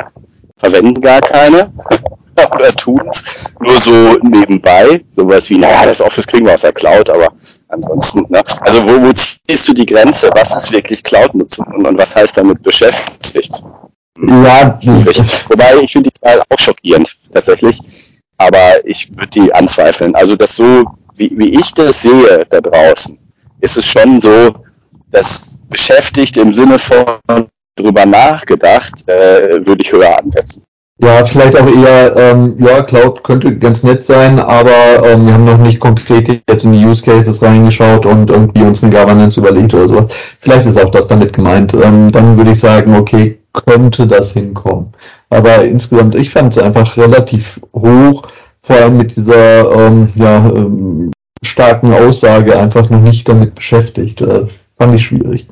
Verwenden 0.57 1.01
gar 1.01 1.21
keine? 1.21 1.73
Oder 2.53 2.75
tun 2.75 3.01
es 3.09 3.45
nur 3.61 3.79
so 3.79 4.19
nebenbei? 4.23 5.05
Sowas 5.15 5.49
wie, 5.51 5.59
naja, 5.59 5.87
das 5.87 6.01
Office 6.01 6.27
kriegen 6.27 6.47
wir 6.47 6.55
aus 6.55 6.63
der 6.63 6.73
Cloud, 6.73 7.09
aber 7.11 7.33
ansonsten, 7.69 8.27
ne? 8.29 8.43
Also 8.61 8.83
wo, 8.85 9.03
wo 9.03 9.13
ziehst 9.13 9.69
du 9.69 9.73
die 9.73 9.87
Grenze? 9.87 10.31
Was 10.35 10.55
ist 10.57 10.73
wirklich 10.73 11.05
Cloud-Nutzung 11.05 11.67
und, 11.67 11.87
und 11.87 11.99
was 11.99 12.17
heißt 12.17 12.37
damit 12.37 12.63
beschäftigt? 12.63 13.63
Ja, 14.19 14.79
wobei 15.49 15.77
ich 15.81 15.93
finde 15.93 16.11
die 16.11 16.21
Zahl 16.21 16.43
auch 16.49 16.59
schockierend, 16.59 17.17
tatsächlich. 17.33 17.81
Aber 18.37 18.85
ich 18.85 19.11
würde 19.11 19.29
die 19.29 19.55
anzweifeln. 19.55 20.15
Also 20.17 20.35
das 20.35 20.57
so, 20.57 20.85
wie, 21.15 21.31
wie 21.37 21.59
ich 21.59 21.73
das 21.75 22.03
sehe 22.03 22.45
da 22.51 22.61
draußen, 22.61 23.17
ist 23.61 23.77
es 23.77 23.87
schon 23.87 24.21
so, 24.21 24.55
dass 25.11 25.59
beschäftigt 25.69 26.37
im 26.37 26.53
Sinne 26.53 26.79
von 26.79 27.49
drüber 27.77 28.07
nachgedacht, 28.07 29.09
äh, 29.09 29.67
würde 29.67 29.83
ich 29.83 29.93
höher 29.93 30.19
ansetzen. 30.19 30.65
Ja, 31.03 31.25
vielleicht 31.25 31.59
auch 31.59 31.67
eher, 31.67 32.17
ähm, 32.17 32.55
ja, 32.61 32.83
Cloud 32.83 33.25
könnte 33.25 33.59
ganz 33.59 33.83
nett 33.83 34.05
sein, 34.05 34.39
aber 34.39 35.05
ähm, 35.05 35.27
wir 35.27 35.35
haben 35.35 35.45
noch 35.45 35.59
nicht 35.59 35.81
konkret 35.81 36.29
jetzt 36.49 36.65
in 36.65 36.73
die 36.73 36.87
Use 36.87 37.03
Cases 37.03 37.43
reingeschaut 37.43 38.07
und 38.07 38.31
irgendwie 38.31 38.63
uns 38.63 38.83
eine 38.83 38.93
Governance 38.93 39.41
überlegt 39.41 39.75
oder 39.75 39.89
so. 39.89 40.09
Vielleicht 40.39 40.67
ist 40.69 40.81
auch 40.81 40.91
das 40.91 41.09
damit 41.09 41.33
gemeint. 41.33 41.75
Ähm, 41.75 42.13
dann 42.13 42.37
würde 42.37 42.53
ich 42.53 42.61
sagen, 42.61 42.95
okay, 42.95 43.41
könnte 43.53 44.07
das 44.07 44.33
hinkommen. 44.33 44.93
Aber 45.31 45.65
insgesamt, 45.65 46.15
ich 46.15 46.31
fand 46.31 46.53
es 46.53 46.63
einfach 46.63 46.97
relativ 46.97 47.61
hoch, 47.75 48.23
vor 48.61 48.77
allem 48.77 48.97
mit 48.97 49.17
dieser 49.17 49.73
ähm, 49.73 50.11
ja, 50.15 50.47
ähm, 50.47 51.11
starken 51.45 51.93
Aussage 51.93 52.57
einfach 52.57 52.89
noch 52.89 53.01
nicht 53.01 53.29
damit 53.29 53.57
beschäftigt. 53.57 54.21
Äh, 54.21 54.47
fand 54.79 54.95
ich 54.95 55.07
schwierig. 55.07 55.49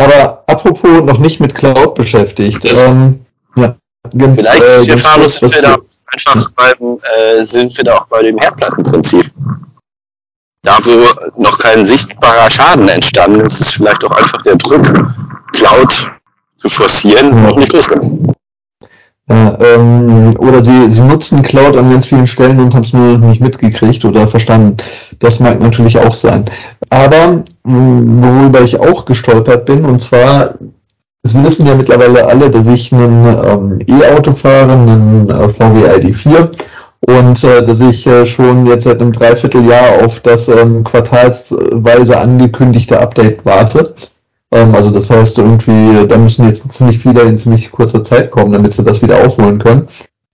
Aber 0.00 0.42
apropos 0.46 1.04
noch 1.04 1.18
nicht 1.18 1.40
mit 1.40 1.54
Cloud 1.54 1.94
beschäftigt. 1.94 2.64
Ähm, 2.64 3.24
ja, 3.56 3.74
ganz, 4.16 4.40
Vielleicht, 4.40 4.62
äh, 4.62 4.84
Stefano, 4.84 5.28
sind 5.28 5.54
wir 5.54 5.62
da 5.62 5.78
einfach 6.06 6.50
beim, 6.52 6.98
äh, 7.16 7.44
sind 7.44 7.76
wir 7.76 7.84
da 7.84 7.96
auch 7.96 8.06
bei 8.06 8.22
dem 8.22 8.38
Herdplattenprinzip. 8.38 9.30
Da, 10.62 10.78
wo 10.82 11.40
noch 11.40 11.58
kein 11.58 11.84
sichtbarer 11.84 12.50
Schaden 12.50 12.88
entstanden 12.88 13.40
ist, 13.40 13.60
ist 13.60 13.74
vielleicht 13.74 14.04
auch 14.04 14.12
einfach 14.12 14.42
der 14.42 14.56
Druck, 14.56 14.82
Cloud 15.52 16.12
zu 16.56 16.68
forcieren, 16.68 17.42
noch 17.42 17.56
nicht 17.56 17.72
losgegangen. 17.72 18.32
Ja, 19.28 19.56
ähm, 19.60 20.34
oder 20.38 20.62
sie, 20.64 20.92
sie 20.92 21.02
nutzen 21.02 21.42
Cloud 21.42 21.76
an 21.76 21.90
ganz 21.90 22.06
vielen 22.06 22.26
Stellen 22.26 22.58
und 22.58 22.74
haben 22.74 22.82
es 22.82 22.92
nur 22.92 23.16
nicht 23.16 23.40
mitgekriegt 23.40 24.04
oder 24.04 24.26
verstanden. 24.26 24.76
Das 25.20 25.38
mag 25.38 25.60
natürlich 25.60 25.98
auch 25.98 26.14
sein. 26.14 26.46
Aber 26.88 27.44
worüber 27.62 28.62
ich 28.62 28.80
auch 28.80 29.04
gestolpert 29.04 29.66
bin, 29.66 29.84
und 29.84 30.00
zwar, 30.00 30.54
es 31.22 31.34
wissen 31.34 31.66
ja 31.66 31.74
mittlerweile 31.74 32.26
alle, 32.26 32.50
dass 32.50 32.66
ich 32.66 32.92
einen 32.92 33.26
ähm, 33.26 33.78
E-Auto 33.86 34.32
fahre, 34.32 34.72
einen 34.72 35.28
äh, 35.28 35.48
VW 35.50 35.86
ID4 35.86 36.48
und 37.06 37.44
äh, 37.44 37.64
dass 37.64 37.80
ich 37.80 38.06
äh, 38.06 38.24
schon 38.24 38.66
jetzt 38.66 38.84
seit 38.84 39.00
einem 39.00 39.12
Dreivierteljahr 39.12 40.04
auf 40.04 40.20
das 40.20 40.48
ähm, 40.48 40.84
quartalsweise 40.84 42.18
angekündigte 42.18 42.98
Update 42.98 43.44
warte. 43.44 43.94
Ähm, 44.50 44.74
also 44.74 44.90
das 44.90 45.10
heißt 45.10 45.38
irgendwie, 45.38 46.06
da 46.06 46.16
müssen 46.16 46.46
jetzt 46.46 46.72
ziemlich 46.72 46.98
viele 46.98 47.22
in 47.22 47.36
ziemlich 47.36 47.70
kurzer 47.70 48.02
Zeit 48.02 48.30
kommen, 48.30 48.52
damit 48.52 48.72
sie 48.72 48.84
das 48.84 49.02
wieder 49.02 49.24
aufholen 49.24 49.58
können. 49.58 49.86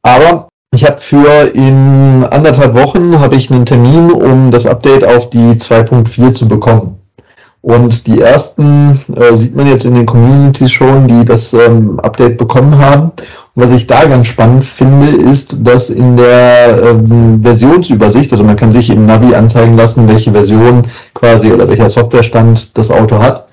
Aber 0.03 0.49
ich 0.77 0.85
habe 0.85 0.99
für 0.99 1.55
in 1.55 2.23
anderthalb 2.31 2.75
Wochen 2.75 3.19
habe 3.19 3.35
ich 3.35 3.51
einen 3.51 3.65
Termin, 3.65 4.11
um 4.11 4.51
das 4.51 4.67
Update 4.67 5.05
auf 5.05 5.31
die 5.31 5.55
2.4 5.55 6.35
zu 6.35 6.49
bekommen. 6.49 6.99
Und 7.63 8.07
die 8.07 8.21
ersten 8.21 9.01
äh, 9.17 9.35
sieht 9.35 9.57
man 9.57 9.67
jetzt 9.67 9.87
in 9.87 9.95
den 9.95 10.05
Communities 10.05 10.71
schon, 10.71 11.09
die 11.09 11.25
das 11.25 11.55
ähm, 11.55 11.99
Update 11.99 12.37
bekommen 12.37 12.79
haben. 12.79 13.05
Und 13.55 13.63
was 13.63 13.71
ich 13.71 13.87
da 13.87 14.05
ganz 14.05 14.27
spannend 14.27 14.65
finde, 14.65 15.07
ist, 15.07 15.67
dass 15.67 15.89
in 15.89 16.17
der 16.17 16.79
ähm, 16.91 17.41
Versionsübersicht, 17.43 18.31
also 18.31 18.45
man 18.45 18.57
kann 18.57 18.73
sich 18.73 18.91
im 18.91 19.07
Navi 19.07 19.35
anzeigen 19.35 19.79
lassen, 19.79 20.07
welche 20.09 20.33
Version 20.33 20.87
quasi 21.15 21.51
oder 21.53 21.69
welcher 21.69 21.89
Softwarestand 21.89 22.77
das 22.77 22.91
Auto 22.91 23.19
hat. 23.19 23.47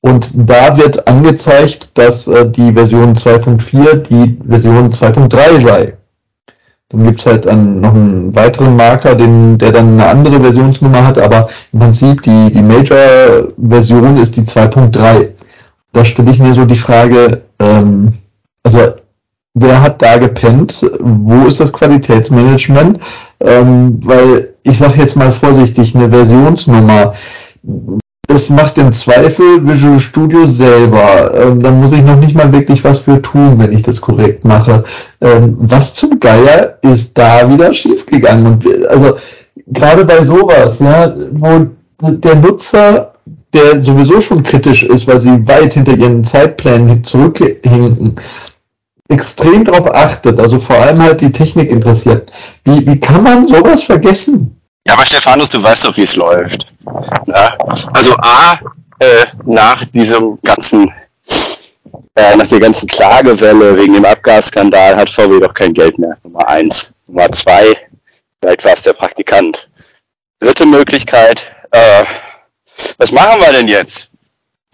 Und 0.00 0.30
da 0.34 0.76
wird 0.76 1.08
angezeigt, 1.08 1.98
dass 1.98 2.28
äh, 2.28 2.48
die 2.48 2.72
Version 2.72 3.16
2.4 3.16 3.96
die 3.96 4.38
Version 4.46 4.92
2.3 4.92 5.56
sei. 5.56 5.94
Dann 6.92 7.04
gibt's 7.04 7.26
halt 7.26 7.46
dann 7.46 7.80
noch 7.80 7.94
einen 7.94 8.34
weiteren 8.36 8.76
Marker, 8.76 9.14
den, 9.14 9.58
der 9.58 9.72
dann 9.72 9.94
eine 9.94 10.06
andere 10.06 10.40
Versionsnummer 10.40 11.06
hat, 11.06 11.18
aber 11.18 11.48
im 11.72 11.80
Prinzip 11.80 12.22
die, 12.22 12.52
die 12.52 12.62
Major-Version 12.62 14.18
ist 14.18 14.36
die 14.36 14.42
2.3. 14.42 15.28
Da 15.92 16.04
stelle 16.04 16.30
ich 16.30 16.38
mir 16.38 16.52
so 16.52 16.64
die 16.66 16.76
Frage, 16.76 17.42
ähm, 17.58 18.12
also 18.62 18.78
wer 19.54 19.82
hat 19.82 20.02
da 20.02 20.18
gepennt? 20.18 20.84
Wo 21.00 21.46
ist 21.46 21.60
das 21.60 21.72
Qualitätsmanagement? 21.72 23.00
Ähm, 23.40 23.98
weil 24.04 24.54
ich 24.62 24.78
sage 24.78 24.98
jetzt 24.98 25.16
mal 25.16 25.32
vorsichtig, 25.32 25.94
eine 25.94 26.10
Versionsnummer, 26.10 27.14
das 28.28 28.48
macht 28.48 28.78
im 28.78 28.92
Zweifel 28.92 29.66
Visual 29.66 29.98
Studio 29.98 30.46
selber. 30.46 31.34
Ähm, 31.34 31.62
dann 31.62 31.80
muss 31.80 31.92
ich 31.92 32.02
noch 32.02 32.16
nicht 32.16 32.34
mal 32.34 32.52
wirklich 32.52 32.82
was 32.84 33.00
für 33.00 33.20
tun, 33.20 33.58
wenn 33.58 33.72
ich 33.72 33.82
das 33.82 34.00
korrekt 34.00 34.44
mache. 34.44 34.84
Ähm, 35.22 35.56
was 35.58 35.94
zum 35.94 36.18
Geier 36.20 36.78
ist 36.82 37.16
da 37.16 37.48
wieder 37.48 37.72
schiefgegangen? 37.72 38.46
Und 38.46 38.86
also 38.88 39.16
gerade 39.66 40.04
bei 40.04 40.22
sowas, 40.22 40.80
ja, 40.80 41.14
wo 41.30 41.68
der 42.00 42.34
Nutzer, 42.34 43.12
der 43.54 43.82
sowieso 43.82 44.20
schon 44.20 44.42
kritisch 44.42 44.82
ist, 44.82 45.06
weil 45.06 45.20
sie 45.20 45.46
weit 45.46 45.74
hinter 45.74 45.92
ihren 45.92 46.24
Zeitplänen 46.24 47.04
zurückhinken, 47.04 48.18
extrem 49.08 49.64
darauf 49.64 49.94
achtet, 49.94 50.40
also 50.40 50.58
vor 50.58 50.76
allem 50.76 51.02
halt 51.02 51.20
die 51.20 51.32
Technik 51.32 51.70
interessiert. 51.70 52.32
Wie, 52.64 52.86
wie 52.86 52.98
kann 52.98 53.22
man 53.22 53.46
sowas 53.46 53.84
vergessen? 53.84 54.58
Ja, 54.86 54.94
aber 54.94 55.06
Stefanus, 55.06 55.48
du 55.48 55.62
weißt 55.62 55.84
doch, 55.84 55.96
wie 55.96 56.02
es 56.02 56.16
läuft. 56.16 56.74
Ja? 57.26 57.56
Also 57.92 58.16
A, 58.16 58.58
äh, 58.98 59.26
nach 59.44 59.84
diesem 59.86 60.38
ganzen, 60.42 60.90
äh, 62.14 62.36
nach 62.36 62.46
der 62.46 62.60
ganzen 62.60 62.88
Klagewelle 62.88 63.76
wegen 63.76 63.94
dem 63.94 64.04
Abgasskandal 64.04 64.96
hat 64.96 65.10
VW 65.10 65.40
doch 65.40 65.54
kein 65.54 65.72
Geld 65.72 65.98
mehr. 65.98 66.16
Nummer 66.22 66.46
eins. 66.48 66.92
Nummer 67.06 67.30
zwei, 67.32 67.76
vielleicht 68.40 68.64
war 68.64 68.72
es 68.72 68.82
der 68.82 68.92
Praktikant. 68.92 69.68
Dritte 70.40 70.66
Möglichkeit, 70.66 71.52
äh, 71.70 72.04
was 72.98 73.12
machen 73.12 73.40
wir 73.40 73.52
denn 73.52 73.68
jetzt? 73.68 74.08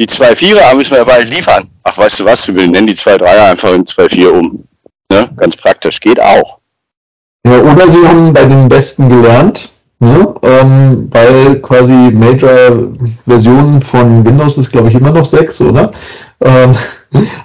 Die 0.01 0.07
2.4er 0.07 0.75
müssen 0.75 0.93
wir 0.93 0.99
ja 0.99 1.05
bald 1.05 1.29
liefern. 1.29 1.69
Ach, 1.83 1.99
weißt 1.99 2.21
du 2.21 2.25
was, 2.25 2.47
wir 2.47 2.67
nennen 2.67 2.87
die 2.87 2.95
2.3er 2.95 3.51
einfach 3.51 3.73
in 3.73 3.85
2.4 3.85 4.29
um. 4.29 4.65
Ne? 5.11 5.29
Ganz 5.37 5.57
praktisch, 5.57 6.01
geht 6.01 6.21
auch. 6.21 6.61
Ja, 7.45 7.61
oder 7.61 7.91
sie 7.91 8.07
haben 8.07 8.33
bei 8.33 8.45
den 8.45 8.69
Besten 8.69 9.09
gelernt 9.09 9.71
Ne? 10.01 10.33
Ähm, 10.43 11.09
weil 11.11 11.61
quasi 11.61 11.93
Major-Versionen 11.93 13.81
von 13.83 14.25
Windows 14.25 14.57
ist, 14.57 14.71
glaube 14.71 14.89
ich, 14.89 14.95
immer 14.95 15.11
noch 15.11 15.25
6, 15.25 15.61
oder? 15.63 15.91
Ähm, 16.41 16.73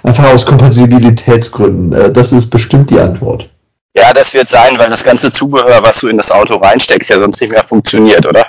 einfach 0.02 0.32
aus 0.32 0.46
Kompatibilitätsgründen. 0.46 1.92
Äh, 1.92 2.12
das 2.12 2.32
ist 2.32 2.50
bestimmt 2.50 2.90
die 2.90 3.00
Antwort. 3.00 3.48
Ja, 3.96 4.12
das 4.12 4.34
wird 4.34 4.48
sein, 4.48 4.76
weil 4.78 4.90
das 4.90 5.04
ganze 5.04 5.30
Zubehör, 5.30 5.82
was 5.82 6.00
du 6.00 6.08
in 6.08 6.16
das 6.16 6.30
Auto 6.30 6.56
reinsteckst, 6.56 7.10
ja 7.10 7.20
sonst 7.20 7.40
nicht 7.40 7.52
mehr 7.52 7.64
funktioniert, 7.64 8.26
oder? 8.26 8.46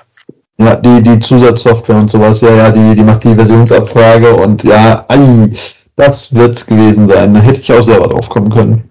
Ja, 0.57 0.75
die, 0.75 1.03
die 1.03 1.19
Zusatzsoftware 1.19 1.97
und 1.97 2.09
sowas, 2.09 2.41
ja, 2.41 2.49
ja, 2.49 2.71
die, 2.71 2.95
die 2.95 3.03
macht 3.03 3.23
die 3.23 3.35
Versionsabfrage 3.35 4.35
und 4.35 4.63
ja, 4.63 5.05
ai, 5.07 5.49
das 5.95 6.33
wird's 6.33 6.65
gewesen 6.65 7.07
sein. 7.07 7.33
Da 7.33 7.41
hätte 7.41 7.61
ich 7.61 7.71
auch 7.71 7.83
selber 7.83 8.07
drauf 8.07 8.29
kommen 8.29 8.51
können. 8.51 8.89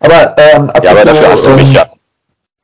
Aber, 0.00 0.34
ähm, 0.36 0.70
ja, 0.82 0.90
aber 0.90 1.04
dafür 1.04 1.30
hast 1.30 1.46
du 1.46 1.50
mich 1.50 1.74
ähm, 1.74 1.76
ja. 1.76 1.86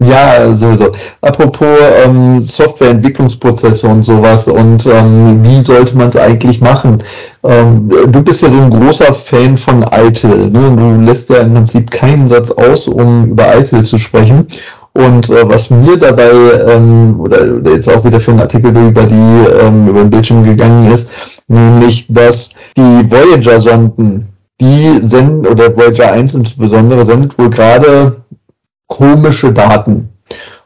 Ja, 0.02 0.54
sowieso. 0.54 0.92
Apropos 1.20 1.78
ähm, 2.04 2.42
Softwareentwicklungsprozesse 2.42 3.86
und 3.86 4.02
sowas 4.02 4.48
und 4.48 4.86
ähm, 4.86 5.44
wie 5.44 5.60
sollte 5.60 5.94
man 5.94 6.08
es 6.08 6.16
eigentlich 6.16 6.62
machen? 6.62 7.02
Ähm, 7.42 7.88
du 7.88 8.22
bist 8.22 8.42
ja 8.42 8.50
so 8.50 8.56
ein 8.56 8.70
großer 8.70 9.14
Fan 9.14 9.56
von 9.56 9.82
ITIL. 9.82 10.50
Ne? 10.50 10.76
Du 10.76 11.04
lässt 11.04 11.30
ja 11.30 11.38
im 11.38 11.54
Prinzip 11.54 11.90
keinen 11.90 12.28
Satz 12.28 12.50
aus, 12.50 12.86
um 12.86 13.30
über 13.30 13.56
ITIL 13.56 13.84
zu 13.84 13.98
sprechen. 13.98 14.46
Und 14.92 15.30
äh, 15.30 15.48
was 15.48 15.70
mir 15.70 15.96
dabei, 15.96 16.30
ähm, 16.68 17.20
oder, 17.20 17.42
oder 17.56 17.70
jetzt 17.72 17.88
auch 17.88 18.04
wieder 18.04 18.20
für 18.20 18.32
einen 18.32 18.40
Artikel 18.40 18.76
über 18.76 19.04
die 19.04 19.14
ähm, 19.14 19.86
über 19.88 20.00
den 20.00 20.10
Bildschirm 20.10 20.42
gegangen 20.42 20.92
ist, 20.92 21.08
nämlich, 21.46 22.06
dass 22.08 22.50
die 22.76 23.10
Voyager-Sonden, 23.10 24.26
die 24.60 24.98
senden, 25.00 25.46
oder 25.46 25.74
Voyager 25.76 26.12
1 26.12 26.34
insbesondere, 26.34 27.04
sendet 27.04 27.38
wohl 27.38 27.50
gerade 27.50 28.16
komische 28.88 29.52
Daten. 29.52 30.08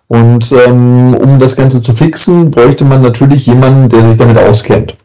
Und 0.09 0.51
ähm, 0.53 1.15
um 1.15 1.39
das 1.39 1.55
Ganze 1.55 1.83
zu 1.83 1.93
fixen, 1.93 2.51
bräuchte 2.51 2.85
man 2.85 3.03
natürlich 3.03 3.47
jemanden, 3.47 3.89
der 3.91 4.03
sich 4.05 4.17
damit 4.17 4.39
auskennt. 4.39 4.97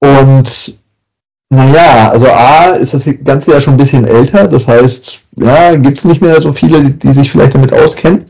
Und 0.00 0.76
naja, 1.48 2.10
also 2.10 2.26
A 2.26 2.70
ist 2.70 2.92
das 2.92 3.08
Ganze 3.22 3.52
ja 3.52 3.60
schon 3.60 3.74
ein 3.74 3.78
bisschen 3.78 4.04
älter, 4.04 4.48
das 4.48 4.66
heißt, 4.66 5.20
ja, 5.38 5.76
gibt 5.76 5.98
es 5.98 6.04
nicht 6.04 6.20
mehr 6.20 6.40
so 6.40 6.52
viele, 6.52 6.82
die, 6.82 6.98
die, 6.98 7.12
sich 7.12 7.30
vielleicht 7.30 7.54
damit 7.54 7.72
auskennen. 7.72 8.24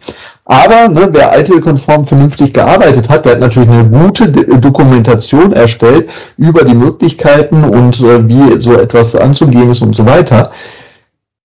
Aber 0.45 0.89
ne, 0.89 1.09
wer 1.13 1.39
ITIL-konform 1.39 2.07
vernünftig 2.07 2.53
gearbeitet 2.53 3.09
hat, 3.09 3.25
der 3.25 3.33
hat 3.33 3.41
natürlich 3.41 3.71
eine 3.71 3.89
gute 3.89 4.29
Dokumentation 4.31 5.55
erstellt 5.55 6.09
über 6.37 6.63
die 6.65 6.75
Möglichkeiten 6.75 7.65
und 7.65 8.01
äh, 8.01 8.29
wie 8.29 8.61
so 8.61 8.75
etwas 8.75 9.17
anzugehen 9.17 9.71
ist 9.71 9.81
und 9.81 9.97
so 9.97 10.05
weiter. 10.05 10.53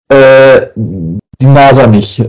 Äh, 0.10 0.68
die 0.76 1.48
NASA 1.48 1.88
nicht. 1.88 2.22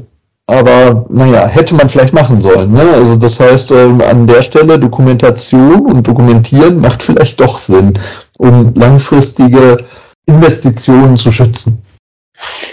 Aber 0.47 1.07
naja, 1.09 1.47
hätte 1.47 1.75
man 1.75 1.89
vielleicht 1.89 2.13
machen 2.13 2.43
sollen. 2.43 2.73
Ne? 2.73 2.93
Also 2.95 3.17
das 3.17 3.39
heißt, 3.39 3.71
ähm, 3.71 4.01
an 4.01 4.27
der 4.27 4.43
Stelle 4.43 4.79
Dokumentation 4.79 5.87
und 5.87 6.07
Dokumentieren 6.07 6.81
macht 6.81 7.03
vielleicht 7.03 7.41
doch 7.41 7.59
Sinn, 7.59 7.99
um 8.39 8.75
langfristige 8.75 9.79
Investitionen 10.27 11.17
zu 11.17 11.31
schützen. 11.33 11.83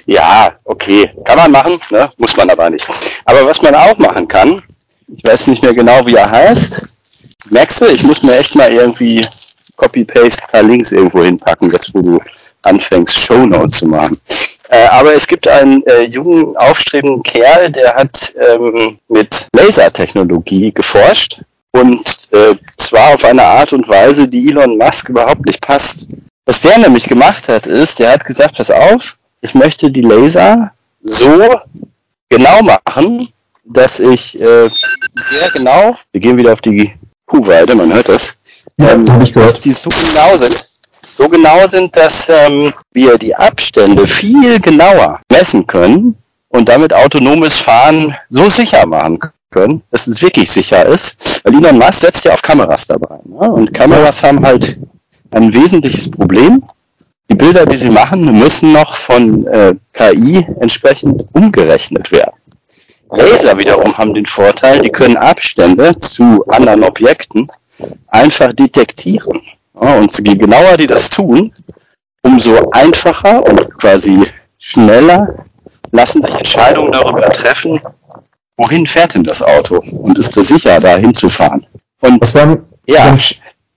Ja, 0.06 0.52
okay, 0.66 1.12
kann 1.26 1.38
man 1.38 1.52
machen, 1.52 1.78
ne? 1.92 2.10
muss 2.18 2.36
man 2.38 2.50
aber 2.50 2.70
nicht. 2.70 2.88
Aber 3.26 3.46
was 3.46 3.62
man 3.62 3.76
auch 3.76 3.98
machen 3.98 4.28
kann, 4.28 4.60
ich 5.08 5.24
weiß 5.24 5.48
nicht 5.48 5.62
mehr 5.62 5.74
genau, 5.74 6.06
wie 6.06 6.16
er 6.16 6.30
heißt, 6.30 6.88
Maxe, 7.52 7.92
ich 7.92 8.04
muss 8.04 8.24
mir 8.24 8.38
echt 8.38 8.56
mal 8.56 8.72
irgendwie 8.72 9.26
Copy-Paste 9.76 10.44
ein 10.44 10.52
paar 10.52 10.64
Links 10.64 10.92
irgendwo 10.92 11.24
hinpacken, 11.24 11.70
das 11.70 11.94
wo 11.94 12.02
du 12.02 12.20
anfängst, 12.64 13.18
Shownotes 13.18 13.80
zu 13.80 13.88
machen. 13.88 14.20
Äh, 14.70 14.86
aber 14.88 15.14
es 15.14 15.26
gibt 15.26 15.48
einen 15.48 15.84
äh, 15.88 16.04
jungen, 16.04 16.56
aufstrebenden 16.58 17.24
Kerl, 17.24 17.72
der 17.72 17.94
hat 17.94 18.36
ähm, 18.50 19.00
mit 19.08 19.48
Lasertechnologie 19.56 20.72
geforscht 20.72 21.42
und 21.72 22.30
äh, 22.32 22.56
zwar 22.78 23.14
auf 23.14 23.26
eine 23.26 23.44
Art 23.44 23.74
und 23.74 23.88
Weise, 23.88 24.28
die 24.28 24.50
Elon 24.50 24.78
Musk 24.78 25.10
überhaupt 25.10 25.46
nicht 25.46 25.62
passt. 25.62 26.08
Was 26.46 26.62
der 26.62 26.78
nämlich 26.80 27.08
gemacht 27.08 27.48
hat, 27.48 27.68
ist, 27.68 28.00
der 28.00 28.12
hat 28.12 28.26
gesagt, 28.26 28.58
pass 28.58 28.72
auf, 28.72 29.18
ich 29.42 29.54
möchte 29.54 29.92
die 29.92 30.02
Laser 30.02 30.72
so 31.02 31.60
genau 32.30 32.62
machen, 32.62 33.30
dass 33.66 34.00
ich 34.00 34.40
äh, 34.40 34.68
sehr 34.70 35.50
genau, 35.54 35.96
wir 36.12 36.22
gehen 36.22 36.38
wieder 36.38 36.54
auf 36.54 36.62
die 36.62 36.94
Kuhweide, 37.26 37.76
man 37.76 37.94
hört 37.94 38.10
das, 38.10 38.40
ja, 38.78 38.92
ähm, 38.92 39.06
ich 39.22 39.34
gehört. 39.34 39.54
dass 39.54 39.62
die 39.62 39.74
so 39.74 39.90
genau 39.90 40.36
sind, 40.36 40.69
so 41.20 41.28
genau 41.28 41.68
sind, 41.68 41.96
dass 41.98 42.30
ähm, 42.30 42.74
wir 42.94 43.18
die 43.18 43.36
Abstände 43.36 44.08
viel 44.08 44.60
genauer 44.62 45.20
messen 45.30 45.68
können 45.68 46.16
und 46.48 46.70
damit 46.70 46.94
autonomes 46.94 47.58
Fahren 47.60 48.16
so 48.30 48.48
sicher 48.48 48.86
machen 48.86 49.20
können, 49.52 49.82
dass 49.92 50.08
es 50.08 50.22
wirklich 50.22 50.50
sicher 50.50 50.86
ist. 50.86 51.42
Weil 51.44 51.56
Elon 51.56 51.78
Musk 51.78 51.96
setzt 52.02 52.24
ja 52.24 52.34
auf 52.34 52.42
Kameras 52.42 52.88
dabei. 52.88 53.20
Ne? 53.26 53.52
Und 53.52 53.74
Kameras 53.74 54.24
haben 54.24 54.46
halt 54.46 54.78
ein 55.32 55.54
wesentliches 55.54 56.10
Problem. 56.10 56.64
Die 57.30 57.36
Bilder, 57.36 57.66
die 57.66 57.78
sie 57.78 57.90
machen, 57.90 58.40
müssen 58.40 58.72
noch 58.72 58.96
von 58.96 59.46
äh, 59.48 59.76
KI 59.94 60.46
entsprechend 60.62 61.26
umgerechnet 61.34 62.14
werden. 62.14 62.34
Laser 63.12 63.58
wiederum 63.58 63.98
haben 63.98 64.14
den 64.14 64.26
Vorteil, 64.26 64.80
die 64.80 64.90
können 64.90 65.18
Abstände 65.18 66.00
zu 66.00 66.46
anderen 66.48 66.84
Objekten 66.84 67.48
einfach 68.08 68.54
detektieren. 68.54 69.42
Und 69.80 70.28
je 70.28 70.36
genauer 70.36 70.78
die 70.78 70.88
das 70.88 71.10
tun, 71.10 71.52
umso 72.22 72.70
einfacher 72.72 73.44
und 73.44 73.78
quasi 73.80 74.22
schneller 74.58 75.36
lassen 75.92 76.22
sich 76.22 76.36
Entscheidungen 76.36 76.92
darüber 76.92 77.30
treffen, 77.32 77.80
wohin 78.58 78.86
fährt 78.86 79.16
denn 79.16 79.24
das 79.24 79.42
Auto 79.42 79.82
und 79.92 80.20
ist 80.20 80.36
es 80.38 80.50
sicher, 80.50 80.80
da 80.80 80.98
hinzufahren. 80.98 81.66
Und 82.02 82.22
das 82.22 82.36
war, 82.36 82.58
ja, 82.88 83.18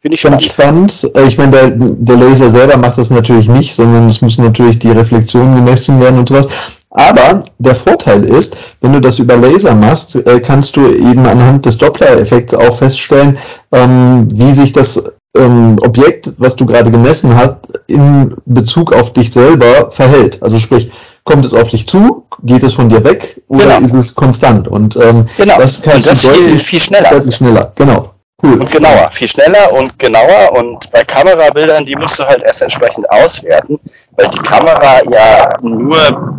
finde 0.01 0.15
ich 0.15 0.21
spannend. 0.21 0.45
spannend. 0.45 1.11
Äh, 1.15 1.29
ich 1.29 1.39
meine, 1.39 1.53
der, 1.53 1.71
der 1.71 2.17
Laser 2.17 2.51
selber 2.51 2.77
macht 2.77 2.99
das 2.99 3.11
natürlich 3.11 3.49
nicht, 3.49 3.75
sondern 3.75 4.09
es 4.09 4.21
müssen 4.21 4.45
natürlich 4.45 4.79
die 4.81 4.91
Reflexionen 4.91 5.57
gemessen 5.57 6.01
werden 6.01 6.19
und 6.19 6.29
sowas. 6.29 6.49
Aber 6.91 7.43
der 7.59 7.75
Vorteil 7.75 8.25
ist, 8.25 8.55
wenn 8.83 8.93
du 8.93 9.01
das 9.01 9.19
über 9.19 9.37
Laser 9.37 9.75
machst, 9.75 10.15
äh, 10.15 10.41
kannst 10.41 10.77
du 10.77 10.87
eben 10.89 11.25
anhand 11.27 11.65
des 11.65 11.79
Doppler-Effekts 11.79 12.53
auch 12.53 12.77
feststellen, 12.77 13.39
ähm, 13.73 14.29
wie 14.31 14.53
sich 14.53 14.73
das 14.73 15.03
ähm, 15.37 15.79
Objekt, 15.83 16.33
was 16.39 16.57
du 16.57 16.67
gerade 16.67 16.91
gemessen 16.91 17.35
hast, 17.37 17.57
in 17.87 18.35
Bezug 18.45 18.93
auf 18.93 19.13
dich 19.13 19.33
selber 19.33 19.91
verhält. 19.91 20.43
Also 20.43 20.59
sprich, 20.59 20.91
kommt 21.25 21.45
es 21.45 21.55
auf 21.55 21.71
dich 21.71 21.89
zu, 21.89 22.27
geht 22.43 22.63
es 22.63 22.75
von 22.75 22.89
dir 22.89 23.05
weg 23.05 23.41
oder 23.49 23.65
genau. 23.65 23.81
ist 23.81 23.95
es 23.95 24.15
konstant? 24.15 24.69
Und 24.69 24.97
ähm, 24.97 25.27
genau. 25.37 25.59
das 25.59 25.81
kannst 25.81 25.99
Und 25.99 26.07
das 26.07 26.23
deutlich, 26.23 26.45
viel, 26.45 26.59
viel 26.59 26.81
schneller. 26.81 27.11
deutlich 27.11 27.37
schneller. 27.37 27.73
Genau. 27.77 28.11
Cool. 28.43 28.61
Und 28.61 28.73
genauer, 28.73 29.09
viel 29.13 29.29
schneller 29.29 29.73
und 29.73 29.97
genauer. 30.01 30.53
Und 30.57 30.91
bei 30.91 31.05
Kamerabildern, 31.05 31.87
die 31.87 31.95
musst 31.95 32.19
du 32.19 32.25
halt 32.25 32.43
erst 32.43 32.63
entsprechend 32.63 33.09
auswerten, 33.09 33.79
weil 34.17 34.29
die 34.31 34.39
Kamera 34.39 35.01
ja 35.09 35.53
nur, 35.63 35.97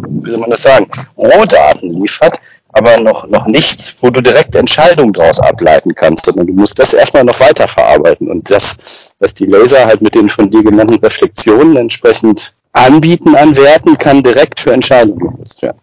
wie 0.07 0.31
soll 0.31 0.41
man 0.41 0.49
das 0.49 0.63
sagen, 0.63 0.87
Rohdaten 1.17 2.01
liefert, 2.01 2.37
aber 2.73 2.99
noch, 2.99 3.27
noch 3.27 3.45
nichts, 3.45 3.95
wo 4.01 4.09
du 4.09 4.21
direkt 4.21 4.55
Entscheidungen 4.55 5.13
daraus 5.13 5.39
ableiten 5.39 5.93
kannst, 5.95 6.25
sondern 6.25 6.47
du 6.47 6.53
musst 6.53 6.79
das 6.79 6.93
erstmal 6.93 7.23
noch 7.23 7.39
weiterverarbeiten. 7.39 8.29
Und 8.29 8.49
das, 8.49 9.13
was 9.19 9.33
die 9.33 9.45
Laser 9.45 9.85
halt 9.85 10.01
mit 10.01 10.15
den 10.15 10.27
von 10.27 10.49
dir 10.49 10.63
genannten 10.63 10.99
Reflexionen 10.99 11.77
entsprechend 11.77 12.53
anbieten 12.73 13.35
an 13.35 13.55
Werten, 13.55 13.97
kann 13.97 14.23
direkt 14.23 14.59
für 14.59 14.73
Entscheidungen 14.73 15.19
genutzt 15.19 15.61
werden. 15.61 15.77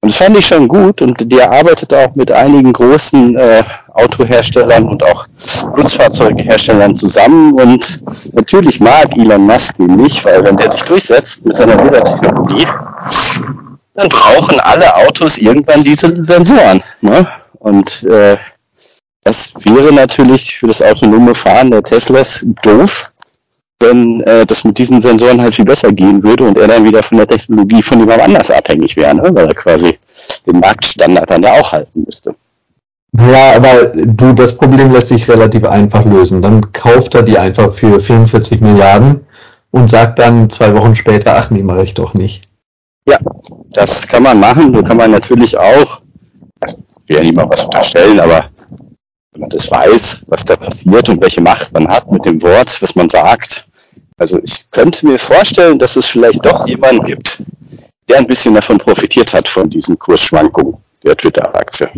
Und 0.00 0.12
das 0.12 0.18
fand 0.18 0.38
ich 0.38 0.46
schon 0.46 0.68
gut 0.68 1.02
und 1.02 1.32
die 1.32 1.42
arbeitet 1.42 1.92
auch 1.92 2.14
mit 2.14 2.30
einigen 2.30 2.72
großen 2.72 3.36
äh, 3.36 3.64
Autoherstellern 3.94 4.86
und 4.86 5.02
auch 5.02 5.24
Nutzfahrzeugherstellern 5.76 6.94
zusammen 6.94 7.58
und 7.60 8.00
natürlich 8.32 8.78
mag 8.78 9.16
Elon 9.16 9.44
Musk 9.44 9.80
ihn 9.80 9.96
nicht, 9.96 10.24
weil 10.24 10.44
wenn 10.44 10.56
der 10.56 10.70
sich 10.70 10.82
durchsetzt 10.82 11.44
mit 11.44 11.56
seiner 11.56 11.74
Lasertechnologie, 11.74 12.64
dann 13.98 14.08
brauchen 14.10 14.60
alle 14.60 14.94
Autos 14.94 15.38
irgendwann 15.38 15.82
diese 15.82 16.24
Sensoren. 16.24 16.80
Ne? 17.00 17.26
Und 17.58 18.04
äh, 18.04 18.36
das 19.24 19.54
wäre 19.64 19.92
natürlich 19.92 20.56
für 20.56 20.68
das 20.68 20.80
autonome 20.80 21.34
Fahren 21.34 21.72
der 21.72 21.82
Teslas 21.82 22.46
doof, 22.62 23.12
wenn 23.80 24.20
äh, 24.20 24.46
das 24.46 24.62
mit 24.62 24.78
diesen 24.78 25.00
Sensoren 25.00 25.42
halt 25.42 25.56
viel 25.56 25.64
besser 25.64 25.90
gehen 25.90 26.22
würde 26.22 26.44
und 26.44 26.56
er 26.58 26.68
dann 26.68 26.84
wieder 26.84 27.02
von 27.02 27.18
der 27.18 27.26
Technologie 27.26 27.82
von 27.82 27.98
jemand 27.98 28.22
anders 28.22 28.52
abhängig 28.52 28.94
wäre, 28.94 29.16
ne? 29.16 29.30
weil 29.32 29.48
er 29.48 29.54
quasi 29.54 29.98
den 30.46 30.60
Marktstandard 30.60 31.28
dann 31.28 31.42
ja 31.42 31.54
auch 31.54 31.72
halten 31.72 32.04
müsste. 32.06 32.36
Ja, 33.16 33.56
aber 33.56 33.86
du, 33.96 34.32
das 34.32 34.56
Problem 34.56 34.92
lässt 34.92 35.08
sich 35.08 35.28
relativ 35.28 35.64
einfach 35.64 36.04
lösen. 36.04 36.40
Dann 36.40 36.72
kauft 36.72 37.16
er 37.16 37.22
die 37.24 37.38
einfach 37.38 37.72
für 37.72 37.98
44 37.98 38.60
Milliarden 38.60 39.26
und 39.72 39.90
sagt 39.90 40.20
dann 40.20 40.50
zwei 40.50 40.72
Wochen 40.76 40.94
später, 40.94 41.34
ach 41.36 41.50
nee, 41.50 41.64
mache 41.64 41.82
ich 41.82 41.94
doch 41.94 42.14
nicht. 42.14 42.47
Ja, 43.08 43.18
das 43.70 44.06
kann 44.06 44.22
man 44.22 44.38
machen. 44.38 44.74
So 44.74 44.82
kann 44.82 44.98
man 44.98 45.10
natürlich 45.10 45.56
auch, 45.56 46.02
ich 46.66 46.74
will 47.06 47.16
ja 47.16 47.22
nicht 47.22 47.36
mal 47.36 47.48
was 47.48 47.64
unterstellen, 47.64 48.20
aber 48.20 48.50
wenn 49.32 49.40
man 49.40 49.50
das 49.50 49.70
weiß, 49.70 50.24
was 50.26 50.44
da 50.44 50.56
passiert 50.56 51.08
und 51.08 51.22
welche 51.22 51.40
Macht 51.40 51.72
man 51.72 51.88
hat 51.88 52.10
mit 52.12 52.26
dem 52.26 52.42
Wort, 52.42 52.82
was 52.82 52.94
man 52.96 53.08
sagt, 53.08 53.66
also 54.18 54.38
ich 54.42 54.70
könnte 54.70 55.06
mir 55.06 55.18
vorstellen, 55.18 55.78
dass 55.78 55.96
es 55.96 56.06
vielleicht 56.06 56.44
doch 56.44 56.66
jemanden 56.66 57.04
gibt, 57.04 57.42
der 58.08 58.18
ein 58.18 58.26
bisschen 58.26 58.54
davon 58.54 58.76
profitiert 58.76 59.32
hat, 59.32 59.48
von 59.48 59.70
diesen 59.70 59.98
Kursschwankungen 59.98 60.76
der 61.02 61.16
Twitter-Aktie. 61.16 61.88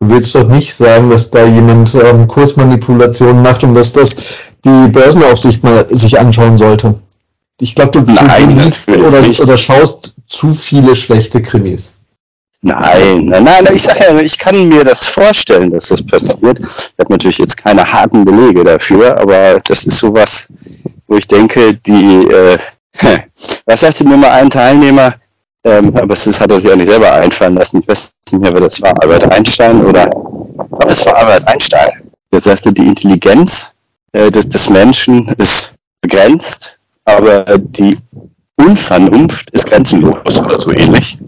Du 0.00 0.08
willst 0.08 0.34
doch 0.34 0.48
nicht 0.48 0.74
sagen, 0.74 1.10
dass 1.10 1.30
da 1.30 1.44
jemand 1.44 1.94
ähm, 1.94 2.26
Kursmanipulationen 2.26 3.42
macht 3.42 3.62
und 3.62 3.74
dass 3.74 3.92
das 3.92 4.16
die 4.64 4.88
Börsenaufsicht 4.88 5.62
mal 5.62 5.86
sich 5.88 6.18
anschauen 6.18 6.58
sollte. 6.58 7.00
Ich 7.60 7.74
glaube, 7.74 7.90
du, 7.90 8.12
nein, 8.12 8.56
du 8.56 8.62
liest 8.62 8.88
oder, 8.88 9.18
oder 9.18 9.56
schaust 9.56 10.14
zu 10.28 10.52
viele 10.52 10.94
schlechte 10.94 11.42
Krimis. 11.42 11.94
Nein, 12.60 13.26
nein, 13.26 13.44
nein, 13.44 13.68
ich 13.72 13.82
sage 13.82 14.00
ja, 14.00 14.18
ich 14.18 14.36
kann 14.36 14.68
mir 14.68 14.82
das 14.82 15.06
vorstellen, 15.06 15.70
dass 15.70 15.88
das 15.88 16.04
passiert. 16.04 16.58
Ich 16.58 16.94
habe 16.98 17.12
natürlich 17.12 17.38
jetzt 17.38 17.56
keine 17.56 17.84
harten 17.84 18.24
Belege 18.24 18.64
dafür, 18.64 19.16
aber 19.16 19.60
das 19.60 19.84
ist 19.84 19.98
sowas, 19.98 20.48
wo 21.06 21.16
ich 21.16 21.28
denke, 21.28 21.74
die, 21.74 22.26
äh, 22.26 22.58
was 23.66 23.80
sagte 23.80 24.04
mir 24.04 24.16
mal 24.16 24.30
ein 24.30 24.50
Teilnehmer, 24.50 25.14
ähm, 25.64 25.96
aber 25.96 26.08
das 26.08 26.40
hat 26.40 26.50
er 26.50 26.58
sich 26.58 26.70
auch 26.70 26.76
nicht 26.76 26.90
selber 26.90 27.12
einfallen 27.12 27.54
lassen, 27.54 27.80
ich 27.80 27.88
weiß 27.88 28.12
nicht 28.32 28.40
mehr, 28.40 28.52
wer 28.52 28.62
das 28.62 28.82
war, 28.82 29.00
Albert 29.02 29.30
Einstein 29.30 29.84
oder, 29.84 30.10
aber 30.70 30.88
es 30.88 31.06
war 31.06 31.16
Albert 31.16 31.46
Einstein, 31.46 32.10
der 32.32 32.40
sagte, 32.40 32.72
die 32.72 32.86
Intelligenz 32.86 33.72
äh, 34.12 34.32
des, 34.32 34.48
des 34.48 34.68
Menschen 34.68 35.28
ist 35.38 35.74
begrenzt, 36.00 36.77
aber 37.08 37.58
die 37.58 37.96
Unvernunft 38.56 39.50
ist 39.50 39.66
grenzenlos 39.66 40.40
oder 40.40 40.60
so 40.60 40.72
ähnlich. 40.72 41.18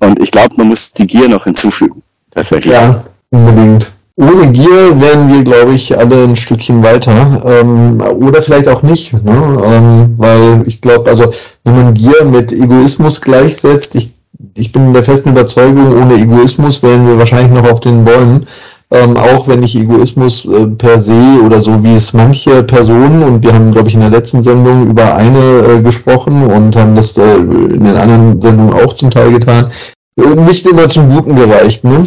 Und 0.00 0.18
ich 0.20 0.30
glaube, 0.30 0.54
man 0.56 0.68
muss 0.68 0.92
die 0.92 1.06
Gier 1.06 1.28
noch 1.28 1.44
hinzufügen. 1.44 2.02
Tatsächlich. 2.30 2.72
Ja, 2.72 3.04
unbedingt. 3.30 3.92
Ohne 4.16 4.52
Gier 4.52 5.00
wären 5.00 5.32
wir, 5.32 5.42
glaube 5.42 5.74
ich, 5.74 5.96
alle 5.96 6.24
ein 6.24 6.36
Stückchen 6.36 6.82
weiter. 6.82 7.42
Ähm, 7.44 8.00
oder 8.00 8.42
vielleicht 8.42 8.68
auch 8.68 8.82
nicht. 8.82 9.12
Ne? 9.12 9.62
Ähm, 9.64 10.14
weil 10.18 10.64
ich 10.66 10.80
glaube, 10.80 11.10
also 11.10 11.32
wenn 11.64 11.74
man 11.74 11.94
Gier 11.94 12.24
mit 12.24 12.52
Egoismus 12.52 13.20
gleichsetzt, 13.20 13.94
ich, 13.94 14.10
ich 14.54 14.72
bin 14.72 14.92
der 14.94 15.04
festen 15.04 15.30
Überzeugung, 15.30 16.00
ohne 16.00 16.14
Egoismus 16.14 16.82
wären 16.82 17.06
wir 17.06 17.18
wahrscheinlich 17.18 17.52
noch 17.52 17.70
auf 17.70 17.80
den 17.80 18.04
Bäumen. 18.04 18.46
Ähm, 18.92 19.16
auch 19.16 19.48
wenn 19.48 19.62
ich 19.62 19.74
Egoismus 19.74 20.44
äh, 20.44 20.66
per 20.66 21.00
se 21.00 21.40
oder 21.42 21.62
so 21.62 21.82
wie 21.82 21.94
es 21.94 22.12
manche 22.12 22.62
Personen, 22.62 23.22
und 23.22 23.42
wir 23.42 23.54
haben, 23.54 23.72
glaube 23.72 23.88
ich, 23.88 23.94
in 23.94 24.00
der 24.00 24.10
letzten 24.10 24.42
Sendung 24.42 24.90
über 24.90 25.14
eine 25.14 25.78
äh, 25.78 25.80
gesprochen 25.80 26.46
und 26.46 26.76
haben 26.76 26.94
das 26.94 27.16
äh, 27.16 27.36
in 27.36 27.84
den 27.84 27.96
anderen 27.96 28.42
Sendungen 28.42 28.74
auch 28.74 28.94
zum 28.94 29.10
Teil 29.10 29.32
getan, 29.32 29.72
nicht 30.16 30.66
immer 30.66 30.90
zum 30.90 31.08
Guten 31.08 31.36
gereicht, 31.36 31.84
ne? 31.84 32.06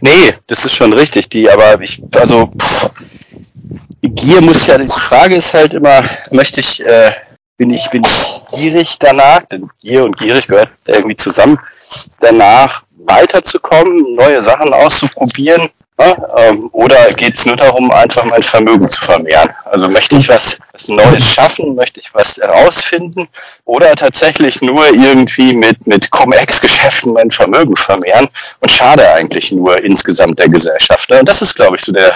Nee, 0.00 0.32
das 0.46 0.64
ist 0.64 0.74
schon 0.74 0.94
richtig, 0.94 1.28
die, 1.28 1.50
aber 1.50 1.78
ich, 1.82 2.02
also, 2.14 2.50
pff, 2.58 2.90
Gier 4.00 4.40
muss 4.40 4.66
ja, 4.66 4.78
die 4.78 4.86
Frage 4.86 5.34
ist 5.36 5.52
halt 5.52 5.74
immer, 5.74 6.02
möchte 6.30 6.60
ich, 6.60 6.84
äh, 6.84 7.10
bin 7.58 7.70
ich, 7.70 7.90
bin 7.90 8.02
ich 8.04 8.40
gierig 8.52 8.98
danach, 9.00 9.44
denn 9.50 9.68
Gier 9.82 10.04
und 10.04 10.16
gierig 10.16 10.46
gehört 10.46 10.70
irgendwie 10.86 11.16
zusammen, 11.16 11.58
danach 12.20 12.83
weiterzukommen, 12.98 14.14
neue 14.14 14.42
Sachen 14.42 14.72
auszuprobieren? 14.72 15.70
Ja, 15.96 16.16
ähm, 16.36 16.68
oder 16.72 17.12
geht 17.12 17.34
es 17.36 17.46
nur 17.46 17.56
darum, 17.56 17.92
einfach 17.92 18.24
mein 18.24 18.42
Vermögen 18.42 18.88
zu 18.88 19.00
vermehren? 19.00 19.48
Also 19.64 19.88
möchte 19.90 20.16
ich 20.16 20.28
was, 20.28 20.58
was 20.72 20.88
Neues 20.88 21.24
schaffen, 21.24 21.76
möchte 21.76 22.00
ich 22.00 22.12
was 22.12 22.36
herausfinden 22.36 23.28
oder 23.64 23.94
tatsächlich 23.94 24.60
nur 24.60 24.88
irgendwie 24.88 25.52
mit, 25.54 25.86
mit 25.86 26.10
Cum-Ex-Geschäften 26.10 27.12
mein 27.12 27.30
Vermögen 27.30 27.76
vermehren 27.76 28.28
und 28.58 28.72
schade 28.72 29.08
eigentlich 29.12 29.52
nur 29.52 29.78
insgesamt 29.84 30.40
der 30.40 30.48
Gesellschaft. 30.48 31.12
Und 31.12 31.28
das 31.28 31.42
ist, 31.42 31.54
glaube 31.54 31.76
ich, 31.76 31.84
so 31.84 31.92
der, 31.92 32.12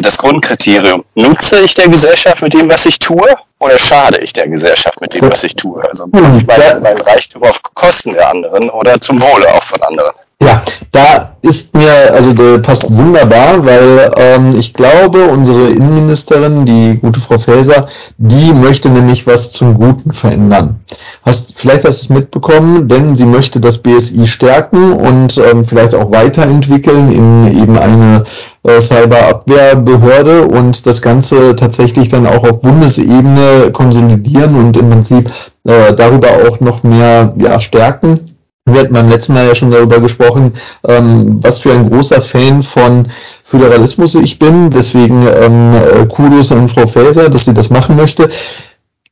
das 0.00 0.18
Grundkriterium. 0.18 1.04
Nutze 1.14 1.60
ich 1.60 1.74
der 1.74 1.88
Gesellschaft 1.88 2.42
mit 2.42 2.54
dem, 2.54 2.68
was 2.68 2.86
ich 2.86 2.98
tue, 2.98 3.26
oder 3.62 3.78
schade 3.78 4.18
ich 4.18 4.32
der 4.32 4.48
Gesellschaft 4.48 5.00
mit 5.00 5.14
dem, 5.14 5.30
was 5.30 5.44
ich 5.44 5.54
tue? 5.54 5.80
Also 5.88 6.04
hm, 6.04 6.38
ich 6.38 6.46
mein 6.46 6.96
Reichtum 6.96 7.44
auf 7.44 7.62
Kosten 7.74 8.12
der 8.12 8.30
anderen 8.30 8.68
oder 8.70 9.00
zum 9.00 9.22
Wohle 9.22 9.54
auch 9.54 9.62
von 9.62 9.80
anderen. 9.82 10.12
Ja, 10.42 10.60
da 10.90 11.36
ist 11.42 11.72
mir, 11.72 12.12
also 12.12 12.32
der 12.32 12.58
passt 12.58 12.90
wunderbar, 12.90 13.64
weil 13.64 14.12
ähm, 14.16 14.56
ich 14.58 14.74
glaube, 14.74 15.26
unsere 15.26 15.68
Innenministerin, 15.70 16.66
die 16.66 16.98
gute 16.98 17.20
Frau 17.20 17.38
Faeser, 17.38 17.86
die 18.16 18.52
möchte 18.52 18.88
nämlich 18.88 19.24
was 19.24 19.52
zum 19.52 19.74
Guten 19.74 20.12
verändern. 20.12 20.80
Hast, 21.24 21.54
vielleicht 21.56 21.84
hast 21.84 22.00
du 22.00 22.04
es 22.06 22.08
mitbekommen, 22.08 22.88
denn 22.88 23.14
sie 23.14 23.24
möchte 23.24 23.60
das 23.60 23.78
BSI 23.78 24.26
stärken 24.26 24.94
und 24.94 25.38
ähm, 25.38 25.62
vielleicht 25.62 25.94
auch 25.94 26.10
weiterentwickeln 26.10 27.12
in 27.12 27.62
eben 27.62 27.78
eine 27.78 28.24
äh, 28.24 28.24
Cyberabwehrbehörde 28.64 30.46
und 30.46 30.86
das 30.86 31.02
Ganze 31.02 31.56
tatsächlich 31.56 32.08
dann 32.08 32.26
auch 32.26 32.44
auf 32.44 32.60
Bundesebene 32.60 33.70
konsolidieren 33.72 34.54
und 34.56 34.76
im 34.76 34.88
Prinzip 34.88 35.30
äh, 35.64 35.92
darüber 35.94 36.28
auch 36.48 36.60
noch 36.60 36.82
mehr 36.82 37.34
ja, 37.36 37.58
stärken 37.58 38.32
wir 38.66 38.80
hatten 38.80 38.92
beim 38.92 39.08
letzten 39.08 39.34
Mal 39.34 39.46
ja 39.46 39.54
schon 39.54 39.70
darüber 39.70 40.00
gesprochen, 40.00 40.54
ähm, 40.86 41.40
was 41.42 41.58
für 41.58 41.72
ein 41.72 41.90
großer 41.90 42.22
Fan 42.22 42.62
von 42.62 43.08
Föderalismus 43.42 44.14
ich 44.14 44.38
bin. 44.38 44.70
Deswegen 44.70 45.26
ähm, 45.26 45.74
äh, 45.74 46.06
Kudos 46.06 46.52
an 46.52 46.68
Frau 46.68 46.86
Faeser, 46.86 47.28
dass 47.28 47.44
sie 47.44 47.54
das 47.54 47.70
machen 47.70 47.96
möchte. 47.96 48.28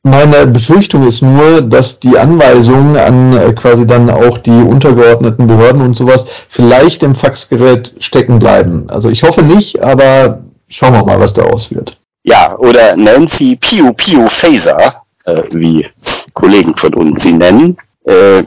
Meine 0.03 0.47
Befürchtung 0.47 1.05
ist 1.05 1.21
nur, 1.21 1.61
dass 1.61 1.99
die 1.99 2.17
Anweisungen 2.17 2.97
an 2.97 3.37
äh, 3.37 3.53
quasi 3.53 3.85
dann 3.85 4.09
auch 4.09 4.39
die 4.39 4.49
untergeordneten 4.49 5.45
Behörden 5.45 5.81
und 5.83 5.95
sowas 5.95 6.25
vielleicht 6.49 7.03
im 7.03 7.13
Faxgerät 7.13 7.93
stecken 7.99 8.39
bleiben. 8.39 8.89
Also 8.89 9.09
ich 9.09 9.21
hoffe 9.21 9.43
nicht, 9.43 9.83
aber 9.83 10.43
schauen 10.69 10.93
wir 10.93 11.05
mal, 11.05 11.19
was 11.19 11.33
daraus 11.33 11.69
wird. 11.69 11.97
Ja, 12.23 12.55
oder 12.57 12.95
Nancy 12.95 13.57
Pio 13.61 13.93
Pio 13.93 14.27
Faeser, 14.27 15.03
äh, 15.25 15.43
wie 15.51 15.85
Kollegen 16.33 16.75
von 16.75 16.95
uns 16.95 17.21
sie 17.21 17.33
nennen, 17.33 17.77
äh, 18.05 18.43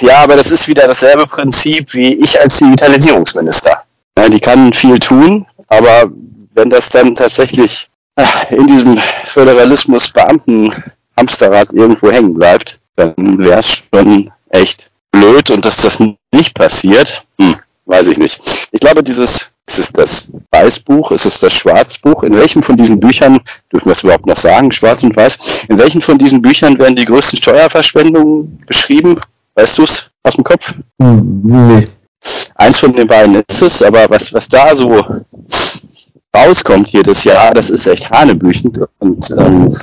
ja, 0.00 0.16
aber 0.18 0.34
das 0.34 0.50
ist 0.50 0.66
wieder 0.66 0.88
dasselbe 0.88 1.26
Prinzip 1.26 1.94
wie 1.94 2.14
ich 2.14 2.40
als 2.40 2.58
Digitalisierungsminister. 2.58 3.84
Ja, 4.18 4.28
die 4.28 4.40
kann 4.40 4.72
viel 4.72 4.98
tun, 4.98 5.46
aber 5.68 6.10
wenn 6.54 6.70
das 6.70 6.88
dann 6.88 7.14
tatsächlich 7.14 7.88
in 8.50 8.66
diesem 8.66 8.98
Föderalismus 9.26 10.10
Beamten 10.10 10.72
Hamsterrad 11.16 11.72
irgendwo 11.72 12.10
hängen 12.10 12.34
bleibt, 12.34 12.78
dann 12.96 13.14
wäre 13.16 13.60
es 13.60 13.84
schon 13.94 14.30
echt 14.50 14.90
blöd 15.10 15.50
und 15.50 15.64
dass 15.64 15.78
das 15.78 16.02
nicht 16.32 16.54
passiert, 16.54 17.24
hm, 17.38 17.54
weiß 17.86 18.08
ich 18.08 18.18
nicht. 18.18 18.68
Ich 18.70 18.80
glaube, 18.80 19.02
dieses 19.02 19.52
ist 19.66 19.78
es 19.78 19.92
das 19.92 20.28
Weißbuch? 20.50 21.12
Ist 21.12 21.24
es 21.24 21.38
das 21.38 21.52
Schwarzbuch? 21.52 22.24
In 22.24 22.34
welchem 22.34 22.62
von 22.62 22.76
diesen 22.76 22.98
Büchern, 22.98 23.40
dürfen 23.72 23.86
wir 23.86 23.92
es 23.92 24.02
überhaupt 24.02 24.26
noch 24.26 24.36
sagen, 24.36 24.72
Schwarz 24.72 25.02
und 25.02 25.16
Weiß, 25.16 25.66
in 25.68 25.78
welchen 25.78 26.00
von 26.00 26.18
diesen 26.18 26.42
Büchern 26.42 26.78
werden 26.78 26.96
die 26.96 27.04
größten 27.04 27.38
Steuerverschwendungen 27.38 28.58
beschrieben? 28.66 29.20
Weißt 29.54 29.78
du 29.78 29.84
es 29.84 30.10
aus 30.24 30.34
dem 30.34 30.44
Kopf? 30.44 30.74
Hm, 31.00 31.42
nee. 31.44 31.88
Eins 32.56 32.78
von 32.78 32.92
den 32.92 33.06
beiden 33.06 33.42
ist 33.48 33.62
es, 33.62 33.82
aber 33.82 34.08
was, 34.10 34.32
was 34.32 34.48
da 34.48 34.74
so 34.74 35.04
rauskommt 36.34 36.92
jedes 36.92 37.24
Jahr, 37.24 37.54
das 37.54 37.70
ist 37.70 37.86
echt 37.86 38.10
hanebüchend 38.10 38.80
und 38.98 39.30
ähm, 39.38 39.74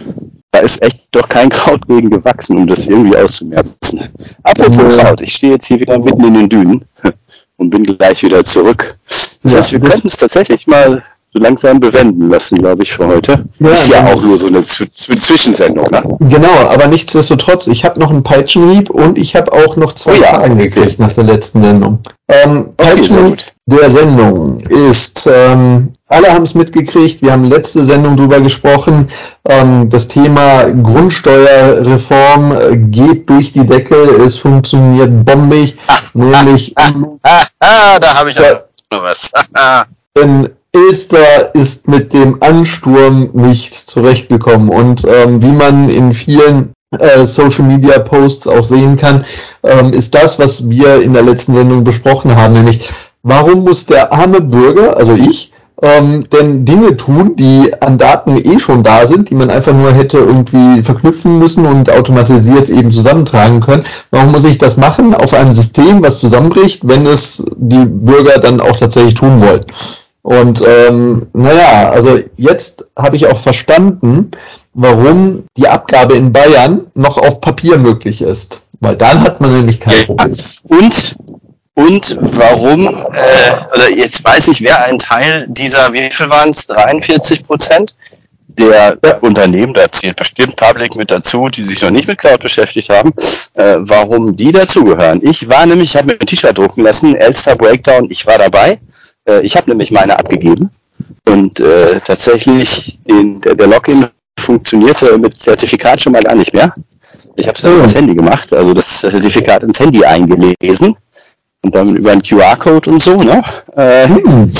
da 0.52 0.60
ist 0.60 0.82
echt 0.82 1.08
doch 1.12 1.30
kein 1.30 1.50
Kraut 1.50 1.88
gegen 1.88 2.10
gewachsen, 2.10 2.58
um 2.58 2.68
das 2.68 2.88
irgendwie 2.88 3.16
auszumerzen. 3.16 4.10
Apropos 4.44 4.98
Kraut, 4.98 5.22
ich 5.22 5.34
stehe 5.34 5.54
jetzt 5.54 5.66
hier 5.66 5.80
wieder 5.80 6.00
mitten 6.00 6.24
in 6.24 6.34
den 6.34 6.50
Dünen 6.50 6.86
und 7.58 7.70
bin 7.70 7.84
gleich 7.84 8.24
wieder 8.24 8.44
zurück. 8.44 8.96
Das 9.44 9.56
heißt, 9.56 9.72
wir 9.74 9.80
könnten 9.80 10.08
es 10.08 10.18
tatsächlich 10.18 10.66
mal 10.66 11.04
so 11.32 11.40
langsam 11.40 11.80
bewenden 11.80 12.30
lassen, 12.30 12.58
glaube 12.58 12.84
ich, 12.84 12.92
für 12.92 13.06
heute. 13.06 13.46
Ja, 13.60 13.70
ist 13.70 13.90
ja 13.90 14.06
auch 14.08 14.22
nur 14.22 14.38
so 14.38 14.48
eine 14.48 14.64
Z 14.64 14.92
Zwischensendung, 14.94 15.86
ne? 15.92 16.02
Genau, 16.22 16.68
aber 16.68 16.88
nichtsdestotrotz, 16.88 17.68
ich 17.68 17.86
habe 17.86 18.00
noch 18.00 18.10
einen 18.10 18.24
Peitschenhieb 18.24 18.90
und 18.90 19.18
ich 19.18 19.36
habe 19.36 19.54
auch 19.54 19.76
noch 19.76 19.94
zwei 19.94 20.14
oh 20.14 20.22
ja, 20.22 20.34
Fragen 20.34 20.58
gekriegt 20.58 21.00
nach 21.00 21.14
der 21.14 21.26
letzten 21.26 21.64
Sendung. 21.64 22.00
Ähm, 22.28 22.72
Peitschenhieb 22.76 23.34
okay, 23.34 23.44
der 23.68 23.90
Sendung 23.92 24.60
ist, 24.62 25.30
ähm, 25.32 25.92
alle 26.08 26.34
haben 26.34 26.44
es 26.44 26.56
mitgekriegt, 26.56 27.22
wir 27.22 27.32
haben 27.32 27.46
letzte 27.46 27.84
Sendung 27.84 28.18
drüber 28.18 28.42
gesprochen, 28.42 29.10
ähm, 29.48 29.92
das 29.92 30.08
Thema 30.08 30.64
Grundsteuerreform 30.64 32.54
äh, 32.54 32.78
geht 32.78 33.30
durch 33.30 33.54
die 33.54 33.68
Decke, 33.68 33.96
es 33.96 34.36
funktioniert 34.36 35.26
bombig, 35.26 35.78
nämlich... 36.16 36.74
da 36.74 38.16
habe 38.16 38.32
ich 38.32 38.38
ja 38.38 38.62
noch 38.92 39.04
was. 39.04 39.30
denn 40.16 40.50
Ilster 40.72 41.56
ist 41.56 41.88
mit 41.88 42.14
dem 42.14 42.42
Ansturm 42.42 43.30
nicht 43.34 43.74
zurechtgekommen 43.74 44.70
und 44.70 45.04
ähm, 45.06 45.42
wie 45.42 45.52
man 45.52 45.90
in 45.90 46.14
vielen 46.14 46.74
äh, 46.98 47.26
Social 47.26 47.66
Media 47.66 48.00
Posts 48.00 48.48
auch 48.48 48.64
sehen 48.64 48.98
kann, 48.98 49.26
ähm, 49.64 49.94
ist 49.94 50.14
das, 50.14 50.40
was 50.40 50.70
wir 50.70 51.02
in 51.02 51.14
der 51.14 51.24
letzten 51.24 51.54
Sendung 51.54 51.84
besprochen 51.84 52.36
haben, 52.36 52.54
nämlich 52.54 52.90
warum 53.24 53.64
muss 53.64 53.86
der 53.86 54.14
arme 54.14 54.42
Bürger, 54.42 54.98
also 54.98 55.14
ich, 55.14 55.52
ähm, 55.82 56.26
denn 56.30 56.66
Dinge 56.66 56.98
tun, 56.98 57.36
die 57.38 57.72
an 57.82 57.98
Daten 57.98 58.36
eh 58.38 58.60
schon 58.60 58.84
da 58.84 59.06
sind, 59.06 59.30
die 59.30 59.36
man 59.36 59.50
einfach 59.50 59.74
nur 59.74 59.94
hätte 59.94 60.18
irgendwie 60.18 60.84
verknüpfen 60.84 61.40
müssen 61.40 61.66
und 61.66 61.90
automatisiert 61.90 62.70
eben 62.70 62.92
zusammentragen 62.92 63.62
können. 63.62 63.86
Warum 64.12 64.32
muss 64.32 64.44
ich 64.44 64.58
das 64.58 64.76
machen 64.76 65.16
auf 65.16 65.34
einem 65.34 65.54
System, 65.54 66.04
was 66.04 66.20
zusammenbricht, 66.20 66.82
wenn 66.86 67.06
es 67.06 67.46
die 67.56 67.86
Bürger 67.86 68.40
dann 68.40 68.60
auch 68.60 68.76
tatsächlich 68.76 69.14
tun 69.14 69.40
wollen? 69.40 69.62
Und 70.30 70.62
ähm, 70.62 71.26
naja, 71.34 71.90
also 71.90 72.20
jetzt 72.38 72.86
habe 72.96 73.16
ich 73.16 73.26
auch 73.26 73.40
verstanden, 73.40 74.30
warum 74.76 75.46
die 75.58 75.68
Abgabe 75.68 76.14
in 76.14 76.32
Bayern 76.32 76.86
noch 76.94 77.18
auf 77.18 77.42
Papier 77.42 77.80
möglich 77.80 78.22
ist. 78.22 78.62
Weil 78.80 78.96
dann 78.96 79.22
hat 79.22 79.42
man 79.42 79.58
nämlich 79.58 79.80
kein 79.80 80.06
Problem. 80.06 80.36
Und, 80.68 81.16
und 81.74 82.18
warum, 82.22 82.86
äh, 82.86 83.76
oder 83.76 83.90
jetzt 83.92 84.24
weiß 84.24 84.50
ich, 84.50 84.62
wer 84.62 84.86
ein 84.86 85.00
Teil 85.00 85.48
dieser, 85.50 85.92
wie 85.94 86.12
viel 86.12 86.30
waren 86.30 86.52
es, 86.52 86.68
43 86.68 87.48
Prozent 87.48 87.96
der 88.50 89.00
ja. 89.04 89.18
Unternehmen, 89.22 89.74
da 89.74 89.92
zählt 89.92 90.18
bestimmt 90.18 90.58
Public 90.58 90.96
mit 90.96 91.10
dazu, 91.10 91.48
die 91.48 91.64
sich 91.64 91.82
noch 91.82 91.90
nicht 91.90 92.08
mit 92.08 92.20
Cloud 92.20 92.42
beschäftigt 92.42 92.90
haben, 92.90 93.14
äh, 93.56 93.78
warum 93.80 94.36
die 94.36 94.52
dazugehören. 94.52 95.22
Ich 95.24 95.50
war 95.50 95.66
nämlich, 95.66 95.90
ich 95.90 95.96
habe 95.96 96.14
mir 96.14 96.22
ein 96.22 96.28
T-Shirt 96.28 96.56
drucken 96.56 96.84
lassen, 96.84 97.16
Elster 97.16 97.56
Breakdown, 97.56 98.12
ich 98.12 98.28
war 98.28 98.38
dabei 98.38 98.80
äh, 99.28 99.42
ich 99.42 99.56
habe 99.56 99.70
nämlich 99.70 99.92
meine 99.92 100.18
abgegeben 100.18 100.70
und 101.28 101.60
äh, 101.60 102.00
tatsächlich 102.02 103.00
den, 103.08 103.42
der, 103.42 103.56
der 103.56 103.68
Login 103.68 104.08
funktionierte 104.40 105.18
mit 105.18 105.40
Zertifikat 105.40 106.02
schon 106.02 106.14
mal 106.14 106.22
gar 106.22 106.36
nicht 106.36 106.54
mehr. 106.54 106.74
Ich 107.36 107.48
habe 107.48 107.56
es 107.56 107.62
dann 107.62 107.74
oh. 107.74 107.78
übers 107.78 107.96
Handy 107.96 108.16
gemacht, 108.16 108.52
also 108.54 108.74
das 108.74 109.02
Zertifikat 109.02 109.64
ins 109.64 109.80
Handy 109.80 110.04
eingelesen 110.04 110.96
und 111.62 111.76
dann 111.76 111.96
über 111.96 112.12
einen 112.12 112.24
QR-Code 112.24 112.90
und 112.90 113.02
so. 113.02 113.16
Ne? 113.16 113.42
Äh, 113.76 114.08
hm. 114.08 114.52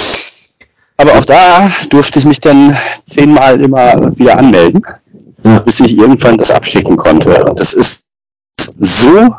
Aber 0.98 1.14
auch 1.18 1.26
da 1.26 1.72
durfte 1.90 2.20
ich 2.20 2.26
mich 2.26 2.42
dann 2.42 2.78
zehnmal 3.06 3.62
immer 3.62 4.18
wieder 4.18 4.38
anmelden, 4.38 4.82
ja. 5.44 5.60
bis 5.60 5.80
ich 5.80 5.98
irgendwann 5.98 6.38
das 6.38 6.52
abschicken 6.52 6.98
konnte. 6.98 7.46
Und 7.46 7.60
das 7.60 7.74
ist 7.74 8.04
so 8.60 9.34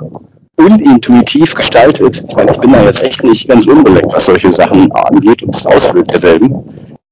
unintuitiv 0.61 1.55
gestaltet. 1.55 2.25
Ich 2.29 2.37
meine, 2.37 2.53
ich 2.53 2.59
bin 2.59 2.73
da 2.73 2.85
jetzt 2.85 3.03
echt 3.03 3.25
nicht 3.25 3.49
ganz 3.49 3.67
unbeleckt, 3.67 4.13
was 4.13 4.27
solche 4.27 4.53
Sachen 4.53 4.91
angeht 4.93 5.43
und 5.43 5.55
das 5.55 5.67
Ausfüllen 5.67 6.05
derselben. 6.05 6.65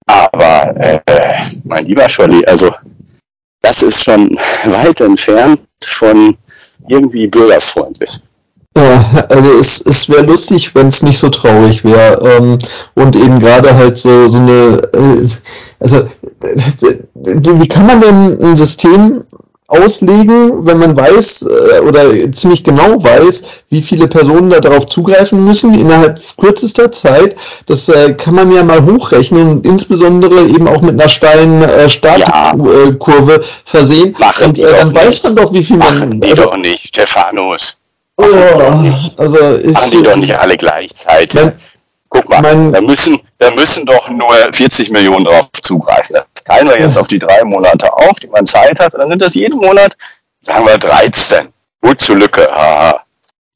Aber 0.07 0.77
äh, 0.77 1.01
mein 1.65 1.87
lieber 1.87 2.09
Scholli, 2.09 2.45
also 2.47 2.73
das 3.63 3.83
ist 3.83 4.03
schon 4.03 4.37
weit 4.65 5.01
entfernt 5.01 5.61
von 5.85 6.37
irgendwie 6.89 7.27
bürgerfreundlich. 7.27 8.21
Ja, 8.77 9.05
also 9.29 9.53
es, 9.59 9.81
es 9.81 10.09
wäre 10.09 10.23
lustig, 10.23 10.75
wenn 10.75 10.87
es 10.87 11.03
nicht 11.03 11.19
so 11.19 11.29
traurig 11.29 11.85
wäre. 11.85 12.37
Ähm, 12.37 12.59
und 12.95 13.17
eben 13.17 13.41
gerade 13.41 13.75
halt 13.75 13.99
so, 13.99 14.29
so 14.29 14.39
eine, 14.39 14.83
äh, 14.95 15.29
also 15.81 16.09
wie 17.15 17.69
kann 17.69 17.87
man 17.87 18.01
denn 18.01 18.43
ein 18.43 18.57
System 18.57 19.25
auslegen, 19.69 20.65
wenn 20.67 20.79
man 20.79 20.97
weiß 20.97 21.43
äh, 21.43 21.81
oder 21.81 22.33
ziemlich 22.33 22.65
genau 22.65 23.05
weiß, 23.05 23.45
wie 23.69 23.83
viele 23.83 24.09
Personen 24.09 24.49
da 24.49 24.61
darauf 24.61 24.87
zugreifen 24.87 25.45
müssen 25.45 25.79
innerhalb 25.79 26.19
kürzester 26.39 26.91
Zeit. 26.91 27.37
Das 27.67 27.89
äh, 27.91 28.15
kann 28.15 28.35
man 28.35 28.51
ja 28.51 28.65
mal 28.65 28.85
hochrechnen 28.85 29.47
und 29.47 29.67
insbesondere 29.67 30.41
eben 30.49 30.67
auch 30.67 30.81
mit 30.81 30.99
einer 30.99 31.11
steilen 31.11 31.63
äh, 31.63 31.91
Startkurve 31.91 33.33
ja. 33.33 33.41
versehen. 33.67 34.17
Machen 34.19 34.47
und 34.47 34.59
äh, 34.59 34.71
dann 34.71 34.95
weiß 34.95 35.25
man 35.25 35.37
doch, 35.37 35.53
wie 35.53 35.63
viel 35.63 35.77
man. 35.77 35.93
Machen 35.93 36.21
die 36.23 36.31
also, 36.31 36.45
doch 36.45 36.57
nicht, 36.57 36.89
Stephanus. 36.89 37.77
Oh, 38.17 38.25
also 39.19 39.39
ist, 39.39 39.75
machen 39.75 39.91
die 39.93 40.03
doch 40.03 40.17
nicht 40.17 40.37
alle 40.37 40.57
gleichzeitig. 40.57 41.53
Guck 42.09 42.29
mal, 42.31 42.73
da 42.73 42.81
müssen, 42.81 43.21
da 43.37 43.51
müssen 43.51 43.85
doch 43.85 44.09
nur 44.09 44.35
40 44.51 44.91
Millionen 44.91 45.27
drauf 45.27 45.49
zugreifen. 45.63 46.17
Das 46.39 46.45
teilen 46.45 46.69
wir 46.69 46.79
jetzt 46.79 46.97
auf 46.97 47.09
die 47.09 47.19
drei 47.19 47.43
Monate 47.45 47.93
auf, 47.93 48.21
die 48.21 48.29
man 48.29 48.47
Zeit 48.47 48.79
hat. 48.79 48.95
Und 48.95 49.01
dann 49.01 49.09
sind 49.11 49.23
das 49.23 49.35
jeden 49.35 49.61
Monat, 49.61 49.97
sagen 50.41 50.67
wir 50.67 50.79
13. 50.79 51.49
Gut 51.83 52.01
zur 52.01 52.17
Lücke. 52.17 52.51
Aha. 52.53 53.01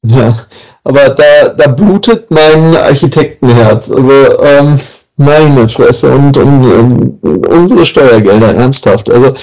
Ja, 0.05 0.35
aber 0.83 1.09
da, 1.09 1.49
da 1.49 1.67
blutet 1.67 2.29
mein 2.29 2.75
Architektenherz. 2.75 3.89
Also, 3.89 4.41
ähm, 4.41 4.79
meine 5.15 5.69
Fresse 5.69 6.11
und, 6.11 6.35
und, 6.35 7.19
und 7.21 7.47
unsere 7.47 7.85
Steuergelder, 7.85 8.53
ernsthaft. 8.55 9.09
Also, 9.09 9.33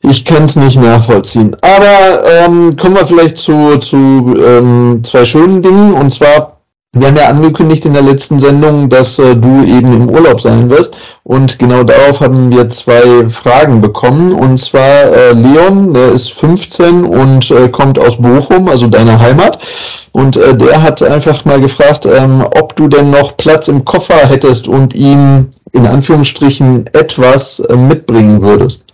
ich 0.00 0.24
kann 0.24 0.44
es 0.44 0.56
nicht 0.56 0.80
nachvollziehen. 0.80 1.56
Aber 1.60 2.26
ähm, 2.26 2.76
kommen 2.76 2.96
wir 2.96 3.06
vielleicht 3.06 3.38
zu, 3.38 3.78
zu 3.78 4.34
ähm, 4.44 5.02
zwei 5.04 5.24
schönen 5.24 5.62
Dingen. 5.62 5.94
Und 5.94 6.12
zwar 6.12 6.52
wir 6.94 7.08
haben 7.08 7.16
ja 7.16 7.28
angekündigt 7.28 7.86
in 7.86 7.94
der 7.94 8.02
letzten 8.02 8.38
Sendung, 8.38 8.90
dass 8.90 9.18
äh, 9.18 9.34
du 9.34 9.64
eben 9.64 9.94
im 9.94 10.10
Urlaub 10.10 10.42
sein 10.42 10.68
wirst. 10.68 10.94
Und 11.24 11.60
genau 11.60 11.84
darauf 11.84 12.20
haben 12.20 12.50
wir 12.50 12.68
zwei 12.70 13.28
Fragen 13.28 13.80
bekommen. 13.80 14.32
Und 14.32 14.58
zwar 14.58 15.04
äh, 15.04 15.32
Leon, 15.32 15.94
der 15.94 16.08
ist 16.08 16.32
15 16.32 17.04
und 17.04 17.50
äh, 17.50 17.68
kommt 17.68 17.98
aus 17.98 18.20
Bochum, 18.20 18.68
also 18.68 18.88
deiner 18.88 19.20
Heimat. 19.20 19.58
Und 20.10 20.36
äh, 20.36 20.56
der 20.56 20.82
hat 20.82 21.00
einfach 21.02 21.44
mal 21.44 21.60
gefragt, 21.60 22.06
ähm, 22.06 22.44
ob 22.56 22.74
du 22.74 22.88
denn 22.88 23.10
noch 23.10 23.36
Platz 23.36 23.68
im 23.68 23.84
Koffer 23.84 24.28
hättest 24.28 24.66
und 24.66 24.94
ihm 24.94 25.50
in 25.70 25.86
Anführungsstrichen 25.86 26.90
etwas 26.92 27.60
äh, 27.60 27.76
mitbringen 27.76 28.42
würdest. 28.42 28.86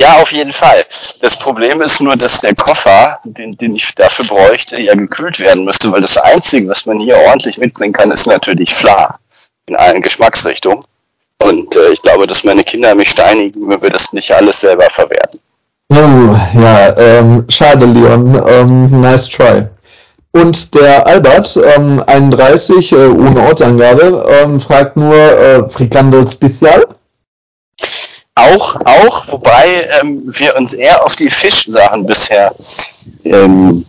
Ja, 0.00 0.22
auf 0.22 0.32
jeden 0.32 0.52
Fall. 0.52 0.86
Das 1.20 1.38
Problem 1.38 1.82
ist 1.82 2.00
nur, 2.00 2.16
dass 2.16 2.40
der 2.40 2.54
Koffer, 2.54 3.18
den, 3.24 3.56
den 3.58 3.74
ich 3.74 3.94
dafür 3.96 4.24
bräuchte, 4.24 4.80
ja 4.80 4.94
gekühlt 4.94 5.40
werden 5.40 5.64
müsste, 5.64 5.92
weil 5.92 6.00
das 6.00 6.16
Einzige, 6.16 6.68
was 6.68 6.86
man 6.86 7.00
hier 7.00 7.18
ordentlich 7.18 7.58
mitbringen 7.58 7.92
kann, 7.92 8.10
ist 8.10 8.26
natürlich 8.26 8.72
Fla 8.72 9.18
in 9.66 9.76
allen 9.76 10.00
Geschmacksrichtungen. 10.00 10.82
Und 11.40 11.74
äh, 11.76 11.92
ich 11.92 12.02
glaube, 12.02 12.26
dass 12.26 12.44
meine 12.44 12.64
Kinder 12.64 12.94
mich 12.94 13.10
steinigen, 13.10 13.68
wenn 13.68 13.82
wir 13.82 13.90
das 13.90 14.12
nicht 14.12 14.30
alles 14.30 14.60
selber 14.60 14.88
verwerten. 14.90 15.40
Oh, 15.92 16.36
ja, 16.54 16.96
ähm, 16.96 17.44
schade, 17.48 17.86
Leon. 17.86 18.40
Ähm, 18.46 19.00
nice 19.00 19.28
try. 19.28 19.66
Und 20.32 20.74
der 20.74 21.06
Albert, 21.06 21.58
ähm, 21.76 22.02
31, 22.06 22.92
äh, 22.92 23.06
ohne 23.06 23.40
Ortsangabe, 23.40 24.24
ähm, 24.28 24.60
fragt 24.60 24.96
nur 24.96 25.16
äh, 25.16 25.68
Frikandel 25.68 26.28
Spezial. 26.28 26.86
Auch, 28.36 28.76
auch, 28.84 29.32
wobei 29.32 29.88
ähm, 30.00 30.22
wir 30.26 30.56
uns 30.56 30.74
eher 30.74 31.04
auf 31.04 31.16
die 31.16 31.28
Fischsachen 31.28 32.06
bisher 32.06 32.54
ähm, 33.24 33.84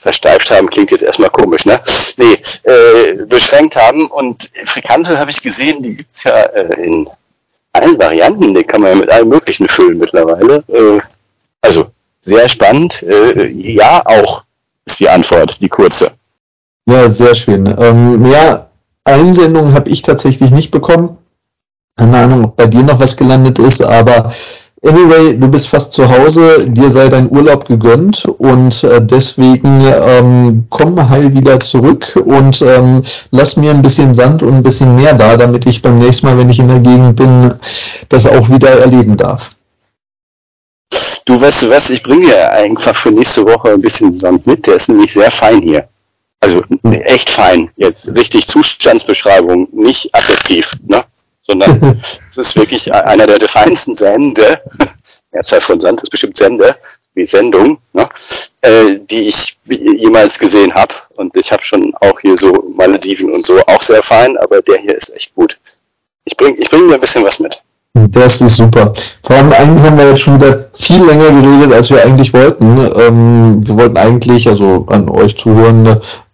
versteift 0.00 0.50
haben, 0.50 0.70
klingt 0.70 0.90
jetzt 0.90 1.02
erstmal 1.02 1.30
komisch, 1.30 1.66
ne? 1.66 1.78
Nee, 2.16 2.38
äh, 2.64 3.26
beschränkt 3.26 3.76
haben. 3.76 4.06
Und 4.06 4.50
Frikantel 4.64 5.18
habe 5.18 5.30
ich 5.30 5.42
gesehen, 5.42 5.82
die 5.82 5.94
gibt's 5.94 6.24
ja 6.24 6.32
äh, 6.32 6.82
in 6.82 7.08
allen 7.72 7.98
Varianten, 7.98 8.54
die 8.54 8.64
kann 8.64 8.80
man 8.80 8.90
ja 8.90 8.96
mit 8.96 9.10
allem 9.10 9.28
möglichen 9.28 9.68
füllen 9.68 9.98
mittlerweile. 9.98 10.64
Äh, 10.68 11.00
also 11.60 11.86
sehr 12.22 12.48
spannend. 12.48 13.02
Äh, 13.02 13.48
ja, 13.48 14.02
auch 14.04 14.42
ist 14.86 15.00
die 15.00 15.08
Antwort, 15.08 15.60
die 15.60 15.68
kurze. 15.68 16.10
Ja, 16.86 17.08
sehr 17.10 17.34
schön. 17.34 17.66
Ähm, 17.78 18.22
mehr 18.22 18.70
Einsendungen 19.04 19.74
habe 19.74 19.90
ich 19.90 20.02
tatsächlich 20.02 20.50
nicht 20.50 20.70
bekommen. 20.70 21.18
Keine 21.96 22.16
Ahnung, 22.16 22.44
ob 22.44 22.56
bei 22.56 22.66
dir 22.66 22.82
noch 22.82 22.98
was 22.98 23.16
gelandet 23.16 23.58
ist, 23.58 23.82
aber 23.82 24.32
Anyway, 24.82 25.36
du 25.38 25.48
bist 25.48 25.68
fast 25.68 25.92
zu 25.92 26.08
Hause, 26.08 26.66
dir 26.70 26.88
sei 26.88 27.08
dein 27.08 27.30
Urlaub 27.30 27.66
gegönnt. 27.66 28.24
Und 28.24 28.82
äh, 28.82 29.04
deswegen 29.04 29.86
ähm, 29.86 30.66
komm 30.70 31.08
heil 31.08 31.34
wieder 31.34 31.60
zurück. 31.60 32.18
Und 32.24 32.62
ähm, 32.62 33.02
lass 33.30 33.56
mir 33.56 33.72
ein 33.72 33.82
bisschen 33.82 34.14
Sand 34.14 34.42
und 34.42 34.54
ein 34.54 34.62
bisschen 34.62 34.96
mehr 34.96 35.14
da, 35.14 35.36
damit 35.36 35.66
ich 35.66 35.82
beim 35.82 35.98
nächsten 35.98 36.26
Mal, 36.26 36.38
wenn 36.38 36.48
ich 36.48 36.58
in 36.58 36.68
der 36.68 36.78
Gegend 36.78 37.16
bin, 37.16 37.54
das 38.08 38.26
auch 38.26 38.48
wieder 38.48 38.70
erleben 38.70 39.16
darf. 39.16 39.52
Du 41.26 41.40
weißt 41.40 41.62
du 41.62 41.70
was, 41.70 41.90
ich 41.90 42.02
bringe 42.02 42.26
dir 42.26 42.50
einfach 42.50 42.96
für 42.96 43.10
nächste 43.10 43.44
Woche 43.44 43.70
ein 43.70 43.80
bisschen 43.80 44.12
Sand 44.14 44.46
mit, 44.46 44.66
der 44.66 44.74
ist 44.74 44.88
nämlich 44.88 45.12
sehr 45.12 45.30
fein 45.30 45.60
hier. 45.60 45.86
Also 46.40 46.64
echt 46.82 47.28
fein, 47.28 47.70
jetzt 47.76 48.14
richtig 48.14 48.48
Zustandsbeschreibung, 48.48 49.68
nicht 49.72 50.12
adjektiv, 50.14 50.72
ne? 50.86 51.04
Sondern 51.50 52.00
es 52.30 52.36
ist 52.36 52.56
wirklich 52.56 52.92
einer 52.92 53.26
der 53.26 53.48
feinsten 53.48 53.94
Sende, 53.94 54.60
Mehrzahl 55.32 55.60
von 55.60 55.80
Sand 55.80 56.02
ist 56.02 56.10
bestimmt 56.10 56.36
Sende, 56.36 56.76
wie 57.14 57.26
Sendung, 57.26 57.78
ne, 57.92 58.08
äh, 58.62 58.98
die 59.10 59.28
ich 59.28 59.58
jemals 59.66 60.38
gesehen 60.38 60.74
habe. 60.74 60.94
Und 61.16 61.36
ich 61.36 61.52
habe 61.52 61.64
schon 61.64 61.92
auch 62.00 62.20
hier 62.20 62.36
so 62.36 62.72
Malediven 62.76 63.32
und 63.32 63.44
so 63.44 63.60
auch 63.66 63.82
sehr 63.82 64.02
fein, 64.02 64.36
aber 64.38 64.62
der 64.62 64.78
hier 64.78 64.96
ist 64.96 65.14
echt 65.14 65.34
gut. 65.34 65.58
Ich 66.24 66.36
bringe 66.36 66.56
ich 66.58 66.70
bring 66.70 66.86
mir 66.86 66.94
ein 66.94 67.00
bisschen 67.00 67.24
was 67.24 67.40
mit. 67.40 67.60
Das 67.94 68.40
ist 68.40 68.56
super. 68.56 68.92
Vor 69.22 69.36
allem 69.36 69.52
eigentlich 69.52 69.84
haben 69.84 69.98
wir 69.98 70.10
jetzt 70.10 70.20
schon 70.20 70.36
wieder 70.36 70.70
viel 70.74 71.04
länger 71.04 71.32
geredet, 71.32 71.72
als 71.72 71.90
wir 71.90 72.04
eigentlich 72.04 72.32
wollten. 72.32 72.78
Ähm, 72.96 73.66
wir 73.66 73.76
wollten 73.76 73.96
eigentlich, 73.96 74.48
also 74.48 74.86
an 74.88 75.08
euch 75.08 75.36
zuhören, 75.36 75.86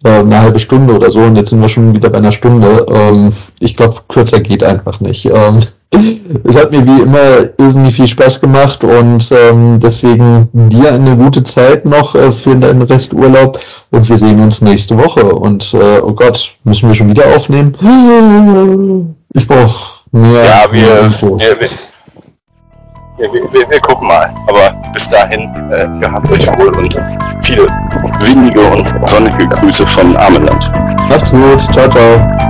äh, 0.03 0.09
eine 0.09 0.39
halbe 0.39 0.59
Stunde 0.59 0.93
oder 0.93 1.09
so 1.09 1.19
und 1.19 1.35
jetzt 1.35 1.49
sind 1.49 1.61
wir 1.61 1.69
schon 1.69 1.95
wieder 1.95 2.09
bei 2.09 2.19
einer 2.19 2.31
Stunde. 2.31 2.85
Ähm, 2.89 3.33
ich 3.59 3.75
glaube, 3.75 4.01
kürzer 4.07 4.39
geht 4.39 4.63
einfach 4.63 4.99
nicht. 4.99 5.25
Ähm, 5.25 5.59
es 6.43 6.57
hat 6.57 6.71
mir 6.71 6.85
wie 6.85 7.01
immer 7.01 7.49
irrsinnig 7.57 7.95
viel 7.95 8.07
Spaß 8.07 8.41
gemacht 8.41 8.83
und 8.83 9.31
ähm, 9.31 9.79
deswegen 9.79 10.49
dir 10.53 10.93
eine 10.93 11.15
gute 11.15 11.43
Zeit 11.43 11.85
noch 11.85 12.13
äh, 12.13 12.31
für 12.31 12.55
deinen 12.55 12.81
Resturlaub 12.81 13.59
und 13.91 14.09
wir 14.09 14.17
sehen 14.17 14.41
uns 14.41 14.61
nächste 14.61 14.97
Woche. 14.97 15.23
Und 15.23 15.73
äh, 15.73 15.99
oh 16.01 16.13
Gott, 16.13 16.55
müssen 16.63 16.89
wir 16.89 16.95
schon 16.95 17.09
wieder 17.09 17.35
aufnehmen? 17.35 19.15
Ich 19.33 19.47
brauche 19.47 19.99
mehr, 20.11 20.43
ja, 20.43 20.65
wir, 20.71 20.81
mehr 20.81 20.99
Infos. 21.01 21.41
Wir, 21.41 21.59
wir, 21.59 23.53
wir, 23.53 23.69
wir, 23.69 23.79
gucken 23.79 24.07
mal. 24.07 24.29
Aber 24.47 24.75
bis 24.93 25.09
dahin, 25.09 25.49
äh, 25.71 25.87
gehabt 25.99 26.29
euch 26.31 26.47
wohl 26.59 26.75
und 26.75 26.97
viele 27.41 27.67
windige 28.19 28.61
und 28.61 28.93
sonnige 29.09 29.47
Grüße 29.47 29.87
von 29.87 30.15
Armenland. 30.17 30.69
Macht's 31.09 31.31
gut. 31.31 31.61
Ciao, 31.73 31.89
ciao. 31.89 32.46